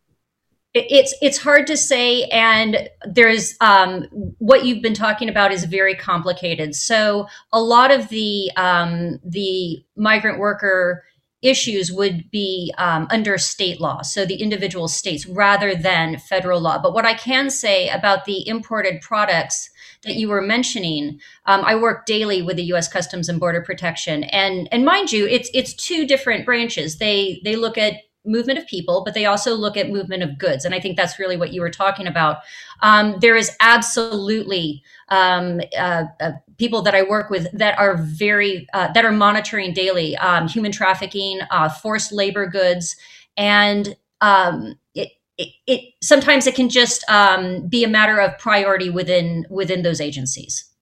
it's 0.74 1.14
it's 1.22 1.38
hard 1.38 1.68
to 1.68 1.78
say 1.78 2.24
and 2.26 2.90
there's 3.06 3.56
um, 3.62 4.04
what 4.40 4.66
you've 4.66 4.82
been 4.82 4.94
talking 4.94 5.30
about 5.30 5.52
is 5.52 5.66
very 5.66 5.94
complicated 5.94 6.76
so 6.76 7.28
a 7.52 7.62
lot 7.62 7.92
of 7.92 8.10
the 8.10 8.52
um, 8.58 9.20
the 9.24 9.84
migrant 9.96 10.40
worker 10.40 11.04
issues 11.44 11.92
would 11.92 12.30
be 12.32 12.74
um, 12.78 13.06
under 13.12 13.38
state 13.38 13.80
law 13.80 14.02
so 14.02 14.26
the 14.26 14.42
individual 14.42 14.88
states 14.88 15.28
rather 15.28 15.76
than 15.76 16.18
federal 16.18 16.60
law 16.60 16.82
but 16.82 16.94
what 16.94 17.06
i 17.06 17.14
can 17.14 17.52
say 17.52 17.88
about 17.90 18.26
the 18.26 18.48
imported 18.48 19.00
products 19.02 19.70
that 20.04 20.16
you 20.16 20.28
were 20.28 20.42
mentioning 20.42 21.20
um, 21.46 21.62
i 21.66 21.76
work 21.76 22.06
daily 22.06 22.42
with 22.42 22.58
the 22.58 22.64
u.s 22.64 22.88
customs 22.88 23.30
and 23.30 23.40
border 23.40 23.62
protection 23.62 24.24
and 24.26 24.68
and 24.72 24.86
mind 24.86 25.12
you 25.12 25.28
it's 25.28 25.50
it's 25.54 25.74
two 25.74 26.06
different 26.06 26.46
branches 26.46 26.98
they 26.98 27.42
they 27.44 27.56
look 27.56 27.78
at 27.78 27.96
movement 28.26 28.58
of 28.58 28.68
people, 28.68 29.04
but 29.04 29.14
they 29.14 29.26
also 29.26 29.54
look 29.54 29.76
at 29.76 29.90
movement 29.90 30.24
of 30.24 30.38
goods. 30.38 30.66
And 30.66 30.74
I 30.74 30.80
think 30.80 30.96
that's 30.96 31.20
really 31.20 31.38
what 31.38 31.54
you 31.54 31.62
were 31.62 31.70
talking 31.70 32.08
about. 32.08 32.38
Um, 32.82 33.18
there 33.20 33.36
is 33.36 33.56
absolutely 33.60 34.82
um, 35.10 35.62
uh, 35.78 36.06
uh, 36.22 36.32
people 36.58 36.82
that 36.84 36.96
I 36.96 37.04
work 37.04 37.30
with 37.30 37.48
that 37.52 37.78
are 37.78 37.98
very, 37.98 38.68
uh, 38.74 38.92
that 38.94 39.04
are 39.06 39.12
monitoring 39.12 39.74
daily 39.74 40.16
um, 40.18 40.48
human 40.48 40.72
trafficking, 40.72 41.40
uh, 41.52 41.70
forced 41.70 42.12
labor 42.12 42.48
goods. 42.48 42.96
And 43.36 43.96
um, 44.22 44.76
it, 44.96 45.10
it, 45.38 45.50
it, 45.66 45.94
sometimes 46.02 46.48
it 46.48 46.56
can 46.56 46.70
just 46.70 47.04
um, 47.10 47.68
be 47.68 47.84
a 47.84 47.88
matter 47.88 48.20
of 48.20 48.38
priority 48.38 48.90
within 48.90 49.46
within 49.50 49.82
those 49.82 50.00
agencies 50.00 50.74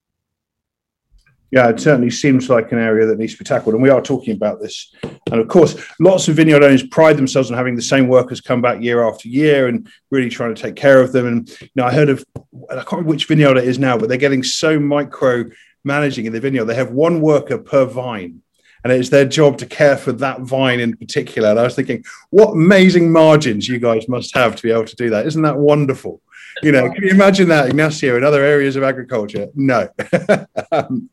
yeah, 1.52 1.68
it 1.68 1.82
certainly 1.82 2.10
seems 2.10 2.50
like 2.50 2.72
an 2.72 2.80
area 2.80 3.06
that 3.06 3.20
needs 3.20 3.34
to 3.34 3.40
be 3.40 3.44
tackled. 3.44 3.76
And 3.76 3.84
we 3.84 3.90
are 3.90 4.02
talking 4.02 4.34
about 4.34 4.62
this. 4.62 4.94
And 5.04 5.42
of 5.42 5.50
course, 5.50 5.76
lots 6.00 6.30
of 6.30 6.38
vineyard 6.38 6.64
owners 6.64 6.84
pride 6.84 7.18
themselves 7.18 7.52
on 7.52 7.58
having 7.58 7.76
the 7.76 7.82
same 7.82 8.08
workers 8.08 8.40
come 8.40 8.62
back 8.62 8.82
year 8.82 9.06
after 9.06 9.28
year 9.28 9.68
and 9.68 9.88
really 10.12 10.30
trying 10.30 10.56
to 10.56 10.62
take 10.62 10.78
care 10.78 11.02
of 11.02 11.12
them. 11.12 11.28
And 11.28 11.50
you 11.60 11.70
know, 11.76 11.84
I 11.84 11.92
heard 11.92 12.08
of 12.08 12.24
I 12.70 12.76
can't 12.76 12.92
remember 12.94 13.10
which 13.10 13.26
vineyard 13.26 13.58
it 13.58 13.66
is 13.66 13.78
now, 13.78 13.98
but 13.98 14.08
they're 14.08 14.18
getting 14.18 14.44
so 14.44 14.80
micro 14.80 15.44
managing 15.84 16.26
in 16.26 16.32
the 16.32 16.40
vineyard. 16.40 16.66
They 16.66 16.76
have 16.76 16.92
one 16.92 17.20
worker 17.20 17.58
per 17.58 17.84
vine. 17.84 18.42
And 18.84 18.91
it's 18.91 19.10
their 19.10 19.26
job 19.26 19.58
to 19.60 19.65
care 19.65 19.96
for 19.96 20.12
that 20.13 20.41
vine 20.41 20.80
in 20.80 20.98
particular. 20.98 21.50
And 21.50 21.60
I 21.60 21.63
was 21.63 21.76
thinking, 21.76 22.04
what 22.32 22.52
amazing 22.52 23.12
margins 23.12 23.67
you 23.67 23.80
guys 23.80 24.08
must 24.08 24.36
have 24.36 24.56
to 24.56 24.63
be 24.63 24.72
able 24.72 24.86
to 24.86 24.96
do 24.96 25.10
that. 25.12 25.28
Isn't 25.28 25.44
that 25.44 25.58
wonderful? 25.58 26.22
You 26.64 26.72
know, 26.72 26.90
can 26.90 27.04
you 27.04 27.10
imagine 27.10 27.48
that, 27.50 27.68
Ignacio, 27.68 28.18
in 28.18 28.24
other 28.24 28.44
areas 28.44 28.76
of 28.76 28.84
agriculture? 28.84 29.48
No. 29.56 29.90
um, 30.72 31.10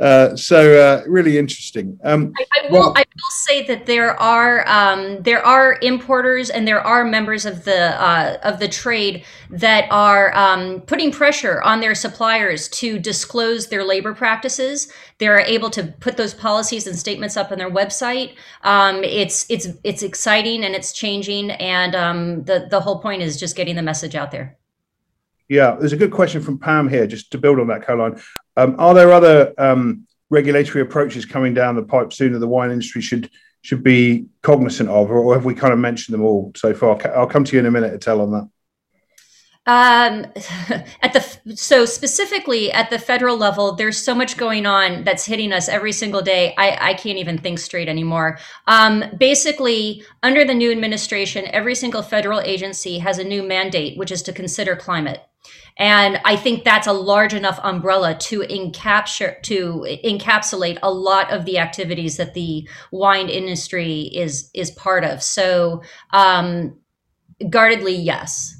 uh, 0.00 0.36
so 0.36 0.78
uh, 0.78 1.04
really 1.06 1.38
interesting. 1.38 1.98
Um, 2.04 2.32
I, 2.38 2.44
I, 2.52 2.70
will. 2.70 2.80
Well, 2.80 2.92
I 2.96 3.00
will 3.00 3.30
say 3.46 3.66
that 3.66 3.86
there 3.86 4.18
are 4.20 4.66
um, 4.68 5.22
there 5.22 5.44
are 5.44 5.78
importers 5.82 6.50
and 6.50 6.66
there 6.66 6.80
are 6.80 7.04
members 7.04 7.46
of 7.46 7.64
the 7.64 8.00
uh, 8.00 8.38
of 8.42 8.58
the 8.58 8.68
trade 8.68 9.24
that 9.50 9.86
are 9.90 10.34
um, 10.36 10.80
putting 10.82 11.10
pressure 11.12 11.60
on 11.62 11.80
their 11.80 11.94
suppliers 11.94 12.68
to 12.68 12.98
disclose 12.98 13.68
their 13.68 13.84
labor 13.84 14.14
practices. 14.14 14.92
They're 15.18 15.40
able 15.40 15.70
to 15.70 15.94
put 16.00 16.16
those 16.16 16.34
policies 16.34 16.86
and 16.86 16.96
statements 16.96 17.36
up 17.36 17.52
on 17.52 17.58
their 17.58 17.70
website. 17.70 18.34
Um, 18.62 19.02
it's 19.04 19.46
it's 19.50 19.68
it's 19.84 20.02
exciting 20.02 20.64
and 20.64 20.74
it's 20.74 20.92
changing, 20.92 21.50
and 21.52 21.94
um, 21.94 22.44
the 22.44 22.66
the 22.70 22.80
whole 22.80 23.00
point 23.00 23.22
is 23.22 23.38
just 23.38 23.56
getting 23.56 23.76
the 23.76 23.82
message 23.82 24.14
out 24.14 24.30
there. 24.30 24.56
Yeah, 25.48 25.76
there's 25.78 25.92
a 25.92 25.96
good 25.96 26.10
question 26.10 26.42
from 26.42 26.58
Pam 26.58 26.88
here, 26.88 27.06
just 27.06 27.30
to 27.32 27.38
build 27.38 27.60
on 27.60 27.68
that, 27.68 27.86
Caroline. 27.86 28.20
Um, 28.56 28.74
are 28.78 28.94
there 28.94 29.12
other 29.12 29.52
um, 29.58 30.06
regulatory 30.30 30.82
approaches 30.82 31.24
coming 31.24 31.54
down 31.54 31.76
the 31.76 31.82
pipe 31.82 32.12
soon 32.12 32.32
that 32.32 32.40
the 32.40 32.48
wine 32.48 32.70
industry 32.70 33.02
should 33.02 33.30
should 33.62 33.82
be 33.82 34.26
cognizant 34.42 34.88
of, 34.88 35.10
or 35.10 35.34
have 35.34 35.44
we 35.44 35.52
kind 35.52 35.72
of 35.72 35.78
mentioned 35.80 36.14
them 36.14 36.22
all 36.22 36.52
so 36.54 36.72
far? 36.72 36.98
I'll 37.16 37.26
come 37.26 37.42
to 37.42 37.52
you 37.52 37.58
in 37.58 37.66
a 37.66 37.70
minute 37.70 37.90
to 37.90 37.98
tell 37.98 38.20
on 38.20 38.30
that. 38.30 38.48
Um, 39.66 40.26
at 41.02 41.12
the 41.12 41.56
so 41.56 41.84
specifically 41.84 42.72
at 42.72 42.90
the 42.90 42.98
federal 42.98 43.36
level, 43.36 43.74
there's 43.74 43.98
so 43.98 44.14
much 44.14 44.36
going 44.36 44.66
on 44.66 45.02
that's 45.02 45.24
hitting 45.24 45.52
us 45.52 45.68
every 45.68 45.92
single 45.92 46.22
day. 46.22 46.54
I, 46.56 46.90
I 46.90 46.94
can't 46.94 47.18
even 47.18 47.38
think 47.38 47.58
straight 47.58 47.88
anymore. 47.88 48.38
Um, 48.68 49.04
basically, 49.18 50.04
under 50.22 50.44
the 50.44 50.54
new 50.54 50.70
administration, 50.70 51.46
every 51.48 51.74
single 51.74 52.02
federal 52.02 52.40
agency 52.40 52.98
has 53.00 53.18
a 53.18 53.24
new 53.24 53.42
mandate, 53.42 53.98
which 53.98 54.12
is 54.12 54.22
to 54.22 54.32
consider 54.32 54.76
climate. 54.76 55.20
And 55.78 56.18
I 56.24 56.36
think 56.36 56.64
that's 56.64 56.86
a 56.86 56.92
large 56.92 57.34
enough 57.34 57.60
umbrella 57.62 58.14
to 58.14 58.40
encapture 58.40 59.42
to 59.42 59.86
encapsulate 60.04 60.78
a 60.82 60.90
lot 60.90 61.30
of 61.32 61.44
the 61.44 61.58
activities 61.58 62.16
that 62.16 62.34
the 62.34 62.68
wine 62.92 63.28
industry 63.28 64.02
is 64.02 64.50
is 64.54 64.70
part 64.70 65.04
of. 65.04 65.22
So 65.22 65.82
um, 66.12 66.78
guardedly, 67.50 67.94
yes 67.94 68.56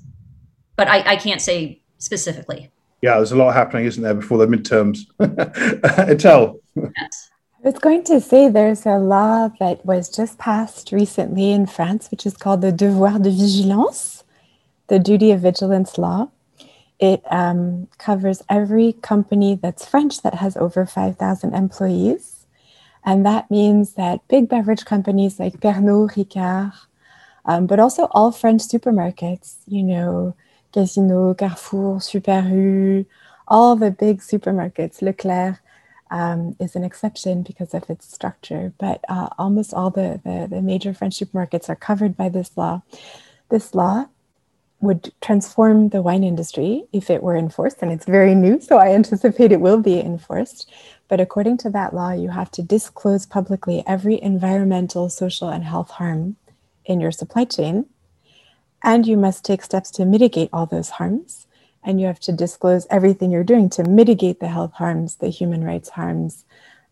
but 0.77 0.89
I, 0.89 1.13
I 1.13 1.17
can't 1.17 1.41
say 1.41 1.83
specifically. 1.99 2.71
Yeah, 3.03 3.17
there's 3.17 3.33
a 3.33 3.37
lot 3.37 3.55
happening, 3.55 3.87
isn't 3.87 4.03
there, 4.03 4.15
before 4.15 4.39
the 4.39 4.47
midterms? 4.47 5.01
Etelle. 5.21 6.61
Yes. 6.77 7.31
I 7.59 7.69
was 7.71 7.79
going 7.79 8.05
to 8.05 8.21
say 8.21 8.49
there's 8.49 8.87
a 8.87 8.99
law 8.99 9.49
that 9.59 9.85
was 9.85 10.09
just 10.09 10.39
passed 10.39 10.93
recently 10.93 11.51
in 11.51 11.67
France, 11.67 12.11
which 12.11 12.25
is 12.25 12.37
called 12.37 12.61
the 12.61 12.73
Devoir 12.73 13.19
de 13.19 13.31
Vigilance, 13.31 14.25
the 14.87 14.99
Duty 14.99 15.31
of 15.33 15.41
Vigilance 15.41 15.99
Law. 15.99 16.31
It 16.99 17.23
um, 17.31 17.89
covers 17.99 18.43
every 18.49 18.95
company 18.95 19.55
that's 19.55 19.87
French 19.87 20.23
that 20.23 20.35
has 20.35 20.57
over 20.57 20.87
5,000 20.87 21.55
employees. 21.55 22.47
And 23.05 23.25
that 23.25 23.51
means 23.51 23.93
that 23.95 24.27
big 24.29 24.49
beverage 24.49 24.85
companies 24.85 25.39
like 25.39 25.61
Pernod, 25.61 26.15
Ricard, 26.15 26.73
um, 27.45 27.67
but 27.67 27.79
also 27.79 28.09
all 28.11 28.33
French 28.33 28.63
supermarkets, 28.63 29.57
you 29.67 29.83
know, 29.83 30.35
Casino, 30.73 31.33
Carrefour, 31.35 32.01
Super 32.01 32.41
U, 32.41 33.07
all 33.49 33.77
the 33.77 33.91
big 33.91 34.21
supermarkets, 34.21 35.01
Leclerc 35.01 35.61
um, 36.11 36.57
is 36.61 36.77
an 36.77 36.85
exception 36.85 37.43
because 37.43 37.75
of 37.75 37.89
its 37.89 38.13
structure, 38.13 38.73
but 38.79 39.05
uh, 39.09 39.29
almost 39.39 39.75
all 39.75 39.91
the, 39.91 40.21
the, 40.25 40.47
the 40.49 40.63
major 40.63 40.93
French 40.93 41.19
supermarkets 41.19 41.69
are 41.69 41.77
covered 41.77 42.17
by 42.17 42.29
this 42.29 42.57
law. 42.57 42.83
This 43.49 43.75
law 43.75 44.07
would 44.81 45.13
transform 45.21 45.89
the 45.89 46.03
wine 46.03 46.23
industry 46.23 46.85
if 46.93 47.11
it 47.11 47.23
were 47.23 47.37
enforced, 47.37 47.79
and 47.83 47.91
it's 47.91 48.05
very 48.05 48.35
new, 48.35 48.61
so 48.61 48.79
I 48.79 48.93
anticipate 48.93 49.53
it 49.53 49.61
will 49.61 49.81
be 49.81 49.99
enforced. 50.01 50.71
But 51.09 51.21
according 51.21 51.59
to 51.59 51.71
that 51.71 51.95
law, 51.95 52.13
you 52.13 52.29
have 52.29 52.51
to 52.53 52.63
disclose 52.63 53.27
publicly 53.27 53.83
every 53.87 54.21
environmental, 54.21 55.09
social, 55.09 55.49
and 55.49 55.65
health 55.65 55.91
harm 55.91 56.37
in 56.85 57.01
your 57.01 57.13
supply 57.13 57.45
chain 57.45 57.87
and 58.83 59.07
you 59.07 59.17
must 59.17 59.45
take 59.45 59.63
steps 59.63 59.91
to 59.93 60.05
mitigate 60.05 60.51
all 60.53 60.65
those 60.65 60.91
harms. 60.91 61.47
And 61.83 62.01
you 62.01 62.07
have 62.07 62.21
to 62.21 62.33
disclose 62.33 62.87
everything 62.91 63.31
you're 63.31 63.45
doing 63.45 63.69
to 63.71 63.85
mitigate 63.85 64.41
the 64.41 64.49
health 64.49 64.73
harms, 64.73 65.17
the 65.17 65.29
human 65.29 65.65
rights 65.65 65.91
harms, 65.91 66.45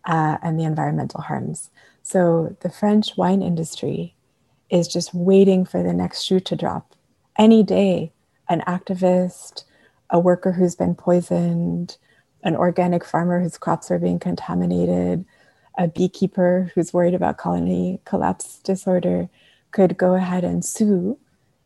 uh, 0.04 0.38
and 0.42 0.58
the 0.58 0.64
environmental 0.64 1.20
harms. 1.20 1.70
So 2.02 2.56
the 2.60 2.70
French 2.70 3.16
wine 3.16 3.42
industry 3.42 4.14
is 4.70 4.88
just 4.88 5.14
waiting 5.14 5.64
for 5.64 5.82
the 5.82 5.92
next 5.92 6.22
shoe 6.22 6.40
to 6.40 6.56
drop. 6.56 6.94
Any 7.38 7.62
day, 7.62 8.12
an 8.48 8.62
activist, 8.66 9.64
a 10.10 10.18
worker 10.18 10.52
who's 10.52 10.76
been 10.76 10.94
poisoned, 10.94 11.96
an 12.42 12.54
organic 12.54 13.04
farmer 13.04 13.40
whose 13.40 13.58
crops 13.58 13.90
are 13.90 13.98
being 13.98 14.18
contaminated, 14.18 15.24
a 15.76 15.88
beekeeper 15.88 16.70
who's 16.74 16.92
worried 16.92 17.14
about 17.14 17.38
colony 17.38 18.00
collapse 18.04 18.58
disorder 18.60 19.28
could 19.72 19.96
go 19.96 20.14
ahead 20.14 20.44
and 20.44 20.64
sue 20.64 21.18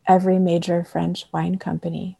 every 0.06 0.38
major 0.38 0.82
French 0.84 1.26
wine 1.32 1.58
company. 1.58 2.16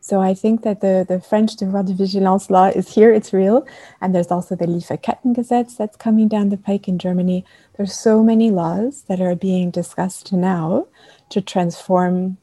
So 0.00 0.20
I 0.20 0.32
think 0.34 0.62
that 0.62 0.80
the, 0.80 1.04
the 1.06 1.20
French 1.20 1.56
devoir 1.56 1.82
de 1.82 1.92
vigilance 1.92 2.50
law 2.50 2.68
is 2.68 2.94
here, 2.94 3.12
it's 3.12 3.32
real. 3.32 3.66
And 4.00 4.14
there's 4.14 4.30
also 4.30 4.56
the 4.56 4.64
Lieferketten 4.64 5.36
Lieferkettengesetz 5.36 5.76
that's 5.76 5.96
coming 5.96 6.26
down 6.26 6.48
the 6.48 6.56
pike 6.56 6.88
in 6.88 6.98
Germany. 6.98 7.44
There's 7.76 7.94
so 7.94 8.24
many 8.24 8.50
laws 8.50 9.04
that 9.08 9.20
are 9.20 9.36
being 9.36 9.70
discussed 9.70 10.32
now 10.32 10.88
to 11.28 11.40
transform 11.42 12.38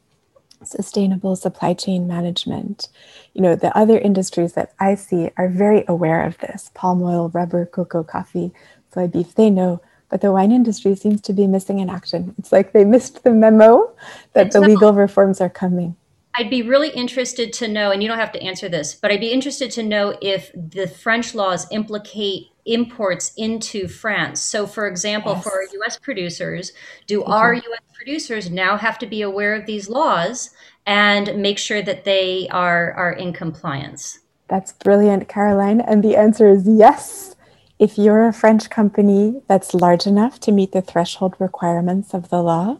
sustainable 0.67 1.35
supply 1.35 1.73
chain 1.73 2.07
management. 2.07 2.89
You 3.33 3.41
know, 3.41 3.55
the 3.55 3.75
other 3.77 3.97
industries 3.97 4.53
that 4.53 4.73
I 4.79 4.95
see 4.95 5.31
are 5.37 5.49
very 5.49 5.83
aware 5.87 6.23
of 6.25 6.37
this 6.39 6.71
palm 6.73 7.01
oil, 7.01 7.29
rubber, 7.29 7.65
cocoa, 7.65 8.03
coffee, 8.03 8.51
soy 8.93 9.07
beef. 9.07 9.35
They 9.35 9.49
know 9.49 9.81
but 10.09 10.21
the 10.21 10.31
wine 10.31 10.51
industry 10.51 10.95
seems 10.95 11.21
to 11.21 11.33
be 11.33 11.47
missing 11.47 11.79
in 11.79 11.89
action. 11.89 12.33
It's 12.37 12.51
like 12.51 12.71
they 12.71 12.85
missed 12.85 13.23
the 13.23 13.33
memo 13.33 13.91
that 14.33 14.51
the 14.51 14.61
legal 14.61 14.93
reforms 14.93 15.41
are 15.41 15.49
coming. 15.49 15.95
I'd 16.35 16.49
be 16.49 16.61
really 16.61 16.89
interested 16.89 17.51
to 17.53 17.67
know, 17.67 17.91
and 17.91 18.01
you 18.01 18.07
don't 18.07 18.19
have 18.19 18.31
to 18.33 18.43
answer 18.43 18.69
this, 18.69 18.93
but 18.93 19.11
I'd 19.11 19.19
be 19.19 19.31
interested 19.31 19.71
to 19.71 19.83
know 19.83 20.17
if 20.21 20.51
the 20.53 20.87
French 20.87 21.33
laws 21.33 21.65
implicate 21.71 22.49
imports 22.67 23.33
into 23.37 23.87
France. 23.87 24.41
So, 24.41 24.67
for 24.67 24.87
example, 24.87 25.33
yes. 25.33 25.43
for 25.43 25.51
our 25.51 25.63
US 25.83 25.97
producers, 25.97 26.73
do 27.07 27.21
Thank 27.21 27.29
our 27.29 27.53
you. 27.53 27.61
US 27.73 27.81
producers 27.93 28.51
now 28.51 28.77
have 28.77 28.99
to 28.99 29.07
be 29.07 29.21
aware 29.21 29.55
of 29.55 29.65
these 29.65 29.89
laws 29.89 30.51
and 30.85 31.35
make 31.37 31.57
sure 31.57 31.81
that 31.81 32.05
they 32.05 32.47
are, 32.49 32.93
are 32.93 33.11
in 33.11 33.33
compliance? 33.33 34.19
That's 34.47 34.71
brilliant, 34.71 35.27
Caroline. 35.27 35.81
And 35.81 36.03
the 36.03 36.15
answer 36.15 36.47
is 36.47 36.65
yes. 36.65 37.35
If 37.79 37.97
you're 37.97 38.27
a 38.27 38.33
French 38.33 38.69
company 38.69 39.41
that's 39.47 39.73
large 39.73 40.07
enough 40.07 40.39
to 40.41 40.51
meet 40.51 40.71
the 40.71 40.81
threshold 40.81 41.35
requirements 41.37 42.13
of 42.13 42.29
the 42.29 42.41
law, 42.41 42.77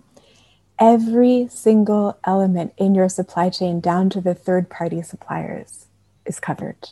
every 0.79 1.47
single 1.51 2.17
element 2.23 2.73
in 2.77 2.95
your 2.95 3.09
supply 3.09 3.49
chain, 3.49 3.79
down 3.79 4.09
to 4.11 4.21
the 4.21 4.33
third 4.33 4.69
party 4.69 5.01
suppliers, 5.01 5.87
is 6.25 6.39
covered. 6.39 6.89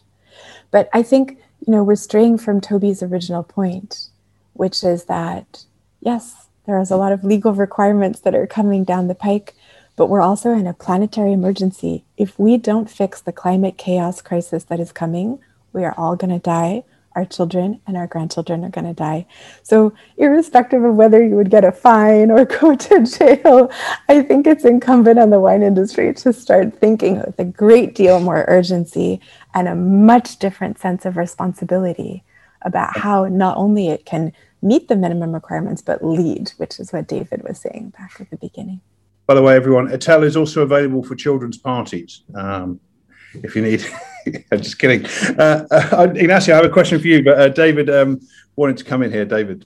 But 0.70 0.90
I 0.94 1.02
think, 1.02 1.40
you 1.66 1.72
know, 1.72 1.84
we're 1.84 1.96
straying 1.96 2.38
from 2.38 2.62
Toby's 2.62 3.02
original 3.02 3.44
point, 3.44 4.08
which 4.54 4.84
is 4.84 5.06
that, 5.06 5.66
yes, 6.00 6.48
there 6.66 6.80
is 6.80 6.92
a 6.92 6.98
lot 6.98 7.12
of 7.12 7.24
legal 7.24 7.54
requirements 7.54 8.20
that 8.22 8.36
are 8.36 8.48
coming 8.48 8.84
down 8.84 9.08
the 9.08 9.16
pike, 9.16 9.56
but 9.96 10.08
we're 10.08 10.22
also 10.22 10.52
in 10.52 10.68
a 10.68 10.74
planetary 10.74 11.34
emergency. 11.34 12.04
If 12.18 12.38
we 12.38 12.58
don't 12.58 12.90
fix 12.90 13.22
the 13.22 13.32
climate 13.32 13.78
chaos 13.78 14.22
crisis 14.22 14.66
that 14.66 14.80
is 14.80 14.92
coming, 14.92 15.40
we 15.74 15.84
are 15.84 15.96
all 15.98 16.16
going 16.16 16.34
to 16.34 16.40
die 16.40 16.84
our 17.16 17.26
children 17.26 17.80
and 17.88 17.96
our 17.98 18.08
grandchildren 18.08 18.64
are 18.64 18.70
going 18.70 18.86
to 18.86 18.94
die. 18.94 19.26
So, 19.64 19.94
irrespective 20.18 20.84
of 20.84 20.96
whether 20.96 21.24
you 21.24 21.36
would 21.36 21.50
get 21.50 21.64
a 21.64 21.72
fine 21.72 22.30
or 22.30 22.46
go 22.60 22.76
to 22.76 23.06
jail, 23.06 23.72
I 24.10 24.22
think 24.22 24.46
it's 24.46 24.66
incumbent 24.66 25.20
on 25.20 25.30
the 25.30 25.40
wine 25.40 25.64
industry 25.64 26.14
to 26.14 26.34
start 26.34 26.78
thinking 26.78 27.18
with 27.18 27.40
a 27.40 27.46
great 27.46 27.96
deal 27.96 28.20
more 28.20 28.46
urgency 28.48 29.22
and 29.54 29.68
a 29.68 29.76
much 29.76 30.38
different 30.38 30.80
sense 30.80 31.06
of 31.06 31.18
responsibility 31.18 32.24
about 32.62 32.98
how 32.98 33.26
not 33.26 33.58
only 33.58 33.90
it 33.90 34.06
can 34.06 34.34
meet 34.62 34.88
the 34.88 34.96
minimum 34.96 35.32
requirements, 35.32 35.82
but 35.82 36.04
lead, 36.04 36.52
which 36.58 36.80
is 36.80 36.92
what 36.92 37.08
David 37.08 37.44
was 37.48 37.60
saying 37.60 37.94
back 37.98 38.18
at 38.20 38.30
the 38.32 38.38
beginning. 38.38 38.82
By 39.28 39.36
the 39.36 39.42
way, 39.42 39.56
everyone, 39.56 39.88
Etelle 39.88 40.24
is 40.24 40.36
also 40.36 40.62
available 40.62 41.04
for 41.04 41.16
children's 41.16 41.58
parties. 41.58 42.22
Um, 42.34 42.80
if 43.44 43.56
you 43.56 43.62
need. 43.62 43.86
I'm 44.52 44.62
just 44.62 44.80
kidding. 44.80 45.06
Uh, 45.38 45.68
uh, 45.72 46.14
Ignacio, 46.16 46.54
I 46.54 46.58
have 46.58 46.66
a 46.66 46.70
question 46.70 47.00
for 47.00 47.08
you, 47.08 47.24
but 47.24 47.38
uh, 47.38 47.50
David 47.50 47.90
um, 47.90 48.20
wanted 48.56 48.78
to 48.78 48.84
come 48.84 49.04
in 49.04 49.12
here. 49.12 49.26
David. 49.26 49.66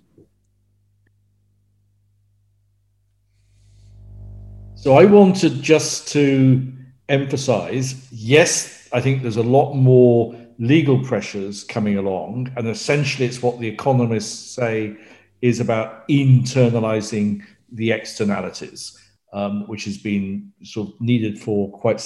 So 4.76 4.96
I 4.96 5.06
wanted 5.06 5.62
just 5.62 6.08
to 6.10 6.72
emphasize 7.10 8.08
yes, 8.12 8.88
I 8.94 9.02
think 9.02 9.22
there's 9.22 9.38
a 9.38 9.44
lot 9.44 9.74
more 9.74 10.36
legal 10.58 11.04
pressures 11.04 11.64
coming 11.64 11.98
along. 11.98 12.52
And 12.56 12.68
essentially, 12.68 13.26
it's 13.28 13.42
what 13.42 13.60
the 13.60 13.68
economists 13.68 14.56
say 14.56 14.96
is 15.42 15.60
about 15.60 16.08
internalizing 16.08 17.44
the 17.72 17.92
externalities, 17.92 18.98
um, 19.34 19.68
which 19.68 19.86
has 19.86 19.98
been 19.98 20.52
sort 20.64 20.90
of 20.90 21.02
needed 21.02 21.40
for 21.40 21.72
quite 21.72 22.00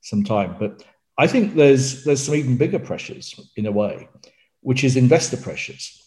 some 0.00 0.24
time. 0.24 0.56
But 0.58 0.84
I 1.18 1.26
think 1.26 1.54
there's 1.54 2.04
there's 2.04 2.22
some 2.22 2.34
even 2.34 2.56
bigger 2.56 2.78
pressures 2.78 3.38
in 3.56 3.66
a 3.66 3.72
way, 3.72 4.08
which 4.60 4.84
is 4.84 4.96
investor 4.96 5.36
pressures. 5.36 5.98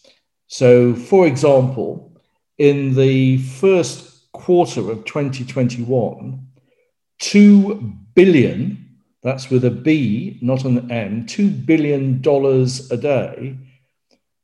So, 0.48 0.94
for 0.94 1.26
example, 1.26 2.20
in 2.58 2.94
the 2.94 3.38
first 3.38 4.30
quarter 4.32 4.90
of 4.90 5.04
2021, 5.04 6.46
two 7.18 7.94
billion, 8.14 8.98
that's 9.22 9.50
with 9.50 9.64
a 9.64 9.70
B, 9.70 10.38
not 10.42 10.64
an 10.64 10.90
M, 10.90 11.26
two 11.26 11.50
billion 11.50 12.20
dollars 12.20 12.90
a 12.90 12.96
day 12.96 13.56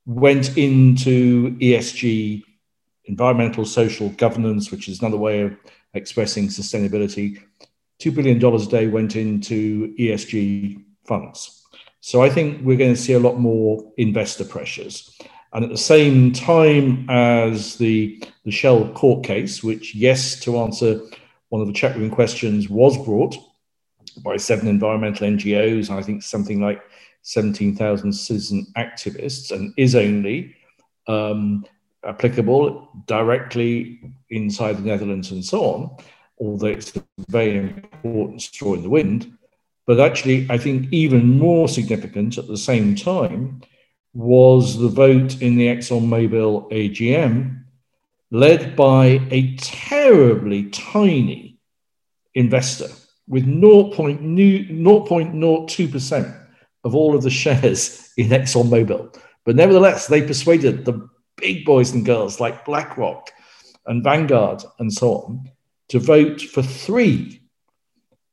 went 0.06 0.56
into 0.56 1.56
ESG, 1.58 2.42
environmental 3.04 3.64
social 3.64 4.08
governance, 4.10 4.70
which 4.70 4.88
is 4.88 5.00
another 5.00 5.16
way 5.16 5.42
of 5.42 5.56
expressing 5.94 6.48
sustainability, 6.48 7.40
$2 8.00 8.14
billion 8.14 8.44
a 8.44 8.66
day 8.66 8.86
went 8.88 9.16
into 9.16 9.94
ESG 9.96 10.82
funds. 11.04 11.64
So 12.00 12.22
I 12.22 12.30
think 12.30 12.62
we're 12.64 12.76
going 12.76 12.94
to 12.94 13.00
see 13.00 13.12
a 13.12 13.18
lot 13.18 13.38
more 13.38 13.92
investor 13.96 14.44
pressures. 14.44 15.16
And 15.52 15.64
at 15.64 15.70
the 15.70 15.78
same 15.78 16.32
time 16.32 17.08
as 17.10 17.76
the, 17.76 18.22
the 18.44 18.50
Shell 18.50 18.92
court 18.94 19.24
case, 19.24 19.62
which, 19.62 19.94
yes, 19.94 20.40
to 20.40 20.58
answer 20.58 21.00
one 21.50 21.60
of 21.60 21.68
the 21.68 21.74
chat 21.74 21.96
room 21.96 22.10
questions, 22.10 22.68
was 22.68 22.96
brought, 23.04 23.36
by 24.24 24.36
seven 24.36 24.66
environmental 24.66 25.28
NGOs, 25.28 25.90
I 25.90 26.02
think 26.02 26.22
something 26.22 26.60
like 26.60 26.82
17,000 27.22 28.12
citizen 28.12 28.66
activists, 28.76 29.52
and 29.52 29.72
is 29.76 29.94
only 29.94 30.56
um, 31.06 31.64
applicable 32.04 32.88
directly 33.06 34.00
inside 34.30 34.78
the 34.78 34.82
Netherlands 34.82 35.30
and 35.30 35.44
so 35.44 35.60
on, 35.62 35.96
although 36.42 36.66
it's 36.66 36.94
a 36.96 37.04
very 37.28 37.56
important 37.56 38.42
straw 38.42 38.74
in 38.74 38.82
the 38.82 38.90
wind. 38.90 39.38
But 39.86 40.00
actually, 40.00 40.48
I 40.50 40.58
think 40.58 40.92
even 40.92 41.38
more 41.38 41.68
significant 41.68 42.36
at 42.38 42.48
the 42.48 42.56
same 42.56 42.96
time 42.96 43.62
was 44.14 44.78
the 44.78 44.88
vote 44.88 45.40
in 45.40 45.54
the 45.56 45.68
ExxonMobil 45.68 46.72
AGM, 46.72 47.62
led 48.30 48.76
by 48.76 49.20
a 49.30 49.56
terribly 49.56 50.68
tiny 50.70 51.56
investor 52.34 52.88
with 53.28 53.46
0.02% 53.46 56.38
of 56.84 56.94
all 56.94 57.14
of 57.14 57.22
the 57.22 57.30
shares 57.30 58.12
in 58.16 58.28
ExxonMobil. 58.28 59.18
But 59.44 59.56
nevertheless, 59.56 60.06
they 60.06 60.22
persuaded 60.22 60.84
the 60.84 61.08
big 61.36 61.64
boys 61.64 61.92
and 61.92 62.04
girls 62.04 62.38
like 62.40 62.64
BlackRock 62.64 63.30
and 63.86 64.04
Vanguard 64.04 64.62
and 64.78 64.92
so 64.92 65.14
on 65.14 65.50
to 65.92 65.98
vote 65.98 66.40
for 66.40 66.62
three 66.62 67.42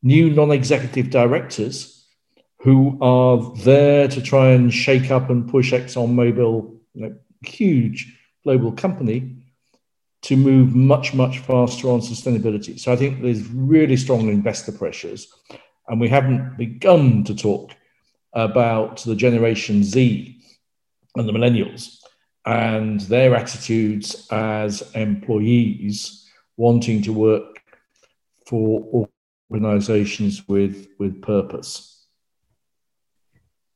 new 0.02 0.30
non 0.30 0.50
executive 0.50 1.10
directors 1.10 2.08
who 2.62 2.98
are 3.02 3.54
there 3.58 4.08
to 4.08 4.22
try 4.22 4.52
and 4.52 4.74
shake 4.74 5.12
up 5.12 5.30
and 5.30 5.50
push 5.50 5.74
ExxonMobil, 5.74 6.80
you 6.94 7.02
know, 7.02 7.16
huge 7.46 8.18
global 8.46 8.72
company, 8.72 9.36
to 10.22 10.38
move 10.38 10.74
much, 10.74 11.14
much 11.14 11.40
faster 11.40 11.90
on 11.90 12.00
sustainability. 12.00 12.80
So 12.80 12.94
I 12.94 12.96
think 12.96 13.22
there's 13.22 13.46
really 13.50 13.98
strong 13.98 14.30
investor 14.30 14.72
pressures. 14.72 15.28
And 15.90 16.00
we 16.00 16.08
haven't 16.08 16.56
begun 16.58 17.26
to 17.26 17.36
talk 17.36 17.72
about 18.32 19.04
the 19.04 19.16
Generation 19.16 19.84
Z 19.84 20.42
and 21.18 21.28
the 21.28 21.34
millennials 21.34 21.98
and 22.46 23.02
their 23.02 23.36
attitudes 23.36 24.28
as 24.32 24.82
employees 24.96 26.29
wanting 26.60 27.02
to 27.02 27.14
work 27.14 27.62
for 28.46 29.08
organizations 29.50 30.46
with, 30.46 30.90
with 31.00 31.22
purpose. 31.22 32.06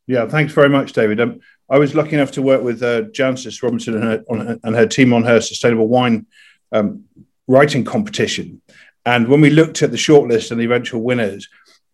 Yeah, 0.05 0.27
thanks 0.27 0.51
very 0.51 0.67
much, 0.67 0.91
David. 0.91 1.21
Um, 1.21 1.39
I 1.69 1.77
was 1.79 1.95
lucky 1.95 2.15
enough 2.15 2.31
to 2.31 2.41
work 2.41 2.61
with 2.61 2.83
uh, 2.83 3.03
Jancis 3.03 3.63
Robinson 3.63 3.95
and 3.95 4.03
her, 4.03 4.23
on, 4.29 4.59
and 4.61 4.75
her 4.75 4.85
team 4.85 5.13
on 5.13 5.23
her 5.23 5.39
sustainable 5.39 5.87
wine 5.87 6.25
um, 6.73 7.05
writing 7.47 7.85
competition. 7.85 8.61
And 9.05 9.29
when 9.29 9.39
we 9.39 9.49
looked 9.49 9.81
at 9.81 9.91
the 9.91 9.97
shortlist 9.97 10.51
and 10.51 10.59
the 10.59 10.65
eventual 10.65 11.01
winners, 11.03 11.47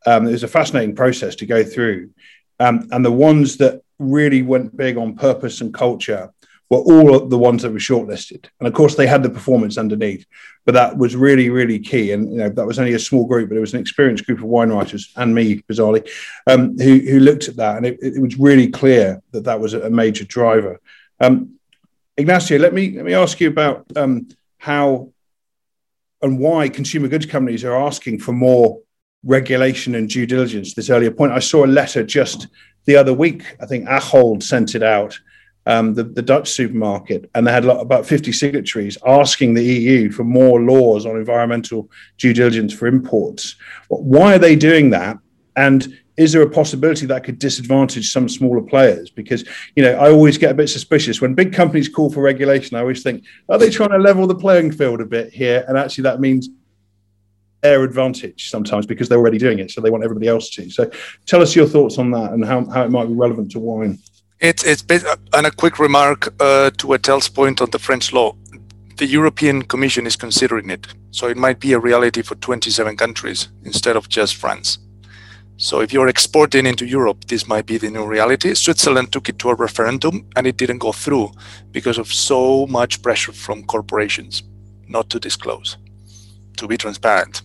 um, 0.07 0.27
it 0.27 0.31
was 0.31 0.43
a 0.43 0.47
fascinating 0.47 0.95
process 0.95 1.35
to 1.35 1.45
go 1.45 1.63
through. 1.63 2.09
Um, 2.59 2.89
and 2.91 3.05
the 3.05 3.11
ones 3.11 3.57
that 3.57 3.83
really 3.99 4.41
went 4.41 4.75
big 4.75 4.97
on 4.97 5.15
purpose 5.15 5.61
and 5.61 5.71
culture 5.71 6.31
were 6.69 6.77
all 6.77 7.27
the 7.27 7.37
ones 7.37 7.63
that 7.63 7.71
were 7.71 7.79
shortlisted. 7.79 8.45
And 8.59 8.67
of 8.67 8.73
course, 8.73 8.95
they 8.95 9.07
had 9.07 9.23
the 9.23 9.29
performance 9.29 9.77
underneath, 9.77 10.25
but 10.65 10.73
that 10.73 10.97
was 10.97 11.15
really, 11.15 11.49
really 11.49 11.79
key. 11.79 12.11
And 12.11 12.31
you 12.31 12.37
know, 12.37 12.49
that 12.49 12.65
was 12.65 12.77
only 12.77 12.93
a 12.93 12.99
small 12.99 13.25
group, 13.25 13.49
but 13.49 13.57
it 13.57 13.61
was 13.61 13.73
an 13.73 13.79
experienced 13.79 14.25
group 14.25 14.39
of 14.39 14.45
wine 14.45 14.69
writers 14.69 15.11
and 15.15 15.33
me, 15.33 15.63
bizarrely, 15.63 16.07
um, 16.47 16.77
who, 16.77 16.99
who 16.99 17.19
looked 17.19 17.47
at 17.47 17.55
that. 17.55 17.77
And 17.77 17.85
it, 17.85 17.97
it, 18.01 18.21
was 18.21 18.37
really 18.37 18.67
clear 18.67 19.21
that 19.31 19.45
that 19.45 19.59
was 19.59 19.73
a 19.73 19.89
major 19.89 20.25
driver. 20.25 20.79
Um, 21.19 21.55
Ignacio, 22.17 22.59
let 22.59 22.73
me 22.73 22.91
let 22.91 23.05
me 23.05 23.13
ask 23.13 23.39
you 23.39 23.47
about 23.47 23.85
um, 23.95 24.27
how 24.57 25.11
and 26.21 26.37
why 26.37 26.69
consumer 26.69 27.07
goods 27.07 27.25
companies 27.25 27.63
are 27.63 27.81
asking 27.81 28.19
for 28.19 28.33
more 28.33 28.81
regulation 29.23 29.95
and 29.95 30.09
due 30.09 30.25
diligence. 30.25 30.73
This 30.73 30.89
earlier 30.89 31.11
point, 31.11 31.31
I 31.31 31.39
saw 31.39 31.65
a 31.65 31.67
letter 31.67 32.03
just 32.03 32.47
the 32.85 32.97
other 32.97 33.13
week. 33.13 33.43
I 33.61 33.65
think 33.65 33.87
Ahold 33.87 34.43
sent 34.43 34.75
it 34.75 34.83
out 34.83 35.17
um, 35.65 35.93
the, 35.93 36.03
the, 36.03 36.21
Dutch 36.21 36.49
supermarket, 36.49 37.29
and 37.35 37.45
they 37.45 37.51
had 37.51 37.65
about 37.65 38.05
50 38.05 38.31
signatories 38.31 38.97
asking 39.05 39.53
the 39.53 39.63
EU 39.63 40.11
for 40.11 40.23
more 40.23 40.61
laws 40.61 41.05
on 41.05 41.15
environmental 41.15 41.89
due 42.17 42.33
diligence 42.33 42.73
for 42.73 42.87
imports. 42.87 43.55
Why 43.89 44.35
are 44.35 44.39
they 44.39 44.55
doing 44.55 44.89
that? 44.91 45.17
And 45.55 45.99
is 46.19 46.33
there 46.33 46.41
a 46.41 46.49
possibility 46.49 47.05
that 47.05 47.23
could 47.23 47.39
disadvantage 47.39 48.11
some 48.11 48.27
smaller 48.27 48.61
players? 48.61 49.09
Because 49.09 49.45
you 49.75 49.83
know, 49.83 49.93
I 49.93 50.11
always 50.11 50.37
get 50.37 50.51
a 50.51 50.53
bit 50.53 50.67
suspicious 50.67 51.21
when 51.21 51.33
big 51.33 51.53
companies 51.53 51.87
call 51.87 52.11
for 52.11 52.21
regulation. 52.21 52.75
I 52.75 52.81
always 52.81 53.03
think, 53.03 53.23
are 53.47 53.57
they 53.57 53.69
trying 53.69 53.91
to 53.91 53.97
level 53.97 54.27
the 54.27 54.35
playing 54.35 54.73
field 54.73 54.99
a 54.99 55.05
bit 55.05 55.31
here? 55.31 55.63
And 55.67 55.77
actually, 55.77 56.03
that 56.03 56.19
means 56.19 56.49
their 57.61 57.83
advantage 57.83 58.49
sometimes 58.49 58.85
because 58.85 59.07
they're 59.07 59.17
already 59.17 59.37
doing 59.37 59.59
it, 59.59 59.71
so 59.71 59.81
they 59.81 59.89
want 59.89 60.03
everybody 60.03 60.27
else 60.27 60.49
to. 60.51 60.69
So, 60.69 60.89
tell 61.25 61.41
us 61.41 61.55
your 61.55 61.67
thoughts 61.67 61.97
on 61.97 62.11
that 62.11 62.33
and 62.33 62.43
how, 62.43 62.65
how 62.65 62.83
it 62.83 62.91
might 62.91 63.05
be 63.05 63.13
relevant 63.13 63.51
to 63.51 63.59
wine. 63.59 63.97
It's 64.39 64.63
it's 64.63 64.81
based 64.81 65.05
on 65.33 65.45
a 65.45 65.51
quick 65.51 65.79
remark 65.79 66.33
uh, 66.39 66.71
to 66.77 66.93
Etelle's 66.93 67.27
point 67.27 67.61
on 67.61 67.71
the 67.71 67.79
French 67.79 68.13
law. 68.13 68.35
The 68.95 69.05
European 69.05 69.63
Commission 69.63 70.07
is 70.07 70.15
considering 70.15 70.69
it, 70.69 70.87
so 71.11 71.27
it 71.27 71.35
might 71.35 71.59
be 71.59 71.73
a 71.73 71.79
reality 71.79 72.21
for 72.21 72.35
27 72.35 72.95
countries 72.95 73.49
instead 73.65 73.97
of 73.97 74.07
just 74.07 74.35
France. 74.35 74.77
So 75.57 75.81
if 75.81 75.91
you're 75.91 76.07
exporting 76.07 76.65
into 76.65 76.85
Europe, 76.85 77.25
this 77.27 77.47
might 77.47 77.65
be 77.65 77.77
the 77.77 77.89
new 77.89 78.05
reality. 78.05 78.53
Switzerland 78.53 79.11
took 79.11 79.27
it 79.27 79.39
to 79.39 79.49
a 79.49 79.55
referendum 79.55 80.25
and 80.37 80.47
it 80.47 80.55
didn't 80.55 80.77
go 80.77 80.93
through 80.93 81.31
because 81.71 81.97
of 81.97 82.07
so 82.07 82.65
much 82.67 83.01
pressure 83.01 83.33
from 83.33 83.65
corporations 83.65 84.43
not 84.87 85.09
to 85.09 85.19
disclose, 85.19 85.75
to 86.55 86.65
be 86.65 86.77
transparent. 86.77 87.41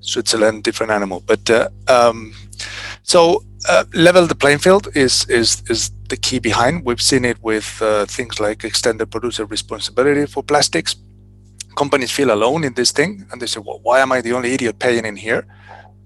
Switzerland, 0.00 0.64
different 0.64 0.90
animal, 0.90 1.22
but 1.24 1.48
uh, 1.50 1.68
um, 1.86 2.34
so 3.04 3.44
uh, 3.68 3.84
level 3.94 4.26
the 4.26 4.34
playing 4.34 4.58
field 4.58 4.88
is 4.94 5.26
is 5.28 5.62
is 5.70 5.90
the 6.08 6.16
key 6.16 6.38
behind. 6.38 6.84
We've 6.84 7.00
seen 7.00 7.24
it 7.24 7.42
with 7.42 7.80
uh, 7.80 8.06
things 8.06 8.40
like 8.40 8.64
extended 8.64 9.10
producer 9.10 9.46
responsibility 9.46 10.26
for 10.26 10.42
plastics. 10.42 10.96
Companies 11.76 12.10
feel 12.10 12.30
alone 12.30 12.64
in 12.64 12.74
this 12.74 12.92
thing, 12.92 13.26
and 13.30 13.40
they 13.40 13.46
say, 13.46 13.60
"Well, 13.64 13.80
why 13.82 14.00
am 14.00 14.12
I 14.12 14.20
the 14.20 14.32
only 14.32 14.52
idiot 14.52 14.78
paying 14.78 15.04
in 15.04 15.16
here?" 15.16 15.46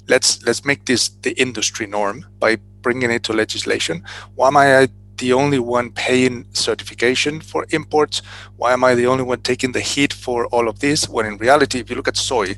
Let's 0.08 0.42
let's 0.46 0.64
make 0.64 0.84
this 0.84 1.10
the 1.22 1.32
industry 1.32 1.86
norm 1.86 2.24
by 2.38 2.56
bringing 2.82 3.10
it 3.10 3.22
to 3.24 3.32
legislation. 3.32 4.04
Why 4.36 4.48
am 4.48 4.56
I 4.56 4.88
the 5.16 5.32
only 5.32 5.58
one 5.58 5.90
paying 5.90 6.46
certification 6.52 7.40
for 7.40 7.66
imports? 7.70 8.22
Why 8.56 8.72
am 8.72 8.84
I 8.84 8.94
the 8.94 9.06
only 9.06 9.24
one 9.24 9.40
taking 9.40 9.72
the 9.72 9.80
heat 9.80 10.12
for 10.12 10.46
all 10.46 10.68
of 10.68 10.78
this? 10.78 11.08
When 11.08 11.26
in 11.26 11.36
reality, 11.38 11.80
if 11.80 11.90
you 11.90 11.96
look 11.96 12.08
at 12.08 12.16
soy, 12.16 12.56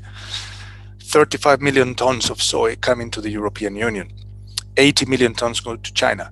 35 0.99 1.59
million 1.59 1.95
tons 1.95 2.29
of 2.29 2.41
soy 2.41 2.75
come 2.75 3.01
into 3.01 3.19
the 3.19 3.31
European 3.31 3.75
Union 3.75 4.13
80 4.81 5.05
million 5.05 5.33
tons 5.33 5.59
go 5.59 5.75
to 5.75 5.93
China. 5.93 6.31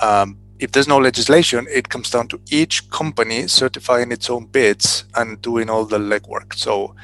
Um, 0.00 0.38
if 0.58 0.72
there's 0.72 0.88
no 0.88 0.98
legislation, 0.98 1.66
it 1.70 1.88
comes 1.88 2.10
down 2.10 2.28
to 2.28 2.40
each 2.50 2.90
company 2.90 3.46
certifying 3.48 4.12
its 4.12 4.28
own 4.28 4.46
bids 4.46 5.04
and 5.14 5.40
doing 5.40 5.70
all 5.70 5.84
the 5.84 5.98
legwork. 5.98 6.54
So 6.54 6.94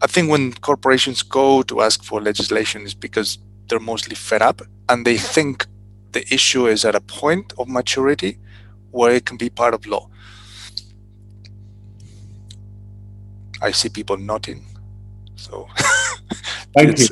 I 0.00 0.06
think 0.06 0.30
when 0.30 0.52
corporations 0.54 1.22
go 1.22 1.62
to 1.62 1.80
ask 1.80 2.04
for 2.04 2.20
legislation 2.20 2.82
is 2.82 2.94
because 2.94 3.38
they're 3.66 3.80
mostly 3.80 4.14
fed 4.14 4.42
up 4.42 4.62
and 4.88 5.04
they 5.06 5.18
think 5.18 5.66
the 6.12 6.22
issue 6.32 6.66
is 6.66 6.84
at 6.84 6.94
a 6.94 7.00
point 7.00 7.52
of 7.58 7.68
maturity 7.68 8.38
where 8.90 9.12
it 9.12 9.26
can 9.26 9.36
be 9.36 9.50
part 9.50 9.74
of 9.74 9.86
law. 9.86 10.08
I 13.60 13.72
see 13.72 13.88
people 13.88 14.16
nodding. 14.16 14.64
So 15.36 15.66
thank 16.76 16.98
you. 16.98 17.08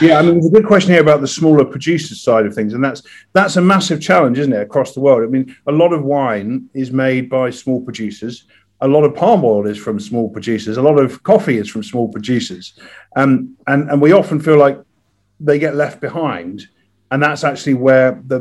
Yeah, 0.00 0.18
I 0.18 0.22
mean, 0.22 0.34
there's 0.34 0.46
a 0.46 0.50
good 0.50 0.66
question 0.66 0.92
here 0.92 1.00
about 1.00 1.20
the 1.20 1.28
smaller 1.28 1.64
producers 1.64 2.20
side 2.20 2.44
of 2.44 2.54
things, 2.54 2.74
and 2.74 2.84
that's 2.84 3.02
that's 3.32 3.56
a 3.56 3.60
massive 3.60 4.00
challenge, 4.00 4.38
isn't 4.38 4.52
it, 4.52 4.60
across 4.60 4.92
the 4.92 5.00
world? 5.00 5.22
I 5.22 5.26
mean, 5.26 5.56
a 5.66 5.72
lot 5.72 5.92
of 5.92 6.04
wine 6.04 6.68
is 6.74 6.90
made 6.90 7.30
by 7.30 7.50
small 7.50 7.80
producers. 7.80 8.44
A 8.82 8.88
lot 8.88 9.04
of 9.04 9.14
palm 9.14 9.42
oil 9.44 9.66
is 9.66 9.78
from 9.78 9.98
small 9.98 10.28
producers. 10.28 10.76
A 10.76 10.82
lot 10.82 10.98
of 10.98 11.22
coffee 11.22 11.56
is 11.56 11.70
from 11.70 11.82
small 11.82 12.08
producers, 12.08 12.78
um, 13.16 13.56
and 13.66 13.90
and 13.90 14.02
we 14.02 14.12
often 14.12 14.38
feel 14.38 14.58
like 14.58 14.78
they 15.40 15.58
get 15.58 15.76
left 15.76 16.00
behind, 16.00 16.68
and 17.10 17.22
that's 17.22 17.42
actually 17.42 17.74
where 17.74 18.20
the 18.26 18.40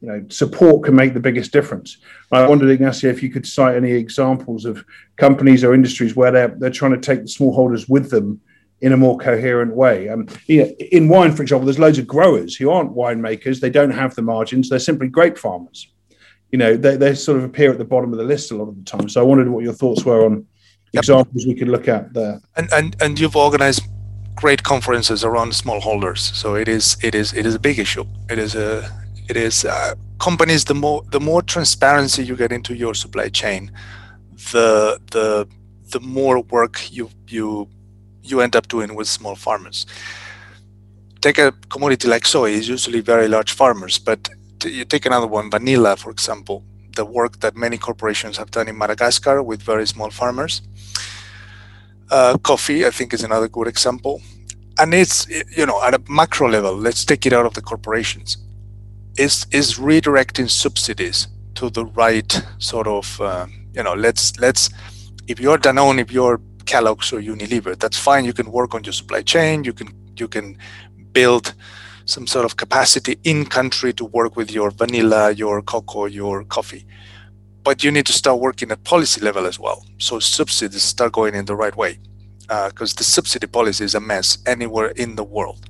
you 0.00 0.08
know 0.08 0.24
support 0.28 0.84
can 0.84 0.94
make 0.94 1.12
the 1.12 1.20
biggest 1.20 1.52
difference. 1.52 1.98
I 2.30 2.46
wondered, 2.46 2.70
Ignacio, 2.70 3.10
if 3.10 3.22
you 3.22 3.30
could 3.30 3.46
cite 3.46 3.76
any 3.76 3.92
examples 3.92 4.64
of 4.64 4.84
companies 5.16 5.64
or 5.64 5.74
industries 5.74 6.14
where 6.14 6.30
they're 6.30 6.54
they're 6.56 6.70
trying 6.70 6.92
to 6.92 7.00
take 7.00 7.22
the 7.22 7.26
smallholders 7.28 7.88
with 7.88 8.10
them 8.10 8.40
in 8.80 8.92
a 8.92 8.96
more 8.96 9.16
coherent 9.16 9.74
way. 9.74 10.08
Um, 10.08 10.28
you 10.46 10.64
know, 10.64 10.70
in 10.92 11.08
wine, 11.08 11.34
for 11.34 11.42
example, 11.42 11.66
there's 11.66 11.78
loads 11.78 11.98
of 11.98 12.06
growers 12.06 12.54
who 12.54 12.70
aren't 12.70 12.92
winemakers. 12.94 13.60
They 13.60 13.70
don't 13.70 13.90
have 13.90 14.14
the 14.14 14.22
margins. 14.22 14.68
They're 14.68 14.78
simply 14.78 15.08
grape 15.08 15.38
farmers. 15.38 15.88
You 16.50 16.58
know, 16.58 16.76
they, 16.76 16.96
they 16.96 17.14
sort 17.14 17.38
of 17.38 17.44
appear 17.44 17.72
at 17.72 17.78
the 17.78 17.84
bottom 17.84 18.12
of 18.12 18.18
the 18.18 18.24
list 18.24 18.50
a 18.50 18.56
lot 18.56 18.68
of 18.68 18.76
the 18.76 18.84
time. 18.84 19.08
So 19.08 19.20
I 19.20 19.24
wondered 19.24 19.48
what 19.48 19.64
your 19.64 19.72
thoughts 19.72 20.04
were 20.04 20.24
on 20.26 20.46
yep. 20.92 21.02
examples 21.02 21.46
we 21.46 21.54
could 21.54 21.68
look 21.68 21.88
at 21.88 22.12
there. 22.12 22.40
And, 22.56 22.72
and 22.72 22.96
and 23.00 23.18
you've 23.18 23.36
organized 23.36 23.82
great 24.34 24.62
conferences 24.62 25.24
around 25.24 25.52
smallholders. 25.52 26.18
So 26.18 26.54
it 26.54 26.68
is 26.68 26.96
it 27.02 27.14
is 27.14 27.32
it 27.32 27.46
is 27.46 27.54
a 27.54 27.58
big 27.58 27.78
issue. 27.78 28.04
It 28.30 28.38
is 28.38 28.54
a 28.54 28.88
it 29.28 29.36
is 29.36 29.64
uh, 29.64 29.94
companies. 30.18 30.64
The 30.64 30.74
more 30.74 31.02
the 31.10 31.20
more 31.20 31.42
transparency 31.42 32.24
you 32.24 32.36
get 32.36 32.52
into 32.52 32.74
your 32.74 32.94
supply 32.94 33.28
chain, 33.28 33.72
the 34.52 35.00
the 35.10 35.48
the 35.90 36.00
more 36.00 36.40
work 36.40 36.80
you 36.90 37.10
you 37.28 37.68
you 38.24 38.40
end 38.40 38.56
up 38.56 38.68
doing 38.68 38.94
with 38.94 39.08
small 39.08 39.36
farmers. 39.36 39.86
take 41.20 41.38
a 41.38 41.52
commodity 41.70 42.06
like 42.06 42.26
soy, 42.26 42.50
it's 42.50 42.68
usually 42.68 43.00
very 43.00 43.28
large 43.28 43.52
farmers, 43.52 43.98
but 43.98 44.28
you 44.64 44.84
take 44.84 45.06
another 45.06 45.26
one, 45.26 45.50
vanilla, 45.50 45.96
for 45.96 46.10
example, 46.10 46.62
the 46.96 47.04
work 47.04 47.40
that 47.40 47.56
many 47.56 47.78
corporations 47.78 48.36
have 48.36 48.50
done 48.50 48.68
in 48.68 48.76
Madagascar 48.76 49.42
with 49.42 49.62
very 49.62 49.86
small 49.86 50.10
farmers. 50.10 50.62
Uh, 52.10 52.36
coffee, 52.38 52.84
I 52.86 52.90
think, 52.90 53.14
is 53.14 53.22
another 53.22 53.48
good 53.48 53.66
example. 53.66 54.20
And 54.78 54.92
it's, 54.92 55.26
you 55.56 55.64
know, 55.66 55.82
at 55.82 55.94
a 55.94 56.02
macro 56.08 56.48
level, 56.48 56.76
let's 56.76 57.04
take 57.04 57.24
it 57.24 57.32
out 57.32 57.46
of 57.46 57.54
the 57.54 57.62
corporations, 57.62 58.36
is, 59.16 59.46
is 59.50 59.78
redirecting 59.78 60.50
subsidies 60.50 61.28
to 61.54 61.70
the 61.70 61.86
right 61.86 62.42
sort 62.58 62.86
of, 62.86 63.20
uh, 63.20 63.46
you 63.72 63.82
know, 63.82 63.94
let's, 63.94 64.38
let's, 64.40 64.68
if 65.26 65.40
you're 65.40 65.58
Danone, 65.58 66.00
if 66.00 66.12
you're 66.12 66.40
Kellogg's 66.66 67.12
or 67.12 67.20
Unilever, 67.20 67.78
that's 67.78 67.98
fine. 67.98 68.24
You 68.24 68.32
can 68.32 68.50
work 68.50 68.74
on 68.74 68.84
your 68.84 68.92
supply 68.92 69.22
chain. 69.22 69.64
You 69.64 69.72
can, 69.72 69.88
you 70.16 70.28
can 70.28 70.58
build 71.12 71.54
some 72.06 72.26
sort 72.26 72.44
of 72.44 72.56
capacity 72.56 73.18
in 73.24 73.46
country 73.46 73.92
to 73.94 74.04
work 74.04 74.36
with 74.36 74.50
your 74.50 74.70
vanilla, 74.70 75.32
your 75.32 75.62
cocoa, 75.62 76.06
your 76.06 76.44
coffee. 76.44 76.84
But 77.62 77.82
you 77.82 77.90
need 77.90 78.06
to 78.06 78.12
start 78.12 78.40
working 78.40 78.70
at 78.70 78.84
policy 78.84 79.20
level 79.22 79.46
as 79.46 79.58
well. 79.58 79.86
So 79.98 80.18
subsidies 80.18 80.82
start 80.82 81.12
going 81.12 81.34
in 81.34 81.46
the 81.46 81.56
right 81.56 81.74
way 81.74 81.98
because 82.42 82.92
uh, 82.92 82.98
the 82.98 83.04
subsidy 83.04 83.46
policy 83.46 83.84
is 83.84 83.94
a 83.94 84.00
mess 84.00 84.38
anywhere 84.46 84.88
in 84.88 85.16
the 85.16 85.24
world. 85.24 85.66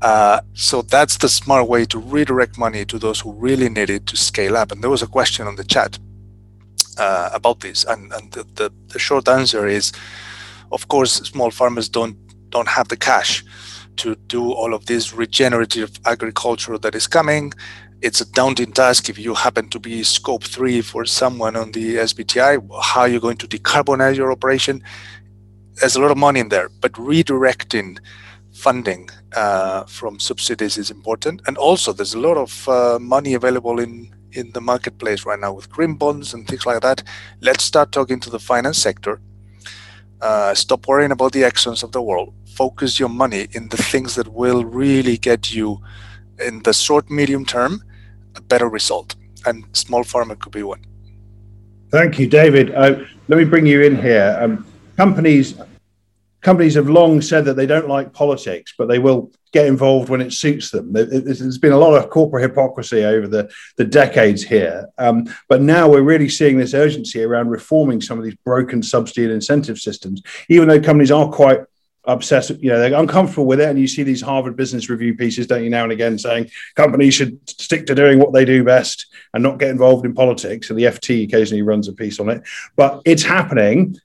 Uh, 0.00 0.40
so 0.54 0.80
that's 0.80 1.18
the 1.18 1.28
smart 1.28 1.68
way 1.68 1.84
to 1.84 1.98
redirect 1.98 2.56
money 2.56 2.86
to 2.86 2.98
those 2.98 3.20
who 3.20 3.32
really 3.32 3.68
need 3.68 3.90
it 3.90 4.06
to 4.06 4.16
scale 4.16 4.56
up. 4.56 4.72
And 4.72 4.82
there 4.82 4.88
was 4.88 5.02
a 5.02 5.06
question 5.06 5.46
on 5.46 5.56
the 5.56 5.64
chat 5.64 5.98
uh, 7.00 7.30
about 7.32 7.60
this, 7.60 7.84
and, 7.84 8.12
and 8.12 8.30
the, 8.32 8.44
the, 8.54 8.70
the, 8.88 8.98
short 8.98 9.26
answer 9.26 9.66
is, 9.66 9.92
of 10.70 10.88
course, 10.88 11.12
small 11.12 11.50
farmers 11.50 11.88
don't 11.88 12.16
don't 12.50 12.68
have 12.68 12.88
the 12.88 12.96
cash 12.96 13.44
to 13.96 14.16
do 14.26 14.52
all 14.52 14.74
of 14.74 14.86
this 14.86 15.14
regenerative 15.14 15.90
agriculture 16.04 16.76
that 16.78 16.94
is 16.94 17.06
coming. 17.06 17.52
It's 18.02 18.20
a 18.20 18.30
daunting 18.32 18.72
task 18.72 19.08
if 19.08 19.18
you 19.18 19.34
happen 19.34 19.68
to 19.70 19.78
be 19.78 20.02
scope 20.02 20.44
three 20.44 20.80
for 20.82 21.04
someone 21.04 21.54
on 21.56 21.72
the 21.72 21.96
SBTI. 21.96 22.52
How 22.82 23.02
are 23.02 23.08
you 23.08 23.20
going 23.20 23.36
to 23.38 23.46
decarbonize 23.46 24.16
your 24.16 24.32
operation? 24.32 24.82
There's 25.74 25.96
a 25.96 26.00
lot 26.00 26.10
of 26.10 26.18
money 26.18 26.40
in 26.40 26.48
there, 26.48 26.68
but 26.80 26.92
redirecting 26.94 27.98
funding 28.52 29.08
uh, 29.36 29.84
from 29.84 30.18
subsidies 30.18 30.76
is 30.76 30.90
important. 30.90 31.40
And 31.46 31.56
also, 31.56 31.92
there's 31.92 32.14
a 32.14 32.20
lot 32.20 32.36
of 32.36 32.68
uh, 32.68 32.98
money 33.00 33.34
available 33.34 33.78
in 33.80 34.14
in 34.32 34.52
the 34.52 34.60
marketplace 34.60 35.24
right 35.24 35.38
now 35.38 35.52
with 35.52 35.70
green 35.70 35.94
bonds 35.94 36.34
and 36.34 36.46
things 36.46 36.66
like 36.66 36.80
that. 36.82 37.02
Let's 37.40 37.64
start 37.64 37.92
talking 37.92 38.20
to 38.20 38.30
the 38.30 38.38
finance 38.38 38.78
sector. 38.78 39.20
Uh, 40.20 40.54
stop 40.54 40.86
worrying 40.86 41.12
about 41.12 41.32
the 41.32 41.42
Exxons 41.42 41.82
of 41.82 41.92
the 41.92 42.02
world 42.02 42.34
focus 42.50 43.00
your 43.00 43.08
money 43.08 43.48
in 43.52 43.68
the 43.68 43.76
things 43.76 44.14
that 44.16 44.28
will 44.28 44.64
really 44.64 45.16
get 45.16 45.54
you 45.54 45.80
in 46.46 46.62
the 46.62 46.72
short 46.72 47.10
medium 47.10 47.44
term 47.44 47.82
a 48.36 48.42
better 48.42 48.68
result 48.68 49.14
and 49.46 49.64
small 49.72 50.04
pharma 50.04 50.38
could 50.38 50.52
be 50.52 50.62
one 50.62 50.82
thank 51.90 52.18
you 52.18 52.26
david 52.26 52.74
uh, 52.74 52.96
let 53.28 53.38
me 53.38 53.44
bring 53.44 53.66
you 53.66 53.80
in 53.82 53.96
here 53.96 54.36
um, 54.40 54.66
companies 54.96 55.54
companies 56.40 56.74
have 56.74 56.88
long 56.88 57.20
said 57.20 57.44
that 57.44 57.54
they 57.54 57.66
don't 57.66 57.88
like 57.88 58.12
politics 58.12 58.74
but 58.76 58.88
they 58.88 58.98
will 58.98 59.30
get 59.52 59.66
involved 59.66 60.08
when 60.08 60.20
it 60.20 60.32
suits 60.32 60.70
them 60.70 60.92
there's 60.92 61.58
been 61.58 61.72
a 61.72 61.78
lot 61.78 61.94
of 61.94 62.08
corporate 62.10 62.42
hypocrisy 62.42 63.04
over 63.04 63.26
the, 63.26 63.50
the 63.76 63.84
decades 63.84 64.42
here 64.42 64.86
um, 64.98 65.24
but 65.48 65.60
now 65.60 65.88
we're 65.88 66.02
really 66.02 66.28
seeing 66.28 66.56
this 66.56 66.74
urgency 66.74 67.22
around 67.22 67.48
reforming 67.48 68.00
some 68.00 68.18
of 68.18 68.24
these 68.24 68.36
broken 68.44 68.82
subsidy 68.82 69.24
and 69.24 69.32
incentive 69.32 69.78
systems 69.78 70.22
even 70.48 70.68
though 70.68 70.80
companies 70.80 71.10
are 71.10 71.28
quite 71.30 71.60
obsessed, 72.04 72.50
you 72.60 72.70
know, 72.70 72.78
they're 72.78 72.98
uncomfortable 72.98 73.46
with 73.46 73.60
it. 73.60 73.68
And 73.68 73.78
you 73.78 73.88
see 73.88 74.02
these 74.02 74.22
Harvard 74.22 74.56
Business 74.56 74.88
Review 74.88 75.14
pieces, 75.14 75.46
don't 75.46 75.64
you, 75.64 75.70
now 75.70 75.84
and 75.84 75.92
again, 75.92 76.18
saying 76.18 76.50
companies 76.74 77.14
should 77.14 77.38
stick 77.48 77.86
to 77.86 77.94
doing 77.94 78.18
what 78.18 78.32
they 78.32 78.44
do 78.44 78.64
best 78.64 79.06
and 79.34 79.42
not 79.42 79.58
get 79.58 79.70
involved 79.70 80.04
in 80.04 80.14
politics. 80.14 80.70
And 80.70 80.78
the 80.78 80.84
FT 80.84 81.24
occasionally 81.24 81.62
runs 81.62 81.88
a 81.88 81.92
piece 81.92 82.20
on 82.20 82.28
it. 82.28 82.42
But 82.76 83.02
it's 83.04 83.22
happening. 83.22 83.96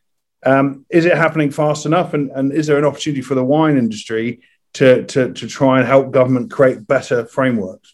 Um, 0.46 0.86
is 0.89 1.06
it 1.06 1.18
happening 1.18 1.52
fast 1.52 1.86
enough? 1.86 2.14
And, 2.14 2.32
and 2.32 2.54
is 2.54 2.68
there 2.68 2.78
an 2.78 2.86
opportunity 2.86 3.22
for 3.22 3.36
the 3.36 3.43
wine 3.43 3.78
industry 3.78 4.41
to, 4.74 5.04
to, 5.06 5.34
to 5.34 5.48
try 5.48 5.80
and 5.80 5.88
help 5.88 6.12
government 6.12 6.52
create 6.52 6.88
better 6.88 7.26
frameworks? 7.26 7.93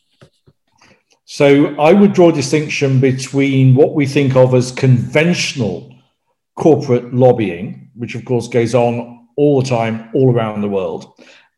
So 1.25 1.73
I 1.79 1.93
would 1.93 2.11
draw 2.11 2.29
a 2.29 2.33
distinction 2.33 2.99
between 2.99 3.73
what 3.73 3.93
we 3.95 4.05
think 4.05 4.35
of 4.35 4.53
as 4.53 4.73
conventional 4.73 5.95
corporate 6.57 7.13
lobbying, 7.13 7.89
which 7.95 8.15
of 8.15 8.25
course 8.25 8.49
goes 8.49 8.75
on 8.75 9.27
all 9.37 9.61
the 9.61 9.69
time, 9.69 10.09
all 10.13 10.35
around 10.35 10.59
the 10.59 10.67
world. 10.67 11.13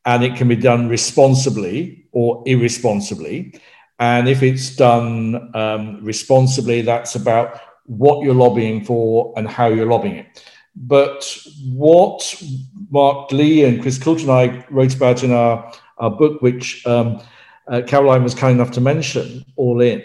And 0.06 0.24
it 0.24 0.36
can 0.36 0.48
be 0.48 0.56
done 0.56 0.90
responsibly 0.90 2.06
or 2.12 2.44
irresponsibly. 2.46 3.60
And 4.00 4.28
if 4.28 4.44
it's 4.44 4.76
done 4.76 5.56
um, 5.56 6.04
responsibly, 6.04 6.82
that's 6.82 7.16
about 7.16 7.60
what 7.86 8.24
you're 8.24 8.36
lobbying 8.36 8.84
for 8.86 9.34
and 9.38 9.48
how 9.48 9.68
you're 9.68 9.86
lobbying 9.86 10.18
it. 10.18 10.46
But 10.76 11.38
what 11.66 12.42
Mark 12.90 13.32
Lee 13.32 13.64
and 13.64 13.82
Chris 13.82 13.98
Coulter 13.98 14.24
and 14.24 14.32
I 14.32 14.66
wrote 14.70 14.96
about 14.96 15.24
in 15.24 15.32
our, 15.32 15.72
our 15.98 16.10
book, 16.10 16.42
which 16.42 16.86
um, 16.88 17.22
uh, 17.68 17.82
Caroline 17.86 18.24
was 18.24 18.34
kind 18.34 18.60
enough 18.60 18.72
to 18.72 18.82
mention, 18.82 19.46
All 19.56 19.82
In, 19.82 20.04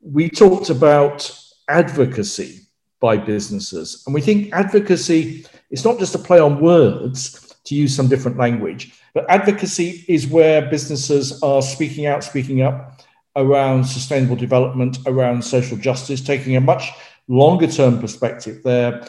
we 0.00 0.30
talked 0.30 0.70
about 0.70 1.30
advocacy 1.68 2.60
by 3.00 3.16
businesses. 3.16 4.02
And 4.06 4.14
we 4.14 4.20
think 4.20 4.52
advocacy 4.52 5.46
it's 5.70 5.84
not 5.84 5.98
just 5.98 6.14
a 6.14 6.18
play 6.18 6.38
on 6.38 6.60
words 6.60 7.54
to 7.64 7.74
use 7.74 7.94
some 7.94 8.08
different 8.08 8.38
language, 8.38 8.94
but 9.14 9.28
advocacy 9.28 10.04
is 10.08 10.26
where 10.26 10.70
businesses 10.70 11.42
are 11.42 11.62
speaking 11.62 12.06
out, 12.06 12.22
speaking 12.22 12.62
up 12.62 13.00
around 13.34 13.84
sustainable 13.84 14.36
development, 14.36 14.98
around 15.06 15.42
social 15.42 15.76
justice, 15.76 16.20
taking 16.20 16.56
a 16.56 16.60
much 16.60 16.90
longer 17.28 17.66
term 17.66 17.98
perspective. 17.98 18.62
They're 18.62 19.06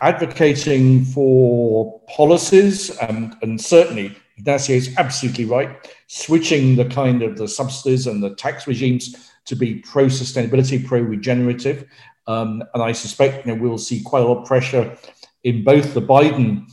advocating 0.00 1.04
for 1.04 2.00
policies, 2.08 2.90
and, 2.98 3.36
and 3.42 3.60
certainly 3.60 4.16
Ignacio 4.36 4.76
is 4.76 4.94
absolutely 4.96 5.44
right, 5.44 5.88
switching 6.06 6.76
the 6.76 6.84
kind 6.84 7.22
of 7.22 7.36
the 7.36 7.48
subsidies 7.48 8.06
and 8.06 8.22
the 8.22 8.34
tax 8.36 8.66
regimes 8.66 9.32
to 9.46 9.56
be 9.56 9.76
pro 9.76 10.06
sustainability, 10.06 10.84
pro 10.84 11.00
regenerative. 11.00 11.86
Um, 12.26 12.62
and 12.74 12.82
I 12.82 12.92
suspect 12.92 13.46
you 13.46 13.54
know, 13.54 13.60
we'll 13.60 13.78
see 13.78 14.02
quite 14.02 14.22
a 14.22 14.26
lot 14.26 14.42
of 14.42 14.46
pressure 14.46 14.96
in 15.44 15.64
both 15.64 15.94
the 15.94 16.02
Biden 16.02 16.70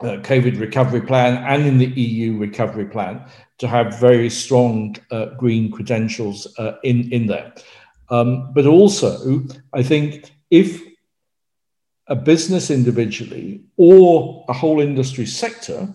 uh, 0.00 0.18
COVID 0.18 0.60
recovery 0.60 1.00
plan 1.00 1.42
and 1.44 1.66
in 1.66 1.78
the 1.78 1.86
EU 1.86 2.38
recovery 2.38 2.84
plan 2.86 3.24
to 3.58 3.66
have 3.66 3.98
very 3.98 4.30
strong 4.30 4.94
uh, 5.10 5.26
green 5.36 5.70
credentials 5.70 6.46
uh, 6.58 6.76
in, 6.84 7.10
in 7.12 7.26
there. 7.26 7.52
Um, 8.10 8.52
but 8.52 8.66
also, 8.66 9.44
I 9.72 9.82
think 9.82 10.30
if 10.50 10.82
a 12.08 12.16
business 12.16 12.70
individually 12.70 13.64
or 13.76 14.44
a 14.48 14.52
whole 14.52 14.80
industry 14.80 15.26
sector 15.26 15.92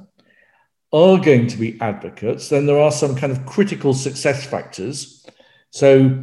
are 0.93 1.17
going 1.17 1.47
to 1.47 1.57
be 1.57 1.79
advocates, 1.79 2.49
then 2.49 2.65
there 2.65 2.79
are 2.79 2.91
some 2.91 3.15
kind 3.15 3.31
of 3.31 3.45
critical 3.45 3.93
success 3.93 4.45
factors. 4.45 5.25
So 5.69 6.21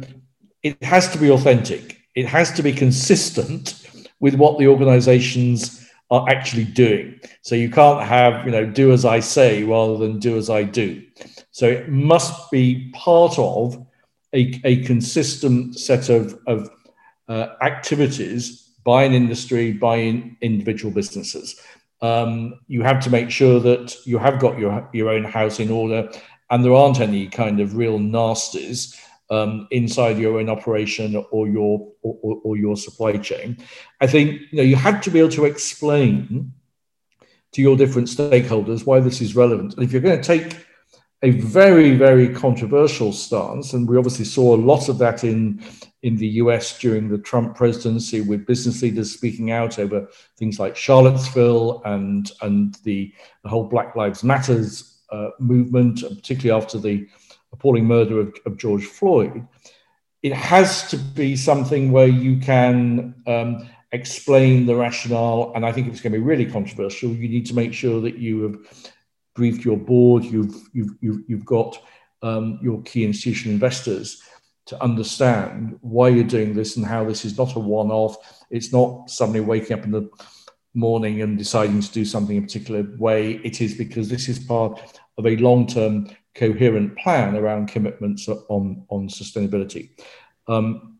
it 0.61 0.83
has 0.83 1.11
to 1.11 1.17
be 1.17 1.31
authentic, 1.31 2.01
it 2.15 2.27
has 2.27 2.51
to 2.53 2.63
be 2.63 2.71
consistent 2.71 3.87
with 4.19 4.35
what 4.35 4.59
the 4.59 4.67
organizations 4.67 5.87
are 6.11 6.27
actually 6.29 6.65
doing. 6.65 7.19
So 7.41 7.55
you 7.55 7.69
can't 7.69 8.05
have, 8.05 8.45
you 8.45 8.51
know, 8.51 8.65
do 8.65 8.91
as 8.91 9.05
I 9.05 9.19
say 9.19 9.63
rather 9.63 9.97
than 9.97 10.19
do 10.19 10.37
as 10.37 10.49
I 10.49 10.63
do. 10.63 11.03
So 11.51 11.67
it 11.67 11.89
must 11.89 12.51
be 12.51 12.91
part 12.93 13.37
of 13.37 13.85
a, 14.33 14.59
a 14.63 14.83
consistent 14.83 15.79
set 15.79 16.09
of, 16.09 16.37
of 16.47 16.69
uh, 17.27 17.55
activities 17.61 18.68
by 18.83 19.03
an 19.03 19.13
industry, 19.13 19.73
by 19.73 19.97
in 19.97 20.37
individual 20.41 20.93
businesses. 20.93 21.59
Um, 22.01 22.59
you 22.67 22.81
have 22.81 23.01
to 23.03 23.09
make 23.09 23.29
sure 23.29 23.59
that 23.59 23.95
you 24.05 24.17
have 24.17 24.39
got 24.39 24.57
your, 24.57 24.89
your 24.93 25.09
own 25.09 25.25
house 25.25 25.59
in 25.59 25.69
order 25.69 26.09
and 26.49 26.63
there 26.63 26.73
aren't 26.73 26.99
any 26.99 27.27
kind 27.27 27.59
of 27.59 27.75
real 27.75 27.99
nasties 27.99 28.99
um, 29.29 29.67
inside 29.71 30.17
your 30.17 30.39
own 30.39 30.49
operation 30.49 31.23
or 31.31 31.47
your 31.47 31.87
or, 32.01 32.41
or, 32.43 32.57
your 32.57 32.75
supply 32.75 33.17
chain. 33.17 33.57
I 34.01 34.07
think 34.07 34.41
you 34.51 34.57
know 34.57 34.63
you 34.63 34.75
have 34.75 35.01
to 35.01 35.11
be 35.11 35.19
able 35.19 35.29
to 35.31 35.45
explain 35.45 36.51
to 37.51 37.61
your 37.61 37.77
different 37.77 38.07
stakeholders 38.07 38.85
why 38.85 38.99
this 38.99 39.21
is 39.21 39.35
relevant. 39.35 39.75
And 39.75 39.83
if 39.83 39.91
you're 39.91 40.01
going 40.01 40.19
to 40.19 40.23
take 40.23 40.65
a 41.21 41.31
very 41.31 41.95
very 41.95 42.33
controversial 42.33 43.11
stance, 43.11 43.73
and 43.73 43.87
we 43.87 43.97
obviously 43.97 44.25
saw 44.25 44.55
a 44.55 44.57
lot 44.57 44.89
of 44.89 44.97
that 44.99 45.23
in 45.23 45.61
in 46.01 46.15
the 46.15 46.27
US 46.27 46.79
during 46.79 47.09
the 47.09 47.17
Trump 47.17 47.55
presidency, 47.55 48.21
with 48.21 48.45
business 48.45 48.81
leaders 48.81 49.11
speaking 49.11 49.51
out 49.51 49.79
over 49.79 50.07
things 50.37 50.59
like 50.59 50.75
Charlottesville 50.75 51.81
and 51.85 52.31
and 52.41 52.75
the, 52.83 53.13
the 53.43 53.49
whole 53.49 53.65
Black 53.65 53.95
Lives 53.95 54.23
Matters 54.23 55.01
uh, 55.11 55.29
movement, 55.39 56.01
particularly 56.01 56.61
after 56.61 56.77
the 56.77 57.07
appalling 57.51 57.85
murder 57.85 58.19
of, 58.19 58.33
of 58.45 58.57
George 58.57 58.85
Floyd, 58.85 59.45
it 60.23 60.33
has 60.33 60.89
to 60.89 60.97
be 60.97 61.35
something 61.35 61.91
where 61.91 62.07
you 62.07 62.37
can 62.37 63.15
um, 63.27 63.67
explain 63.91 64.65
the 64.65 64.75
rationale. 64.75 65.51
And 65.55 65.65
I 65.65 65.71
think 65.71 65.87
if 65.87 65.93
it's 65.93 66.01
going 66.01 66.13
to 66.13 66.19
be 66.19 66.23
really 66.23 66.45
controversial, 66.45 67.09
you 67.09 67.27
need 67.27 67.45
to 67.47 67.55
make 67.55 67.73
sure 67.73 68.01
that 68.01 68.17
you 68.17 68.43
have 68.43 68.89
briefed 69.39 69.63
your 69.63 69.77
board, 69.77 70.23
you've 70.25 70.55
you've 70.73 70.93
you've, 71.03 71.21
you've 71.29 71.45
got 71.45 71.71
um, 72.21 72.59
your 72.61 72.81
key 72.83 73.05
institutional 73.05 73.53
investors 73.53 74.21
to 74.65 74.83
understand 74.83 75.79
why 75.81 76.09
you're 76.09 76.35
doing 76.37 76.53
this 76.53 76.75
and 76.75 76.85
how 76.85 77.05
this 77.05 77.23
is 77.25 77.37
not 77.37 77.55
a 77.55 77.59
one-off. 77.59 78.15
It's 78.51 78.71
not 78.71 79.09
somebody 79.09 79.39
waking 79.39 79.77
up 79.77 79.85
in 79.85 79.91
the 79.91 80.09
morning 80.73 81.21
and 81.21 81.37
deciding 81.37 81.81
to 81.81 81.91
do 81.91 82.05
something 82.05 82.35
in 82.35 82.43
a 82.43 82.45
particular 82.45 82.83
way. 82.97 83.39
It 83.49 83.61
is 83.61 83.73
because 83.75 84.09
this 84.09 84.27
is 84.29 84.39
part 84.39 84.73
of 85.17 85.25
a 85.25 85.37
long-term 85.37 86.09
coherent 86.35 86.97
plan 86.97 87.35
around 87.35 87.69
commitments 87.69 88.27
on, 88.27 88.85
on 88.89 89.07
sustainability. 89.07 89.89
Um, 90.47 90.99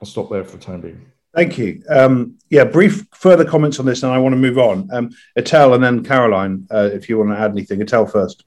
I'll 0.00 0.08
stop 0.14 0.30
there 0.30 0.44
for 0.44 0.56
the 0.56 0.64
time 0.64 0.80
being. 0.80 1.11
Thank 1.34 1.56
you. 1.56 1.82
Um, 1.88 2.36
yeah, 2.50 2.64
brief 2.64 3.06
further 3.14 3.44
comments 3.44 3.78
on 3.78 3.86
this, 3.86 4.02
and 4.02 4.12
I 4.12 4.18
want 4.18 4.34
to 4.34 4.38
move 4.38 4.58
on. 4.58 4.88
Um, 4.92 5.10
Etelle 5.38 5.74
and 5.74 5.82
then 5.82 6.04
Caroline, 6.04 6.66
uh, 6.70 6.90
if 6.92 7.08
you 7.08 7.18
want 7.18 7.30
to 7.30 7.38
add 7.38 7.52
anything. 7.52 7.80
Etelle 7.80 8.10
first. 8.10 8.44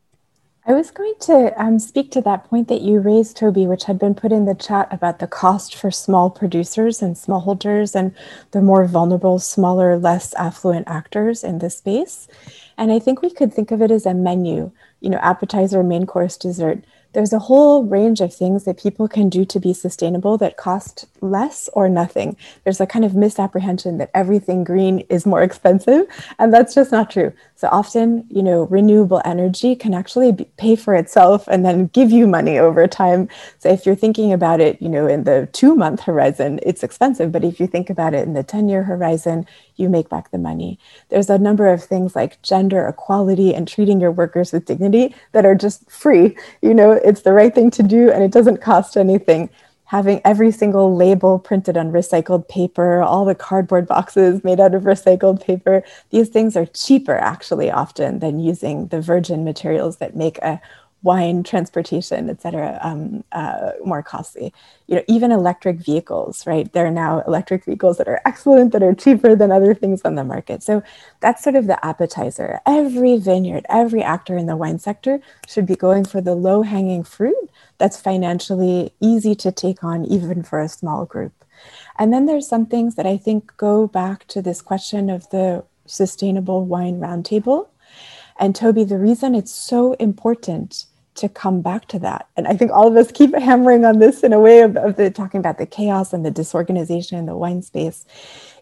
I 0.67 0.73
was 0.73 0.89
going 0.89 1.13
to 1.21 1.53
um, 1.61 1.77
speak 1.77 2.09
to 2.11 2.21
that 2.21 2.45
point 2.45 2.69
that 2.69 2.81
you 2.81 2.99
raised, 2.99 3.38
Toby, 3.38 3.67
which 3.67 3.83
had 3.83 3.99
been 3.99 4.15
put 4.15 4.31
in 4.31 4.45
the 4.45 4.55
chat 4.55 4.88
about 4.91 5.19
the 5.19 5.27
cost 5.27 5.75
for 5.75 5.91
small 5.91 6.31
producers 6.31 7.03
and 7.03 7.15
smallholders 7.15 7.93
and 7.93 8.15
the 8.49 8.63
more 8.63 8.86
vulnerable, 8.86 9.38
smaller, 9.38 9.95
less 9.95 10.33
affluent 10.33 10.88
actors 10.88 11.43
in 11.43 11.59
this 11.59 11.77
space. 11.77 12.27
And 12.79 12.91
I 12.91 12.97
think 12.97 13.21
we 13.21 13.29
could 13.29 13.53
think 13.53 13.69
of 13.69 13.81
it 13.83 13.91
as 13.91 14.07
a 14.07 14.15
menu, 14.15 14.71
you 15.01 15.09
know, 15.11 15.19
appetizer, 15.19 15.83
main 15.83 16.07
course, 16.07 16.36
dessert 16.36 16.83
there's 17.16 17.32
a 17.32 17.39
whole 17.39 17.86
range 17.86 18.20
of 18.20 18.34
things 18.34 18.66
that 18.66 18.78
people 18.78 19.07
can 19.07 19.30
do 19.30 19.45
to 19.45 19.57
be 19.57 19.74
sustainable 19.74 20.38
that 20.38 20.57
cost 20.57 21.05
less 21.22 21.70
or 21.72 21.88
nothing. 21.88 22.36
There's 22.66 22.82
a 22.82 22.86
kind 22.86 23.05
of 23.05 23.16
misapprehension 23.16 23.97
that 23.99 24.11
everything 24.13 24.66
green 24.66 24.99
is 25.09 25.26
more 25.26 25.41
expensive, 25.41 26.07
and 26.39 26.53
that's 26.53 26.76
just 26.76 26.91
not 26.91 27.09
true. 27.09 27.32
So 27.55 27.70
often, 27.72 28.26
you 28.30 28.43
know, 28.43 28.63
renewable 28.63 29.22
energy 29.24 29.78
can 29.78 29.93
actually 29.93 30.34
be, 30.34 30.43
pay 30.57 30.76
for 30.76 30.93
itself 30.93 31.47
and 31.47 31.63
then 31.63 31.88
give 31.88 32.11
you 32.11 32.28
money 32.28 32.59
over 32.59 32.86
time. 32.86 33.30
So 33.59 33.70
if 33.70 33.86
you're 33.86 33.95
thinking 33.95 34.34
about 34.34 34.59
it, 34.59 34.82
you 34.82 34.89
know, 34.89 35.07
in 35.07 35.24
the 35.24 35.47
two 35.53 35.74
month 35.74 36.01
horizon, 36.01 36.59
it's 36.63 36.84
expensive. 36.84 37.32
But 37.32 37.45
if 37.45 37.61
you 37.61 37.68
think 37.68 37.89
about 37.89 38.13
it 38.13 38.28
in 38.28 38.34
the 38.34 38.43
10 38.43 38.68
year 38.68 38.84
horizon, 38.84 39.47
you 39.78 39.89
make 39.89 40.09
back 40.09 40.32
the 40.32 40.38
money. 40.38 40.80
There's 41.09 41.30
a 41.30 41.38
number 41.38 41.68
of 41.72 41.84
things 41.84 42.16
like 42.16 42.41
gender 42.41 42.86
equality 42.88 43.53
and 43.53 43.68
treating 43.68 44.01
your 44.01 44.11
workers 44.11 44.51
with 44.51 44.66
dignity 44.66 45.16
that 45.32 45.45
are 45.45 45.55
just 45.55 45.89
free. 45.89 46.38
You 46.61 46.74
know, 46.74 46.99
it's 47.06 47.22
the 47.22 47.34
right 47.34 47.53
thing 47.53 47.72
to 47.72 47.84
do 47.84 48.12
and 48.12 48.24
it 48.24 48.32
doesn't 48.32 48.62
cost 48.62 48.97
anything 48.97 49.49
having 49.86 50.20
every 50.26 50.51
single 50.51 50.95
label 50.95 51.38
printed 51.38 51.78
on 51.78 51.91
recycled 51.91 52.47
paper, 52.47 53.01
all 53.01 53.24
the 53.24 53.36
cardboard 53.36 53.88
boxes 53.88 54.43
made 54.43 54.60
out 54.60 54.74
of 54.74 54.84
recycled 54.84 55.43
paper. 55.43 55.84
These 56.10 56.30
things 56.30 56.58
are 56.58 56.66
cheaper, 56.66 57.16
actually, 57.16 57.70
often 57.70 58.20
than 58.20 58.39
using 58.39 58.88
the 58.88 58.99
virgin 58.99 59.43
materials 59.43 59.97
that 59.97 60.16
make 60.16 60.39
a 60.39 60.60
wine, 61.03 61.43
transportation, 61.43 62.29
et 62.31 62.41
cetera, 62.41 62.79
um, 62.81 63.23
uh, 63.31 63.71
more 63.85 64.01
costly. 64.01 64.51
You 64.87 64.95
know, 64.95 65.03
even 65.07 65.31
electric 65.31 65.77
vehicles, 65.77 66.47
right? 66.47 66.71
There 66.73 66.87
are 66.87 66.91
now 66.91 67.21
electric 67.27 67.65
vehicles 67.65 67.97
that 67.97 68.07
are 68.07 68.21
excellent, 68.25 68.71
that 68.71 68.81
are 68.81 68.95
cheaper 68.95 69.35
than 69.35 69.51
other 69.51 69.75
things 69.75 70.01
on 70.03 70.15
the 70.15 70.23
market. 70.23 70.63
So 70.63 70.81
that's 71.19 71.43
sort 71.43 71.55
of 71.55 71.67
the 71.67 71.83
appetizer. 71.85 72.59
Every 72.65 73.17
vineyard, 73.17 73.65
every 73.69 74.01
actor 74.01 74.35
in 74.35 74.47
the 74.47 74.55
wine 74.55 74.79
sector 74.79 75.21
should 75.47 75.67
be 75.67 75.75
going 75.75 76.05
for 76.05 76.21
the 76.21 76.33
low 76.33 76.63
hanging 76.63 77.03
fruit 77.03 77.49
that's 77.77 78.01
financially 78.01 78.91
easy 78.99 79.35
to 79.35 79.51
take 79.51 79.83
on, 79.83 80.05
even 80.05 80.41
for 80.41 80.59
a 80.59 80.69
small 80.69 81.05
group. 81.05 81.33
And 81.99 82.11
then 82.11 82.25
there's 82.25 82.47
some 82.47 82.65
things 82.65 82.95
that 82.95 83.05
I 83.05 83.17
think 83.17 83.55
go 83.57 83.85
back 83.85 84.25
to 84.27 84.41
this 84.41 84.61
question 84.61 85.09
of 85.09 85.29
the 85.29 85.63
sustainable 85.85 86.65
wine 86.65 86.99
roundtable. 86.99 87.67
And 88.38 88.55
Toby, 88.55 88.83
the 88.83 88.97
reason 88.97 89.36
it's 89.36 89.51
so 89.51 89.93
important 89.93 90.86
to 91.15 91.29
come 91.29 91.61
back 91.61 91.88
to 91.88 91.99
that, 91.99 92.27
and 92.36 92.47
I 92.47 92.57
think 92.57 92.71
all 92.71 92.88
of 92.88 92.97
us 92.97 93.11
keep 93.11 93.33
hammering 93.39 93.86
on 93.86 93.99
this 93.99 94.23
in 94.23 94.33
a 94.33 94.39
way 94.39 94.61
of, 94.61 94.75
of 94.75 94.97
the 94.97 95.09
talking 95.09 95.39
about 95.39 95.57
the 95.57 95.65
chaos 95.65 96.11
and 96.11 96.25
the 96.25 96.31
disorganization 96.31 97.17
in 97.17 97.25
the 97.25 97.38
wine 97.38 97.61
space, 97.61 98.05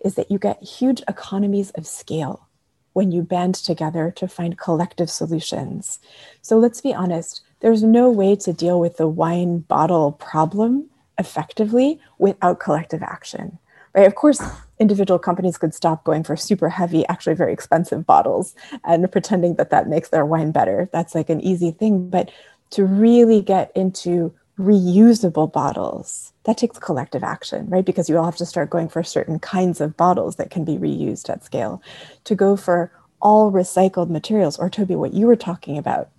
is 0.06 0.16
that 0.16 0.30
you 0.30 0.38
get 0.38 0.62
huge 0.62 1.02
economies 1.08 1.72
of 1.72 1.88
scale 1.88 2.48
when 2.94 3.12
you 3.12 3.24
band 3.24 3.56
together 3.56 4.12
to 4.12 4.28
find 4.28 4.58
collective 4.58 5.10
solutions. 5.10 6.00
So 6.44 6.58
let's 6.58 6.82
be 6.82 6.94
honest, 6.94 7.42
there's 7.62 7.84
no 7.84 8.12
way 8.12 8.36
to 8.36 8.54
deal 8.54 8.80
with 8.80 8.98
the 8.98 9.08
wine 9.08 9.60
bottle 9.60 10.12
problem 10.12 10.90
effectively 11.18 12.00
without 12.20 12.60
collective 12.60 13.02
action. 13.02 13.58
Right? 13.94 14.08
Of 14.08 14.16
course, 14.16 14.42
individual 14.80 15.20
companies 15.20 15.58
could 15.58 15.74
stop 15.74 16.04
going 16.04 16.24
for 16.24 16.36
super 16.36 16.70
heavy, 16.70 17.08
actually 17.08 17.36
very 17.36 17.54
expensive 17.54 18.06
bottles 18.06 18.56
and 18.84 19.12
pretending 19.12 19.56
that 19.56 19.70
that 19.70 19.88
makes 19.88 20.10
their 20.10 20.26
wine 20.26 20.52
better. 20.52 20.90
That's 20.92 21.14
like 21.14 21.30
an 21.30 21.42
easy 21.42 21.72
thing. 21.72 22.10
But 22.10 22.32
to 22.72 22.86
really 22.86 23.42
get 23.42 23.72
into 23.76 24.34
reusable 24.60 25.52
bottles, 25.52 26.34
that 26.44 26.58
takes 26.58 26.78
collective 26.80 27.24
action, 27.24 27.70
right? 27.70 27.86
Because 27.86 28.10
you 28.10 28.18
all 28.18 28.26
have 28.26 28.36
to 28.38 28.46
start 28.46 28.70
going 28.70 28.90
for 28.90 29.04
certain 29.04 29.40
kinds 29.40 29.80
of 29.80 29.96
bottles 29.98 30.36
that 30.36 30.50
can 30.50 30.66
be 30.66 30.78
reused 30.78 31.30
at 31.30 31.44
scale. 31.44 31.82
To 32.26 32.36
go 32.36 32.56
for 32.56 32.92
all 33.22 33.52
recycled 33.52 34.10
materials, 34.10 34.58
or 34.60 34.70
Toby, 34.70 34.96
what 34.96 35.14
you 35.14 35.28
were 35.28 35.36
talking 35.36 35.78
about, 35.78 36.10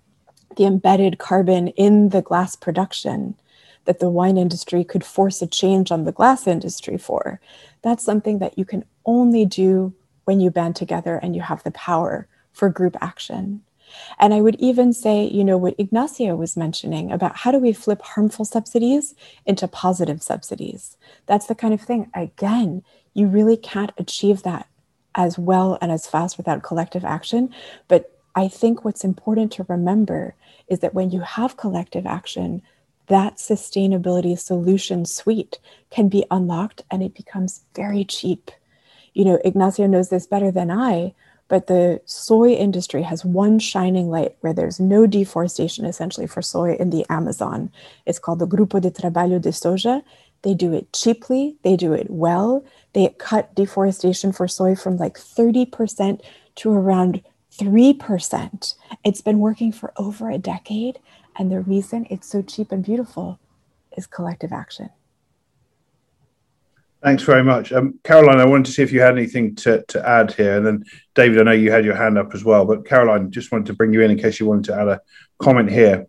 the 0.57 0.65
embedded 0.65 1.19
carbon 1.19 1.69
in 1.69 2.11
the 2.11 2.23
glass 2.23 2.57
production 2.57 3.35
that 3.85 3.99
the 3.99 4.11
wine 4.11 4.37
industry 4.37 4.85
could 4.85 5.05
force 5.05 5.43
a 5.43 5.47
change 5.47 5.93
on 5.93 6.05
the 6.05 6.13
glass 6.13 6.47
industry 6.47 6.97
for. 6.97 7.41
That's 7.83 8.05
something 8.05 8.39
that 8.39 8.59
you 8.59 8.65
can 8.65 8.85
only 9.05 9.45
do 9.45 9.93
when 10.25 10.41
you 10.41 10.51
band 10.51 10.77
together 10.77 11.19
and 11.23 11.37
you 11.37 11.43
have 11.43 11.63
the 11.63 11.71
power 11.71 12.27
for 12.53 12.69
group 12.69 12.97
action. 13.01 13.63
And 14.19 14.33
I 14.33 14.41
would 14.41 14.57
even 14.57 14.93
say, 14.93 15.25
you 15.25 15.45
know, 15.45 15.59
what 15.59 15.75
Ignacio 15.79 16.35
was 16.35 16.57
mentioning 16.57 17.13
about 17.13 17.37
how 17.37 17.53
do 17.53 17.59
we 17.59 17.73
flip 17.73 18.03
harmful 18.03 18.45
subsidies 18.45 19.15
into 19.45 19.69
positive 19.69 20.23
subsidies? 20.23 20.97
That's 21.27 21.47
the 21.47 21.55
kind 21.55 21.75
of 21.75 21.81
thing, 21.81 22.11
again, 22.15 22.83
you 23.13 23.27
really 23.27 23.57
can't 23.57 23.93
achieve 23.99 24.43
that 24.43 24.67
as 25.15 25.39
well 25.39 25.79
and 25.81 25.93
as 25.93 26.07
fast 26.07 26.37
without 26.37 26.63
collective 26.63 27.05
action. 27.05 27.55
But 27.87 28.11
I 28.35 28.49
think 28.49 28.85
what's 28.85 29.05
important 29.05 29.53
to 29.53 29.67
remember 29.69 30.35
is 30.67 30.81
that 30.81 30.95
when 30.95 31.11
you 31.11 31.21
have 31.21 31.57
collective 31.57 32.07
action, 32.07 32.63
that 33.09 33.37
sustainability 33.37 34.39
solution 34.39 35.05
suite 35.05 35.59
can 35.91 36.09
be 36.09 36.25
unlocked 36.31 36.83
and 36.91 37.03
it 37.03 37.15
becomes 37.15 37.65
very 37.75 38.05
cheap. 38.05 38.51
You 39.13 39.25
know, 39.25 39.39
Ignacio 39.45 39.87
knows 39.87 40.09
this 40.09 40.27
better 40.27 40.51
than 40.51 40.71
I, 40.71 41.15
but 41.49 41.67
the 41.67 42.01
soy 42.07 42.53
industry 42.53 43.03
has 43.03 43.25
one 43.25 43.59
shining 43.59 44.09
light 44.11 44.37
where 44.41 44.55
there's 44.55 44.81
no 44.81 45.07
deforestation 45.07 45.85
essentially 45.85 46.27
for 46.27 46.43
soy 46.43 46.75
in 46.75 46.91
the 46.91 47.05
Amazon. 47.11 47.71
It's 48.07 48.19
called 48.19 48.39
the 48.39 48.47
Grupo 48.47 48.81
de 48.81 48.91
Trabalho 48.91 49.41
de 49.41 49.51
Soja. 49.51 50.03
They 50.43 50.55
do 50.55 50.73
it 50.73 50.93
cheaply, 50.93 51.57
they 51.63 51.77
do 51.77 51.93
it 51.93 52.09
well. 52.11 52.65
They 52.93 53.09
cut 53.19 53.55
deforestation 53.55 54.33
for 54.33 54.49
soy 54.49 54.75
from 54.75 54.97
like 54.97 55.19
30% 55.19 56.21
to 56.57 56.73
around 56.73 57.23
3%. 57.59 58.75
It's 59.05 59.21
been 59.21 59.39
working 59.39 59.73
for 59.73 59.93
over 59.97 60.31
a 60.31 60.39
decade. 60.39 60.99
And 61.37 61.51
the 61.51 61.61
reason 61.61 62.07
it's 62.11 62.29
so 62.29 62.43
cheap 62.43 62.71
and 62.73 62.85
beautiful 62.85 63.39
is 63.97 64.07
collective 64.07 64.53
action. 64.53 64.91
Thanks 67.03 67.23
very 67.23 67.45
much. 67.45 67.71
Um, 67.71 67.99
Caroline, 68.03 68.41
I 68.41 68.47
wanted 68.47 68.65
to 68.67 68.73
see 68.73 68.83
if 68.83 68.91
you 68.91 69.03
had 69.03 69.19
anything 69.19 69.55
to, 69.57 69.85
to 69.89 70.09
add 70.09 70.33
here. 70.33 70.57
And 70.57 70.67
then, 70.67 70.85
David, 71.15 71.39
I 71.39 71.43
know 71.43 71.53
you 71.53 71.71
had 71.71 71.85
your 71.85 71.95
hand 71.95 72.17
up 72.17 72.35
as 72.35 72.45
well. 72.45 72.65
But 72.65 72.87
Caroline, 72.87 73.31
just 73.31 73.53
wanted 73.53 73.67
to 73.67 73.75
bring 73.75 73.93
you 73.93 74.01
in 74.01 74.11
in 74.11 74.19
case 74.19 74.41
you 74.41 74.47
wanted 74.47 74.65
to 74.67 74.75
add 74.75 74.89
a 74.89 75.01
comment 75.39 75.71
here. 75.71 76.07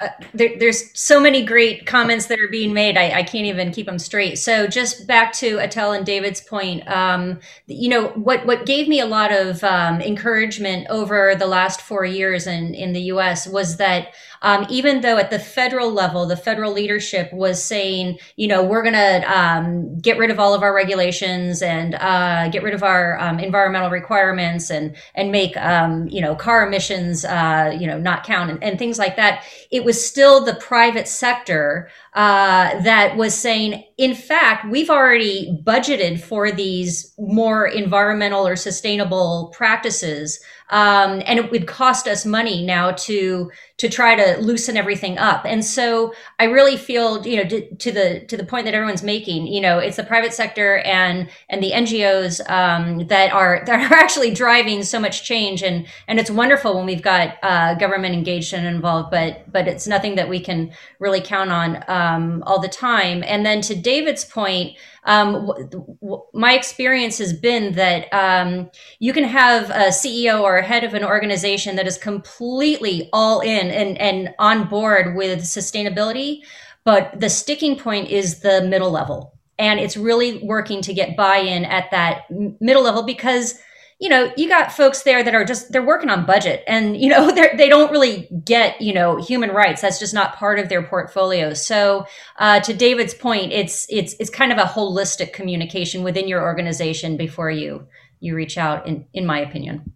Uh, 0.00 0.08
there, 0.32 0.56
there's 0.60 0.96
so 0.96 1.20
many 1.20 1.44
great 1.44 1.84
comments 1.84 2.26
that 2.26 2.38
are 2.38 2.48
being 2.48 2.72
made. 2.72 2.96
I, 2.96 3.18
I, 3.18 3.22
can't 3.24 3.46
even 3.46 3.72
keep 3.72 3.86
them 3.86 3.98
straight. 3.98 4.38
So 4.38 4.68
just 4.68 5.08
back 5.08 5.32
to 5.34 5.56
Etelle 5.56 5.96
and 5.96 6.06
David's 6.06 6.40
point, 6.40 6.88
um, 6.88 7.40
you 7.66 7.88
know, 7.88 8.08
what, 8.10 8.46
what 8.46 8.64
gave 8.64 8.86
me 8.86 9.00
a 9.00 9.06
lot 9.06 9.32
of 9.32 9.64
um, 9.64 10.00
encouragement 10.00 10.86
over 10.88 11.34
the 11.34 11.48
last 11.48 11.80
four 11.80 12.04
years 12.04 12.46
in, 12.46 12.74
in 12.74 12.92
the 12.92 13.00
US 13.02 13.48
was 13.48 13.78
that 13.78 14.14
um, 14.42 14.66
even 14.68 15.00
though 15.00 15.18
at 15.18 15.30
the 15.30 15.38
federal 15.38 15.90
level, 15.92 16.26
the 16.26 16.36
federal 16.36 16.72
leadership 16.72 17.32
was 17.32 17.62
saying, 17.62 18.18
you 18.36 18.46
know, 18.46 18.62
we're 18.62 18.82
going 18.82 18.94
to 18.94 19.38
um, 19.38 19.98
get 19.98 20.18
rid 20.18 20.30
of 20.30 20.38
all 20.38 20.54
of 20.54 20.62
our 20.62 20.74
regulations 20.74 21.62
and 21.62 21.94
uh, 21.94 22.48
get 22.48 22.62
rid 22.62 22.74
of 22.74 22.82
our 22.82 23.18
um, 23.20 23.38
environmental 23.38 23.90
requirements 23.90 24.70
and 24.70 24.96
and 25.14 25.32
make 25.32 25.56
um, 25.56 26.08
you 26.08 26.20
know 26.20 26.34
car 26.34 26.66
emissions 26.66 27.24
uh, 27.24 27.76
you 27.78 27.86
know 27.86 27.98
not 27.98 28.24
count 28.24 28.50
and, 28.50 28.62
and, 28.62 28.78
things 28.78 28.98
like 28.98 29.16
that. 29.16 29.44
It 29.70 29.84
was 29.84 30.04
still 30.04 30.44
the 30.44 30.54
private 30.54 31.08
sector 31.08 31.90
uh, 32.14 32.80
that 32.82 33.16
was 33.16 33.34
saying, 33.34 33.84
in 33.98 34.14
fact, 34.14 34.70
we've 34.70 34.90
already 34.90 35.60
budgeted 35.64 36.20
for 36.20 36.52
these 36.52 37.12
more 37.18 37.66
environmental 37.66 38.46
or 38.46 38.54
sustainable 38.54 39.52
practices 39.56 40.38
um, 40.70 41.22
and 41.24 41.38
it 41.38 41.50
would 41.50 41.66
cost 41.66 42.06
us 42.06 42.26
money 42.26 42.64
now 42.64 42.92
to 42.92 43.50
to 43.78 43.88
try 43.88 44.16
to 44.16 44.40
loosen 44.40 44.76
everything 44.76 45.16
up. 45.18 45.44
And 45.46 45.64
so 45.64 46.12
I 46.40 46.44
really 46.44 46.76
feel, 46.76 47.24
you 47.24 47.36
know, 47.36 47.48
to, 47.48 47.74
to 47.76 47.92
the 47.92 48.20
to 48.26 48.36
the 48.36 48.44
point 48.44 48.64
that 48.66 48.74
everyone's 48.74 49.04
making, 49.04 49.46
you 49.46 49.60
know, 49.60 49.78
it's 49.78 49.96
the 49.96 50.04
private 50.04 50.34
sector 50.34 50.78
and 50.78 51.28
and 51.48 51.62
the 51.62 51.70
NGOs 51.70 52.48
um, 52.50 53.06
that 53.06 53.32
are 53.32 53.62
that 53.66 53.90
are 53.90 53.94
actually 53.94 54.32
driving 54.32 54.82
so 54.82 55.00
much 55.00 55.24
change, 55.24 55.62
and 55.62 55.86
and 56.06 56.18
it's 56.18 56.30
wonderful 56.30 56.76
when 56.76 56.86
we've 56.86 57.02
got 57.02 57.38
uh, 57.42 57.74
government 57.74 58.14
engaged 58.14 58.52
and 58.52 58.66
involved, 58.66 59.10
but 59.10 59.50
but 59.50 59.66
it's 59.66 59.86
nothing 59.86 60.16
that 60.16 60.28
we 60.28 60.40
can 60.40 60.72
really 60.98 61.20
count 61.20 61.50
on 61.50 61.82
um, 61.88 62.42
all 62.46 62.60
the 62.60 62.68
time. 62.68 63.24
And 63.26 63.46
then 63.46 63.62
to 63.62 63.74
David's 63.88 64.24
point 64.24 64.76
um, 65.04 65.46
w- 65.46 65.68
w- 66.02 66.22
my 66.34 66.52
experience 66.52 67.16
has 67.16 67.32
been 67.32 67.72
that 67.72 68.12
um, 68.12 68.70
you 68.98 69.14
can 69.14 69.24
have 69.24 69.70
a 69.70 69.88
CEO 69.88 70.42
or 70.42 70.58
a 70.58 70.62
head 70.62 70.84
of 70.84 70.92
an 70.92 71.02
organization 71.02 71.76
that 71.76 71.86
is 71.86 71.96
completely 71.96 73.08
all 73.14 73.40
in 73.40 73.70
and, 73.70 73.96
and 73.98 74.34
on 74.38 74.68
board 74.68 75.16
with 75.16 75.40
sustainability, 75.40 76.40
but 76.84 77.18
the 77.18 77.30
sticking 77.30 77.76
point 77.78 78.10
is 78.10 78.40
the 78.40 78.60
middle 78.62 78.90
level. 78.90 79.32
And 79.58 79.80
it's 79.80 79.96
really 79.96 80.38
working 80.44 80.82
to 80.82 80.92
get 80.92 81.16
buy 81.16 81.38
in 81.38 81.64
at 81.64 81.90
that 81.90 82.30
middle 82.60 82.82
level 82.82 83.02
because 83.02 83.58
you 83.98 84.08
know 84.08 84.32
you 84.36 84.48
got 84.48 84.72
folks 84.72 85.02
there 85.02 85.22
that 85.22 85.34
are 85.34 85.44
just 85.44 85.72
they're 85.72 85.84
working 85.84 86.10
on 86.10 86.24
budget 86.24 86.62
and 86.66 86.96
you 87.00 87.08
know 87.08 87.30
they 87.30 87.50
they 87.56 87.68
don't 87.68 87.90
really 87.90 88.28
get 88.44 88.80
you 88.80 88.92
know 88.92 89.16
human 89.16 89.50
rights. 89.50 89.80
That's 89.82 89.98
just 89.98 90.14
not 90.14 90.36
part 90.36 90.58
of 90.58 90.68
their 90.68 90.82
portfolio. 90.82 91.54
So 91.54 92.06
uh, 92.38 92.60
to 92.60 92.74
david's 92.74 93.14
point 93.14 93.52
it's 93.52 93.86
it's 93.88 94.14
it's 94.20 94.30
kind 94.30 94.52
of 94.52 94.58
a 94.58 94.62
holistic 94.62 95.32
communication 95.32 96.02
within 96.02 96.28
your 96.28 96.42
organization 96.42 97.16
before 97.16 97.50
you 97.50 97.86
you 98.20 98.34
reach 98.34 98.58
out 98.58 98.86
in 98.86 99.06
in 99.12 99.26
my 99.26 99.40
opinion. 99.40 99.94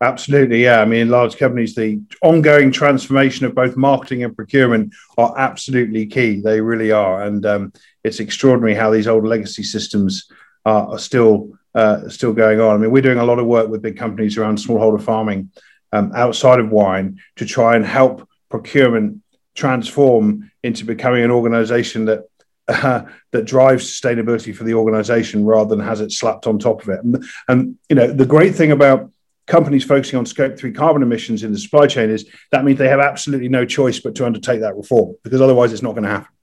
Absolutely, 0.00 0.62
yeah. 0.62 0.80
I 0.80 0.84
mean, 0.84 1.08
large 1.08 1.38
companies, 1.38 1.74
the 1.74 1.98
ongoing 2.20 2.72
transformation 2.72 3.46
of 3.46 3.54
both 3.54 3.74
marketing 3.74 4.22
and 4.22 4.36
procurement 4.36 4.92
are 5.16 5.32
absolutely 5.38 6.04
key. 6.04 6.40
They 6.40 6.60
really 6.60 6.90
are, 6.90 7.22
and 7.22 7.46
um, 7.46 7.72
it's 8.02 8.20
extraordinary 8.20 8.74
how 8.74 8.90
these 8.90 9.06
old 9.06 9.24
legacy 9.24 9.62
systems 9.62 10.28
are, 10.66 10.88
are 10.88 10.98
still 10.98 11.56
uh, 11.74 12.08
still 12.08 12.32
going 12.32 12.60
on. 12.60 12.74
I 12.74 12.78
mean, 12.78 12.90
we're 12.90 13.02
doing 13.02 13.18
a 13.18 13.24
lot 13.24 13.38
of 13.38 13.46
work 13.46 13.68
with 13.68 13.82
big 13.82 13.96
companies 13.96 14.36
around 14.38 14.58
smallholder 14.58 15.02
farming 15.02 15.50
um, 15.92 16.12
outside 16.14 16.60
of 16.60 16.70
wine 16.70 17.20
to 17.36 17.46
try 17.46 17.76
and 17.76 17.84
help 17.84 18.28
procurement 18.50 19.22
transform 19.54 20.50
into 20.62 20.84
becoming 20.84 21.24
an 21.24 21.30
organization 21.30 22.06
that 22.06 22.24
uh, 22.66 23.02
that 23.30 23.44
drives 23.44 23.84
sustainability 23.84 24.54
for 24.54 24.64
the 24.64 24.74
organization 24.74 25.44
rather 25.44 25.76
than 25.76 25.84
has 25.84 26.00
it 26.00 26.10
slapped 26.10 26.46
on 26.46 26.58
top 26.58 26.82
of 26.82 26.88
it. 26.88 27.02
And, 27.04 27.24
and 27.46 27.78
you 27.90 27.96
know, 27.96 28.06
the 28.06 28.24
great 28.24 28.54
thing 28.54 28.72
about 28.72 29.10
companies 29.46 29.84
focusing 29.84 30.18
on 30.18 30.24
scope 30.24 30.58
three 30.58 30.72
carbon 30.72 31.02
emissions 31.02 31.42
in 31.42 31.52
the 31.52 31.58
supply 31.58 31.86
chain 31.86 32.08
is 32.08 32.26
that 32.50 32.64
means 32.64 32.78
they 32.78 32.88
have 32.88 33.00
absolutely 33.00 33.48
no 33.48 33.66
choice 33.66 34.00
but 34.00 34.14
to 34.14 34.24
undertake 34.24 34.60
that 34.60 34.76
reform 34.76 35.14
because 35.22 35.42
otherwise 35.42 35.72
it's 35.72 35.82
not 35.82 35.92
going 35.92 36.04
to 36.04 36.08
happen 36.08 36.33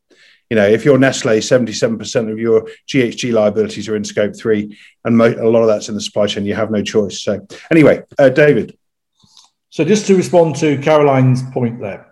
you 0.51 0.55
know, 0.55 0.67
if 0.67 0.83
you're 0.83 0.97
Nestle, 0.97 1.37
77% 1.37 2.29
of 2.29 2.37
your 2.37 2.67
GHG 2.89 3.31
liabilities 3.31 3.87
are 3.87 3.95
in 3.95 4.03
scope 4.03 4.35
three, 4.35 4.77
and 5.05 5.17
mo- 5.17 5.33
a 5.39 5.47
lot 5.47 5.61
of 5.61 5.69
that's 5.69 5.87
in 5.87 5.95
the 5.95 6.01
supply 6.01 6.27
chain. 6.27 6.45
You 6.45 6.55
have 6.55 6.69
no 6.69 6.83
choice. 6.83 7.21
So, 7.21 7.47
anyway, 7.71 8.03
uh, 8.19 8.27
David. 8.27 8.77
So, 9.69 9.85
just 9.85 10.07
to 10.07 10.15
respond 10.17 10.57
to 10.57 10.77
Caroline's 10.79 11.41
point 11.53 11.79
there, 11.79 12.11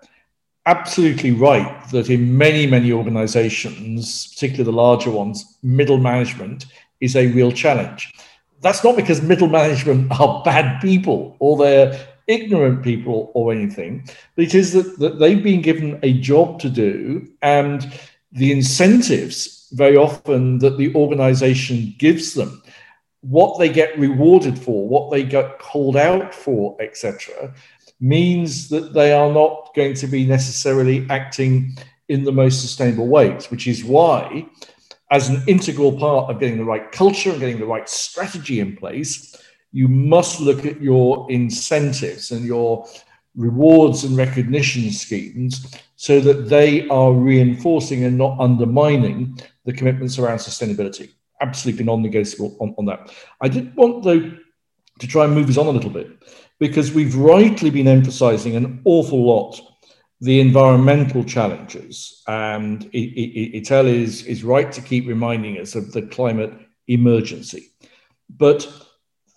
absolutely 0.65 1.31
right 1.31 1.85
that 1.89 2.09
in 2.09 2.37
many, 2.37 2.65
many 2.65 2.93
organizations, 2.93 4.27
particularly 4.27 4.63
the 4.63 4.71
larger 4.71 5.11
ones, 5.11 5.57
middle 5.61 5.97
management 5.97 6.67
is 7.01 7.17
a 7.17 7.27
real 7.33 7.51
challenge. 7.51 8.09
That's 8.61 8.85
not 8.85 8.95
because 8.95 9.21
middle 9.21 9.49
management 9.49 10.13
are 10.17 10.41
bad 10.45 10.79
people 10.79 11.35
or 11.39 11.57
they're 11.57 12.07
ignorant 12.27 12.83
people 12.83 13.31
or 13.33 13.51
anything, 13.51 14.07
it 14.37 14.55
is 14.55 14.71
that, 14.71 14.97
that 14.99 15.19
they've 15.19 15.43
been 15.43 15.61
given 15.61 15.99
a 16.03 16.13
job 16.13 16.61
to 16.61 16.69
do 16.69 17.27
and 17.41 17.91
the 18.31 18.51
incentives 18.51 19.67
very 19.71 19.97
often 19.97 20.59
that 20.59 20.77
the 20.77 20.93
organization 20.95 21.93
gives 21.97 22.33
them, 22.33 22.61
what 23.21 23.59
they 23.59 23.69
get 23.69 23.97
rewarded 23.99 24.57
for, 24.57 24.87
what 24.87 25.11
they 25.11 25.23
get 25.23 25.59
called 25.59 25.97
out 25.97 26.33
for, 26.33 26.75
etc., 26.81 27.53
means 27.99 28.69
that 28.69 28.93
they 28.93 29.11
are 29.11 29.31
not 29.31 29.71
going 29.75 29.93
to 29.93 30.07
be 30.07 30.25
necessarily 30.25 31.05
acting 31.09 31.75
in 32.07 32.23
the 32.23 32.31
most 32.31 32.61
sustainable 32.61 33.07
ways, 33.07 33.51
which 33.51 33.67
is 33.67 33.83
why, 33.83 34.45
as 35.11 35.29
an 35.29 35.43
integral 35.47 35.97
part 35.97 36.29
of 36.29 36.39
getting 36.39 36.57
the 36.57 36.63
right 36.63 36.91
culture 36.91 37.31
and 37.31 37.39
getting 37.39 37.59
the 37.59 37.65
right 37.65 37.89
strategy 37.89 38.59
in 38.59 38.75
place, 38.75 39.35
you 39.71 39.87
must 39.87 40.39
look 40.39 40.65
at 40.65 40.81
your 40.81 41.29
incentives 41.29 42.31
and 42.31 42.45
your 42.45 42.87
rewards 43.35 44.03
and 44.03 44.17
recognition 44.17 44.91
schemes 44.91 45.75
so 45.95 46.19
that 46.19 46.49
they 46.49 46.87
are 46.89 47.13
reinforcing 47.13 48.03
and 48.03 48.17
not 48.17 48.39
undermining 48.39 49.37
the 49.65 49.73
commitments 49.73 50.17
around 50.17 50.37
sustainability. 50.37 51.11
Absolutely 51.41 51.85
non 51.85 52.01
negotiable 52.01 52.57
on, 52.59 52.75
on 52.77 52.85
that. 52.85 53.11
I 53.41 53.47
did 53.47 53.75
want, 53.75 54.03
though, 54.03 54.31
to 54.99 55.07
try 55.07 55.25
and 55.25 55.33
move 55.33 55.49
us 55.49 55.57
on 55.57 55.67
a 55.67 55.71
little 55.71 55.89
bit 55.89 56.07
because 56.59 56.91
we've 56.91 57.15
rightly 57.15 57.69
been 57.69 57.87
emphasizing 57.87 58.55
an 58.55 58.81
awful 58.83 59.23
lot 59.23 59.59
the 60.21 60.39
environmental 60.39 61.23
challenges. 61.23 62.23
And 62.27 62.91
Etelle 62.91 63.87
is, 63.87 64.25
is 64.25 64.43
right 64.43 64.71
to 64.71 64.81
keep 64.81 65.07
reminding 65.07 65.57
us 65.59 65.75
of 65.75 65.91
the 65.93 66.01
climate 66.01 66.53
emergency. 66.87 67.69
But 68.29 68.69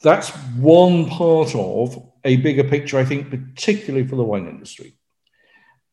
that's 0.02 0.30
one 0.56 1.06
part 1.06 1.54
of 1.54 2.11
a 2.24 2.36
bigger 2.36 2.64
picture, 2.64 2.98
I 2.98 3.04
think, 3.04 3.30
particularly 3.30 4.06
for 4.06 4.16
the 4.16 4.24
wine 4.24 4.46
industry. 4.46 4.94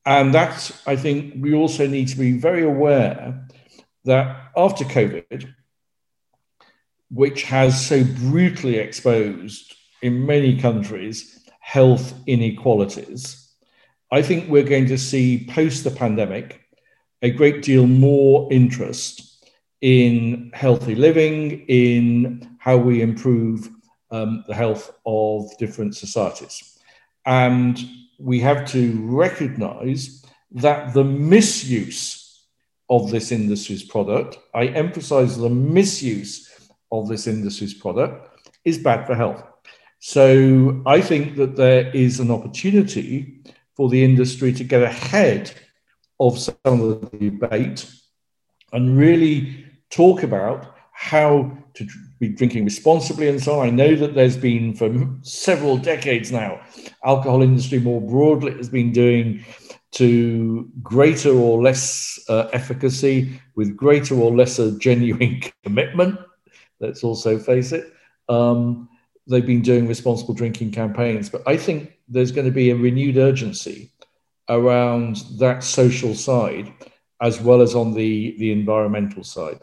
And 0.05 0.34
that, 0.34 0.71
I 0.86 0.95
think, 0.95 1.36
we 1.38 1.53
also 1.53 1.88
need 1.88 2.07
to 2.09 2.17
be 2.17 2.38
very 2.38 2.63
aware 2.63 3.47
that 4.05 4.51
after 4.55 4.86
COVID, 4.86 5.53
which 7.11 7.43
has 7.43 7.86
so 7.86 8.03
brutally 8.03 8.77
exposed 8.77 9.75
in 10.01 10.25
many 10.25 10.59
countries 10.59 11.39
health 11.59 12.13
inequalities, 12.25 13.51
I 14.11 14.21
think 14.21 14.49
we're 14.49 14.63
going 14.63 14.88
to 14.88 14.97
see 14.97 15.47
post 15.49 15.84
the 15.84 15.91
pandemic 15.91 16.61
a 17.21 17.30
great 17.30 17.61
deal 17.61 17.86
more 17.86 18.51
interest 18.51 19.45
in 19.82 20.51
healthy 20.53 20.95
living, 20.95 21.65
in 21.67 22.57
how 22.59 22.77
we 22.77 23.01
improve 23.01 23.69
um, 24.12 24.43
the 24.47 24.55
health 24.55 24.93
of 25.05 25.57
different 25.57 25.95
societies. 25.95 26.80
And 27.26 27.80
we 28.18 28.39
have 28.39 28.66
to 28.72 28.99
recognize 29.05 30.26
that 30.51 30.93
the 30.93 31.03
misuse 31.03 32.45
of 32.89 33.12
this 33.12 33.32
industry's 33.32 33.84
product, 33.84 34.39
I 34.53 34.68
emphasize 34.68 35.38
the 35.38 35.49
misuse 35.49 36.70
of 36.91 37.07
this 37.07 37.28
industry's 37.28 37.74
product, 37.74 38.47
is 38.66 38.78
bad 38.78 39.05
for 39.05 39.16
health. 39.16 39.43
So 39.99 40.82
I 40.86 41.01
think 41.01 41.36
that 41.36 41.55
there 41.55 41.89
is 41.89 42.20
an 42.20 42.32
opportunity 42.32 43.43
for 43.76 43.89
the 43.89 44.03
industry 44.03 44.51
to 44.53 44.64
get 44.64 44.82
ahead 44.82 45.51
of 46.20 46.39
some 46.39 46.55
of 46.66 47.12
the 47.12 47.30
debate 47.32 47.89
and 48.74 48.97
really 48.97 49.66
talk 49.89 50.24
about 50.24 50.76
how 50.91 51.57
to 51.76 51.88
be 52.20 52.30
drinking 52.30 52.65
responsibly 52.65 53.30
and 53.30 53.41
so 53.41 53.59
on. 53.59 53.67
I 53.67 53.72
know 53.72 53.95
that 53.95 54.13
there's 54.13 54.38
been 54.38 54.76
for 54.76 54.91
several 55.22 55.78
decades 55.78 56.32
now, 56.32 56.61
alcohol 57.03 57.41
industry 57.41 57.80
more 57.80 58.01
broadly 58.01 58.53
has 58.57 58.70
been 58.70 58.91
doing 58.91 59.43
to 59.91 60.70
greater 60.84 61.32
or 61.32 61.61
less 61.61 62.20
uh, 62.30 62.49
efficacy 62.53 63.39
with 63.55 63.76
greater 63.76 64.15
or 64.15 64.36
lesser 64.36 64.78
genuine 64.78 65.41
commitment. 65.63 66.20
Let's 66.80 67.03
also 67.03 67.39
face 67.39 67.72
it. 67.72 67.91
Um, 68.28 68.89
they've 69.28 69.45
been 69.45 69.61
doing 69.61 69.88
responsible 69.88 70.34
drinking 70.34 70.72
campaigns, 70.72 71.30
but 71.30 71.41
I 71.47 71.57
think 71.57 71.93
there's 72.07 72.32
going 72.32 72.45
to 72.45 72.51
be 72.51 72.70
a 72.70 72.76
renewed 72.76 73.17
urgency 73.17 73.91
around 74.47 75.17
that 75.39 75.63
social 75.63 76.13
side 76.13 76.72
as 77.22 77.41
well 77.41 77.61
as 77.61 77.76
on 77.76 77.93
the, 77.93 78.36
the 78.38 78.51
environmental 78.51 79.24
side. 79.24 79.59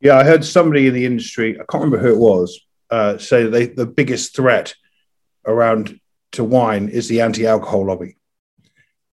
Yeah, 0.00 0.16
I 0.16 0.24
heard 0.24 0.44
somebody 0.44 0.86
in 0.86 0.94
the 0.94 1.06
industry, 1.06 1.54
I 1.54 1.64
can't 1.70 1.84
remember 1.84 1.98
who 1.98 2.14
it 2.14 2.18
was, 2.18 2.60
uh, 2.90 3.18
say 3.18 3.44
that 3.44 3.50
they, 3.50 3.66
the 3.66 3.86
biggest 3.86 4.36
threat 4.36 4.74
around 5.46 5.98
to 6.32 6.44
wine 6.44 6.88
is 6.88 7.08
the 7.08 7.20
anti-alcohol 7.20 7.86
lobby. 7.86 8.16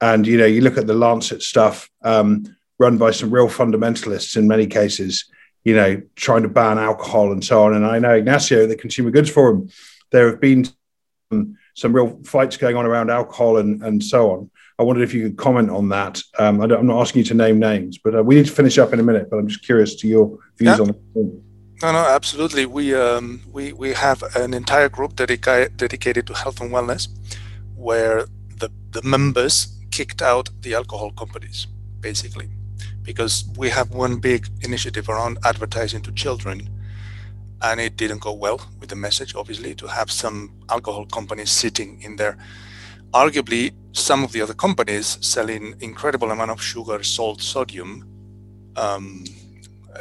And 0.01 0.27
you 0.27 0.37
know, 0.37 0.45
you 0.45 0.61
look 0.61 0.77
at 0.77 0.87
the 0.87 0.93
Lancet 0.93 1.41
stuff 1.41 1.89
um, 2.03 2.43
run 2.77 2.97
by 2.97 3.11
some 3.11 3.31
real 3.31 3.47
fundamentalists 3.47 4.35
in 4.35 4.47
many 4.47 4.67
cases. 4.67 5.25
You 5.63 5.75
know, 5.75 6.01
trying 6.17 6.43
to 6.43 6.49
ban 6.49 6.77
alcohol 6.77 7.31
and 7.31 7.41
so 7.41 7.63
on. 7.63 7.73
And 7.73 7.85
I 7.85 7.97
know 7.97 8.15
Ignacio, 8.15 8.67
the 8.67 8.75
Consumer 8.75 9.11
Goods 9.11 9.29
Forum, 9.29 9.69
there 10.11 10.27
have 10.29 10.41
been 10.41 10.67
some, 11.31 11.57
some 11.73 11.93
real 11.95 12.19
fights 12.25 12.57
going 12.57 12.75
on 12.75 12.85
around 12.85 13.09
alcohol 13.09 13.55
and, 13.55 13.81
and 13.81 14.03
so 14.03 14.31
on. 14.31 14.51
I 14.79 14.83
wondered 14.83 15.03
if 15.03 15.13
you 15.13 15.23
could 15.23 15.37
comment 15.37 15.69
on 15.69 15.89
that. 15.89 16.21
Um, 16.39 16.59
I 16.61 16.65
am 16.65 16.87
not 16.87 17.01
asking 17.01 17.19
you 17.19 17.25
to 17.25 17.33
name 17.35 17.59
names, 17.59 17.97
but 17.97 18.15
uh, 18.15 18.23
we 18.23 18.35
need 18.35 18.47
to 18.47 18.51
finish 18.51 18.77
up 18.77 18.91
in 18.93 18.99
a 18.99 19.03
minute. 19.03 19.29
But 19.29 19.37
I'm 19.37 19.47
just 19.47 19.63
curious 19.63 19.95
to 19.95 20.07
your 20.07 20.37
views 20.57 20.77
yeah. 20.77 20.83
on 20.83 20.89
it. 20.89 20.95
No, 21.83 21.91
no, 21.91 21.99
absolutely. 21.99 22.65
We 22.65 22.95
um, 22.95 23.41
we 23.51 23.73
we 23.73 23.93
have 23.93 24.23
an 24.35 24.53
entire 24.53 24.89
group 24.89 25.15
dedicated 25.15 25.77
dedicated 25.77 26.25
to 26.27 26.33
health 26.33 26.61
and 26.61 26.71
wellness, 26.71 27.07
where 27.75 28.25
the 28.57 28.69
the 28.91 29.01
members 29.03 29.67
kicked 29.91 30.21
out 30.21 30.49
the 30.61 30.73
alcohol 30.73 31.11
companies, 31.11 31.67
basically, 31.99 32.49
because 33.03 33.43
we 33.57 33.69
have 33.69 33.91
one 33.91 34.15
big 34.19 34.47
initiative 34.61 35.07
around 35.09 35.37
advertising 35.43 36.01
to 36.03 36.11
children, 36.13 36.69
and 37.61 37.79
it 37.79 37.95
didn't 37.95 38.21
go 38.21 38.33
well 38.33 38.59
with 38.79 38.89
the 38.89 38.95
message. 38.95 39.35
Obviously, 39.35 39.75
to 39.75 39.87
have 39.87 40.09
some 40.09 40.51
alcohol 40.69 41.05
companies 41.05 41.51
sitting 41.51 42.01
in 42.01 42.15
there, 42.15 42.37
arguably 43.13 43.73
some 43.91 44.23
of 44.23 44.31
the 44.31 44.41
other 44.41 44.53
companies 44.53 45.17
selling 45.21 45.75
incredible 45.79 46.31
amount 46.31 46.51
of 46.51 46.61
sugar, 46.61 47.03
salt, 47.03 47.41
sodium. 47.41 48.07
Um, 48.75 49.23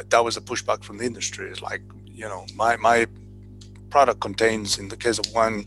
that 0.09 0.23
was 0.23 0.35
a 0.35 0.41
pushback 0.41 0.83
from 0.83 0.97
the 0.97 1.05
industry. 1.05 1.49
It's 1.49 1.61
like, 1.61 1.81
you 2.05 2.27
know, 2.27 2.45
my, 2.55 2.75
my 2.77 3.05
product 3.91 4.19
contains, 4.19 4.79
in 4.79 4.87
the 4.87 4.97
case 4.97 5.19
of 5.19 5.27
one, 5.33 5.65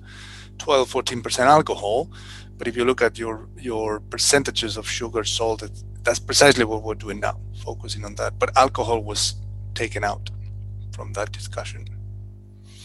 12, 0.58 0.92
14% 0.92 1.38
alcohol. 1.40 2.10
But 2.58 2.66
if 2.66 2.76
you 2.76 2.84
look 2.84 3.02
at 3.02 3.18
your, 3.18 3.48
your 3.56 4.00
percentages 4.00 4.76
of 4.76 4.88
sugar, 4.88 5.22
salt, 5.22 5.62
that's 6.02 6.18
precisely 6.18 6.64
what 6.64 6.82
we're 6.82 6.94
doing 6.94 7.20
now, 7.20 7.38
focusing 7.62 8.04
on 8.04 8.16
that. 8.16 8.38
But 8.38 8.56
alcohol 8.56 9.02
was 9.02 9.34
taken 9.74 10.02
out 10.02 10.30
from 10.92 11.12
that 11.12 11.30
discussion. 11.30 11.86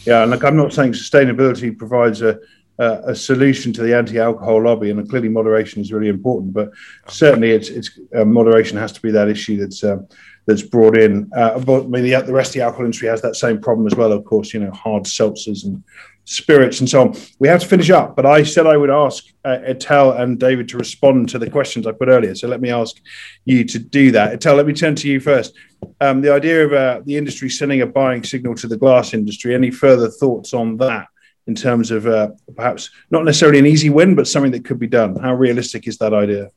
Yeah, 0.04 0.22
and 0.22 0.30
like 0.30 0.44
I'm 0.44 0.56
not 0.56 0.72
saying 0.72 0.92
sustainability 0.92 1.76
provides 1.76 2.22
a, 2.22 2.38
a 2.82 3.14
solution 3.14 3.72
to 3.72 3.82
the 3.82 3.96
anti-alcohol 3.96 4.62
lobby, 4.62 4.90
and 4.90 5.08
clearly 5.08 5.28
moderation 5.28 5.80
is 5.80 5.92
really 5.92 6.08
important. 6.08 6.52
But 6.52 6.70
certainly, 7.08 7.50
it's 7.50 7.68
it's 7.68 7.90
uh, 8.16 8.24
moderation 8.24 8.78
has 8.78 8.92
to 8.92 9.00
be 9.00 9.10
that 9.12 9.28
issue 9.28 9.56
that's 9.60 9.84
uh, 9.84 9.98
that's 10.46 10.62
brought 10.62 10.96
in. 10.96 11.30
Uh, 11.36 11.58
but 11.60 11.84
I 11.84 11.86
mean, 11.86 12.04
the, 12.04 12.20
the 12.22 12.32
rest 12.32 12.50
of 12.50 12.54
the 12.54 12.62
alcohol 12.62 12.86
industry 12.86 13.08
has 13.08 13.22
that 13.22 13.36
same 13.36 13.60
problem 13.60 13.86
as 13.86 13.94
well. 13.94 14.12
Of 14.12 14.24
course, 14.24 14.52
you 14.54 14.60
know, 14.60 14.72
hard 14.72 15.04
seltzers 15.04 15.64
and 15.64 15.82
spirits 16.24 16.80
and 16.80 16.88
so 16.88 17.00
on. 17.02 17.16
We 17.38 17.48
have 17.48 17.60
to 17.60 17.66
finish 17.66 17.90
up, 17.90 18.14
but 18.14 18.26
I 18.26 18.44
said 18.44 18.66
I 18.66 18.76
would 18.76 18.90
ask 18.90 19.24
uh, 19.44 19.58
Etelle 19.68 20.20
and 20.20 20.38
David 20.38 20.68
to 20.68 20.78
respond 20.78 21.28
to 21.30 21.38
the 21.38 21.50
questions 21.50 21.86
I 21.86 21.92
put 21.92 22.08
earlier. 22.08 22.34
So 22.34 22.48
let 22.48 22.60
me 22.60 22.70
ask 22.70 22.96
you 23.44 23.64
to 23.64 23.78
do 23.78 24.12
that. 24.12 24.38
Etelle, 24.38 24.56
let 24.56 24.66
me 24.66 24.72
turn 24.72 24.94
to 24.96 25.08
you 25.08 25.20
first. 25.20 25.54
Um, 26.00 26.20
the 26.20 26.32
idea 26.32 26.64
of 26.64 26.72
uh, 26.72 27.00
the 27.04 27.16
industry 27.16 27.50
sending 27.50 27.82
a 27.82 27.86
buying 27.86 28.22
signal 28.22 28.54
to 28.56 28.68
the 28.68 28.76
glass 28.76 29.14
industry. 29.14 29.54
Any 29.54 29.70
further 29.70 30.08
thoughts 30.08 30.54
on 30.54 30.76
that? 30.76 31.08
In 31.46 31.54
terms 31.56 31.90
of 31.90 32.06
uh, 32.06 32.30
perhaps 32.54 32.90
not 33.10 33.24
necessarily 33.24 33.58
an 33.58 33.66
easy 33.66 33.90
win, 33.90 34.14
but 34.14 34.28
something 34.28 34.52
that 34.52 34.64
could 34.64 34.78
be 34.78 34.86
done. 34.86 35.16
How 35.16 35.34
realistic 35.34 35.88
is 35.88 35.98
that 35.98 36.14
idea? 36.14 36.50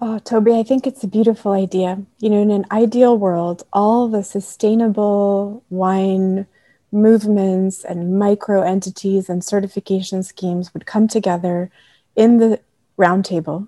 Oh, 0.00 0.20
Toby, 0.20 0.52
I 0.52 0.62
think 0.62 0.86
it's 0.86 1.02
a 1.02 1.08
beautiful 1.08 1.50
idea. 1.50 2.00
You 2.20 2.30
know, 2.30 2.40
in 2.40 2.52
an 2.52 2.64
ideal 2.70 3.18
world, 3.18 3.64
all 3.72 4.06
the 4.06 4.22
sustainable 4.22 5.64
wine 5.70 6.46
movements 6.92 7.84
and 7.84 8.18
micro 8.18 8.62
entities 8.62 9.28
and 9.28 9.42
certification 9.42 10.22
schemes 10.22 10.72
would 10.72 10.86
come 10.86 11.08
together 11.08 11.70
in 12.14 12.38
the 12.38 12.60
roundtable 12.96 13.66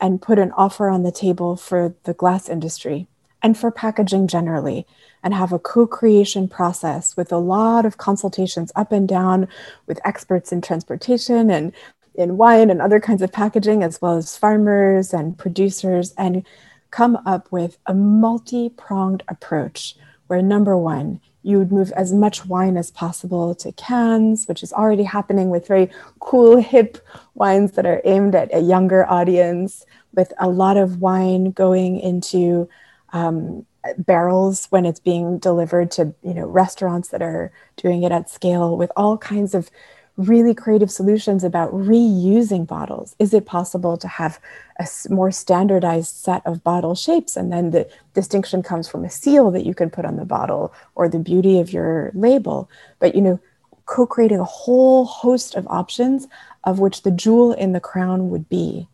and 0.00 0.22
put 0.22 0.38
an 0.38 0.52
offer 0.52 0.88
on 0.88 1.02
the 1.02 1.10
table 1.10 1.56
for 1.56 1.94
the 2.04 2.14
glass 2.14 2.48
industry 2.48 3.08
and 3.42 3.56
for 3.56 3.70
packaging 3.70 4.26
generally 4.26 4.86
and 5.22 5.34
have 5.34 5.52
a 5.52 5.58
co-creation 5.58 6.48
process 6.48 7.16
with 7.16 7.32
a 7.32 7.38
lot 7.38 7.84
of 7.84 7.98
consultations 7.98 8.72
up 8.76 8.92
and 8.92 9.08
down 9.08 9.48
with 9.86 10.00
experts 10.04 10.52
in 10.52 10.60
transportation 10.60 11.50
and 11.50 11.72
in 12.14 12.36
wine 12.36 12.68
and 12.68 12.82
other 12.82 13.00
kinds 13.00 13.22
of 13.22 13.32
packaging, 13.32 13.82
as 13.82 14.02
well 14.02 14.16
as 14.16 14.36
farmers 14.36 15.14
and 15.14 15.38
producers, 15.38 16.12
and 16.18 16.44
come 16.90 17.16
up 17.26 17.50
with 17.52 17.78
a 17.86 17.94
multi 17.94 18.68
pronged 18.70 19.22
approach 19.28 19.96
where 20.26 20.42
number 20.42 20.76
one, 20.76 21.20
you 21.42 21.58
would 21.58 21.72
move 21.72 21.92
as 21.92 22.12
much 22.12 22.44
wine 22.44 22.76
as 22.76 22.90
possible 22.90 23.54
to 23.54 23.72
cans, 23.72 24.46
which 24.46 24.62
is 24.62 24.72
already 24.72 25.04
happening 25.04 25.48
with 25.48 25.66
very 25.66 25.88
cool, 26.18 26.56
hip 26.58 26.98
wines 27.34 27.72
that 27.72 27.86
are 27.86 28.02
aimed 28.04 28.34
at 28.34 28.54
a 28.54 28.60
younger 28.60 29.08
audience, 29.08 29.86
with 30.14 30.32
a 30.38 30.48
lot 30.48 30.76
of 30.76 31.00
wine 31.00 31.52
going 31.52 32.00
into 32.00 32.68
um, 33.12 33.66
barrels 33.96 34.66
when 34.70 34.84
it's 34.84 35.00
being 35.00 35.38
delivered 35.38 35.90
to 35.92 36.14
you 36.22 36.34
know 36.34 36.46
restaurants 36.46 37.08
that 37.08 37.22
are 37.22 37.52
doing 37.76 38.02
it 38.02 38.12
at 38.12 38.30
scale, 38.30 38.76
with 38.76 38.90
all 38.96 39.18
kinds 39.18 39.54
of 39.54 39.70
really 40.18 40.52
creative 40.52 40.90
solutions 40.90 41.44
about 41.44 41.72
reusing 41.72 42.66
bottles. 42.66 43.14
Is 43.20 43.32
it 43.32 43.46
possible 43.46 43.96
to 43.96 44.08
have 44.08 44.40
a 44.80 44.86
more 45.08 45.30
standardized 45.30 46.14
set 46.16 46.44
of 46.44 46.64
bottle 46.64 46.96
shapes? 46.96 47.36
And 47.36 47.52
then 47.52 47.70
the 47.70 47.88
distinction 48.14 48.62
comes 48.62 48.88
from 48.88 49.04
a 49.04 49.10
seal 49.10 49.52
that 49.52 49.64
you 49.64 49.74
can 49.74 49.90
put 49.90 50.04
on 50.04 50.16
the 50.16 50.24
bottle 50.24 50.74
or 50.96 51.08
the 51.08 51.20
beauty 51.20 51.60
of 51.60 51.72
your 51.72 52.10
label. 52.14 52.68
But, 52.98 53.14
you 53.14 53.20
know, 53.20 53.40
co 53.86 54.06
creating 54.06 54.40
a 54.40 54.44
whole 54.44 55.04
host 55.04 55.54
of 55.54 55.68
options, 55.68 56.26
of 56.64 56.80
which 56.80 57.02
the 57.02 57.12
jewel 57.12 57.52
in 57.52 57.72
the 57.72 57.80
crown 57.80 58.28
would 58.30 58.48
be 58.48 58.88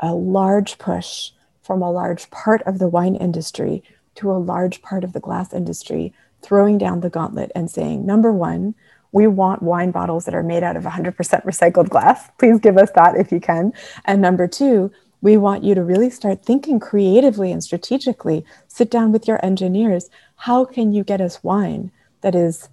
a 0.00 0.12
large 0.12 0.76
push 0.76 1.30
from 1.68 1.82
a 1.82 1.92
large 1.92 2.30
part 2.30 2.62
of 2.62 2.78
the 2.78 2.88
wine 2.88 3.14
industry 3.14 3.82
to 4.14 4.30
a 4.32 4.40
large 4.40 4.80
part 4.80 5.04
of 5.04 5.12
the 5.12 5.20
glass 5.20 5.52
industry, 5.52 6.14
throwing 6.40 6.78
down 6.78 7.00
the 7.02 7.10
gauntlet 7.10 7.52
and 7.54 7.70
saying, 7.70 8.06
number 8.06 8.32
one, 8.32 8.74
we 9.12 9.26
want 9.26 9.62
wine 9.62 9.90
bottles 9.90 10.24
that 10.24 10.34
are 10.34 10.42
made 10.42 10.62
out 10.62 10.78
of 10.78 10.84
100% 10.84 11.14
recycled 11.14 11.90
glass. 11.90 12.30
Please 12.38 12.58
give 12.58 12.78
us 12.78 12.90
that 12.94 13.16
if 13.16 13.30
you 13.30 13.38
can. 13.38 13.74
And 14.06 14.22
number 14.22 14.48
two, 14.48 14.90
we 15.20 15.36
want 15.36 15.62
you 15.62 15.74
to 15.74 15.82
really 15.82 16.08
start 16.08 16.42
thinking 16.42 16.80
creatively 16.80 17.52
and 17.52 17.62
strategically. 17.62 18.46
Sit 18.66 18.90
down 18.90 19.12
with 19.12 19.28
your 19.28 19.44
engineers. 19.44 20.08
How 20.36 20.64
can 20.64 20.92
you 20.92 21.04
get 21.04 21.20
us 21.20 21.44
wine 21.44 21.92
that 22.22 22.34
is 22.34 22.70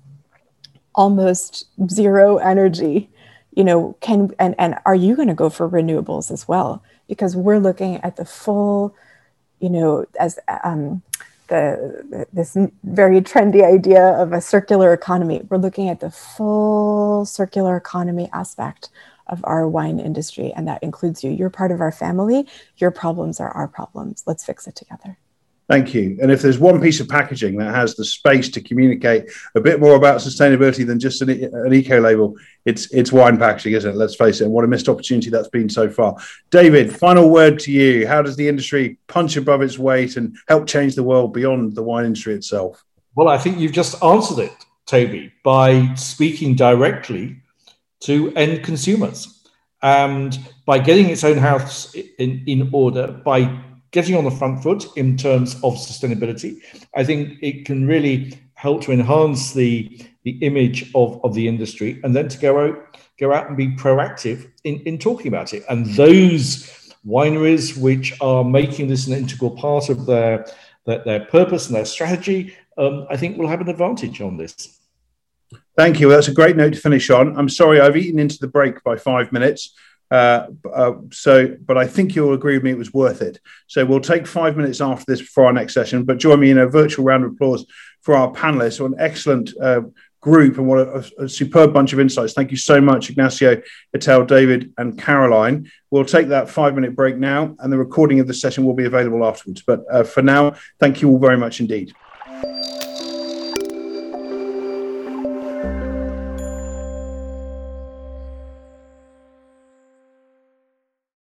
almost 0.94 1.68
zero 1.90 2.38
energy? 2.38 3.10
You 3.52 3.66
know, 3.66 3.98
can 4.00 4.32
and, 4.40 4.56
and 4.58 4.78
are 4.86 4.96
you 4.96 5.18
going 5.18 5.28
to 5.28 5.34
go 5.34 5.50
for 5.50 5.70
renewables 5.70 6.32
as 6.32 6.48
well? 6.48 6.82
Because 7.08 7.36
we're 7.36 7.60
looking 7.60 7.98
at 7.98 8.16
the 8.16 8.26
full, 8.26 8.96
you 9.60 9.70
know, 9.70 10.06
as 10.20 10.40
um, 10.64 11.02
the, 11.48 12.26
this 12.34 12.58
very 12.84 13.22
trendy 13.22 13.64
idea 13.64 14.04
of 14.04 14.34
a 14.34 14.42
circular 14.42 14.94
economy. 14.94 15.42
We're 15.50 15.58
looking 15.58 15.90
at 15.90 16.00
the 16.00 16.12
full 16.12 17.26
circular 17.26 17.78
economy 17.78 18.30
aspect 18.34 18.90
of 19.28 19.42
our 19.44 19.68
wine 19.68 20.00
industry, 20.00 20.54
and 20.56 20.68
that 20.68 20.84
includes 20.84 21.24
you. 21.24 21.32
You're 21.32 21.50
part 21.50 21.72
of 21.72 21.82
our 21.82 21.92
family. 21.92 22.48
Your 22.78 22.92
problems 22.92 23.40
are 23.40 23.52
our 23.52 23.68
problems. 23.68 24.24
Let's 24.26 24.46
fix 24.46 24.68
it 24.68 24.76
together. 24.76 25.18
Thank 25.68 25.96
you. 25.96 26.18
And 26.22 26.32
if 26.32 26.44
there's 26.44 26.60
one 26.60 26.80
piece 26.80 27.00
of 27.00 27.10
packaging 27.10 27.58
that 27.58 27.74
has 27.74 27.96
the 27.96 28.06
space 28.06 28.50
to 28.50 28.62
communicate 28.62 29.32
a 29.56 29.62
bit 29.62 29.80
more 29.80 29.96
about 29.96 30.22
sustainability 30.22 30.86
than 30.86 31.00
just 31.00 31.24
an, 31.24 31.30
an, 31.30 31.74
eco 31.74 32.00
label, 32.00 32.36
it's 32.66 32.92
it's 32.94 33.12
wine 33.12 33.38
packaging, 33.38 33.74
isn't 33.74 33.90
it? 33.90 33.98
Let's 33.98 34.16
face 34.16 34.42
it. 34.42 34.46
And 34.46 34.54
what 34.54 34.64
a 34.64 34.68
missed 34.68 34.88
opportunity 34.88 35.32
that's 35.32 35.48
been 35.48 35.68
so 35.68 35.90
far. 35.90 36.18
David, 36.52 36.96
final 36.96 37.32
word 37.32 37.58
to 37.60 37.72
you. 37.72 38.08
How 38.08 38.22
does 38.22 38.36
the 38.36 38.48
industry 38.48 39.00
punch 39.08 39.38
above 39.38 39.64
its 39.64 39.80
weight 39.80 40.18
and 40.18 40.38
help 40.48 40.68
change 40.68 40.94
the 40.94 41.04
world 41.04 41.34
beyond 41.34 41.74
the 41.74 41.84
wine 41.84 42.06
industry 42.06 42.36
itself? 42.36 42.86
Well, 43.16 43.28
I 43.28 43.40
think 43.40 43.58
you've 43.58 43.72
just 43.72 44.04
answered 44.04 44.40
it, 44.40 44.54
Toby, 44.86 45.34
by 45.44 45.96
speaking 45.96 46.54
directly 46.54 47.38
to 48.02 48.32
end 48.36 48.64
consumers 48.64 49.50
and 49.82 50.38
by 50.66 50.78
getting 50.78 51.10
its 51.10 51.24
own 51.24 51.38
house 51.38 51.96
in, 51.96 52.44
in 52.46 52.70
order, 52.72 53.08
by 53.08 53.64
getting 53.96 54.16
on 54.18 54.26
the 54.26 54.30
front 54.42 54.62
foot 54.62 54.86
in 54.98 55.16
terms 55.16 55.56
of 55.64 55.76
sustainability. 55.76 56.58
I 56.94 57.06
think 57.06 57.40
it 57.42 57.66
can 57.66 57.88
really 57.88 58.38
help 58.56 58.84
to 58.84 58.92
enhance 58.92 59.54
the, 59.54 60.06
the 60.24 60.32
image 60.42 60.92
of, 60.94 61.24
of 61.24 61.34
the 61.34 61.48
industry 61.48 62.02
and 62.04 62.14
then 62.14 62.28
to 62.28 62.38
go 62.38 62.60
out, 62.60 62.98
go 63.18 63.34
out 63.34 63.48
and 63.48 63.56
be 63.56 63.70
proactive 63.70 64.52
in, 64.66 64.82
in 64.82 64.98
talking 64.98 65.30
about 65.30 65.54
it. 65.54 65.64
And 65.70 65.86
those 65.96 66.94
wineries 67.08 67.78
which 67.78 68.14
are 68.20 68.44
making 68.44 68.90
this 68.90 69.08
an 69.08 69.14
integral 69.14 69.52
part 69.52 69.88
of 69.88 70.06
their, 70.06 70.46
their, 70.86 71.02
their 71.06 71.26
purpose 71.28 71.68
and 71.68 71.76
their 71.78 71.86
strategy, 71.86 72.54
um, 72.78 73.08
I 73.10 73.16
think 73.16 73.38
will 73.38 73.48
have 73.48 73.62
an 73.62 73.70
advantage 73.70 74.20
on 74.20 74.36
this. 74.36 74.78
Thank 75.78 76.02
you. 76.02 76.10
That's 76.10 76.28
a 76.28 76.34
great 76.34 76.58
note 76.58 76.74
to 76.74 76.80
finish 76.80 77.10
on. 77.10 77.38
I'm 77.38 77.48
sorry 77.48 77.80
I've 77.80 77.96
eaten 77.96 78.20
into 78.20 78.40
the 78.40 78.48
break 78.48 78.84
by 78.84 78.98
five 78.98 79.32
minutes. 79.32 79.74
Uh, 80.12 80.48
uh, 80.74 80.94
so, 81.12 81.56
but 81.66 81.78
I 81.78 81.88
think 81.88 82.16
you'll 82.16 82.34
agree 82.34 82.56
with 82.56 82.64
me 82.64 82.72
it 82.72 82.78
was 82.78 82.94
worth 82.94 83.22
it. 83.22 83.40
So 83.68 83.86
we'll 83.86 84.00
take 84.00 84.28
five 84.28 84.56
minutes 84.56 84.82
after 84.82 85.06
this 85.08 85.22
for 85.22 85.46
our 85.46 85.54
next 85.54 85.74
session. 85.74 86.04
But 86.04 86.18
join 86.18 86.40
me 86.40 86.52
in 86.52 86.60
a 86.60 86.68
virtual 86.68 87.06
round 87.06 87.26
of 87.26 87.32
applause 87.32 87.66
for 88.02 88.16
our 88.16 88.32
panelists. 88.32 88.84
An 88.86 88.96
excellent 89.00 89.52
uh, 89.60 89.82
group 90.26 90.58
and 90.58 90.68
what 90.68 90.80
a, 90.80 91.12
a, 91.20 91.30
superb 91.30 91.72
bunch 91.72 91.94
of 91.94 92.00
insights. 92.00 92.34
Thank 92.34 92.50
you 92.50 92.58
so 92.58 92.82
much, 92.82 93.12
Ignacio, 93.12 93.62
Etelle, 93.96 94.26
David, 94.26 94.74
and 94.78 95.00
Caroline. 95.00 95.70
We'll 95.92 96.04
take 96.04 96.30
that 96.30 96.50
five 96.50 96.74
minute 96.74 96.96
break 96.96 97.18
now, 97.18 97.56
and 97.60 97.72
the 97.72 97.78
recording 97.78 98.20
of 98.20 98.26
the 98.26 98.34
session 98.34 98.66
will 98.66 98.74
be 98.74 98.86
available 98.86 99.24
afterwards. 99.24 99.62
But 99.66 99.84
uh, 99.92 100.04
for 100.04 100.24
now, 100.24 100.56
thank 100.80 101.04
you 101.04 101.10
all 101.10 101.20
very 101.20 101.38
much 101.38 101.60
indeed. 101.60 101.94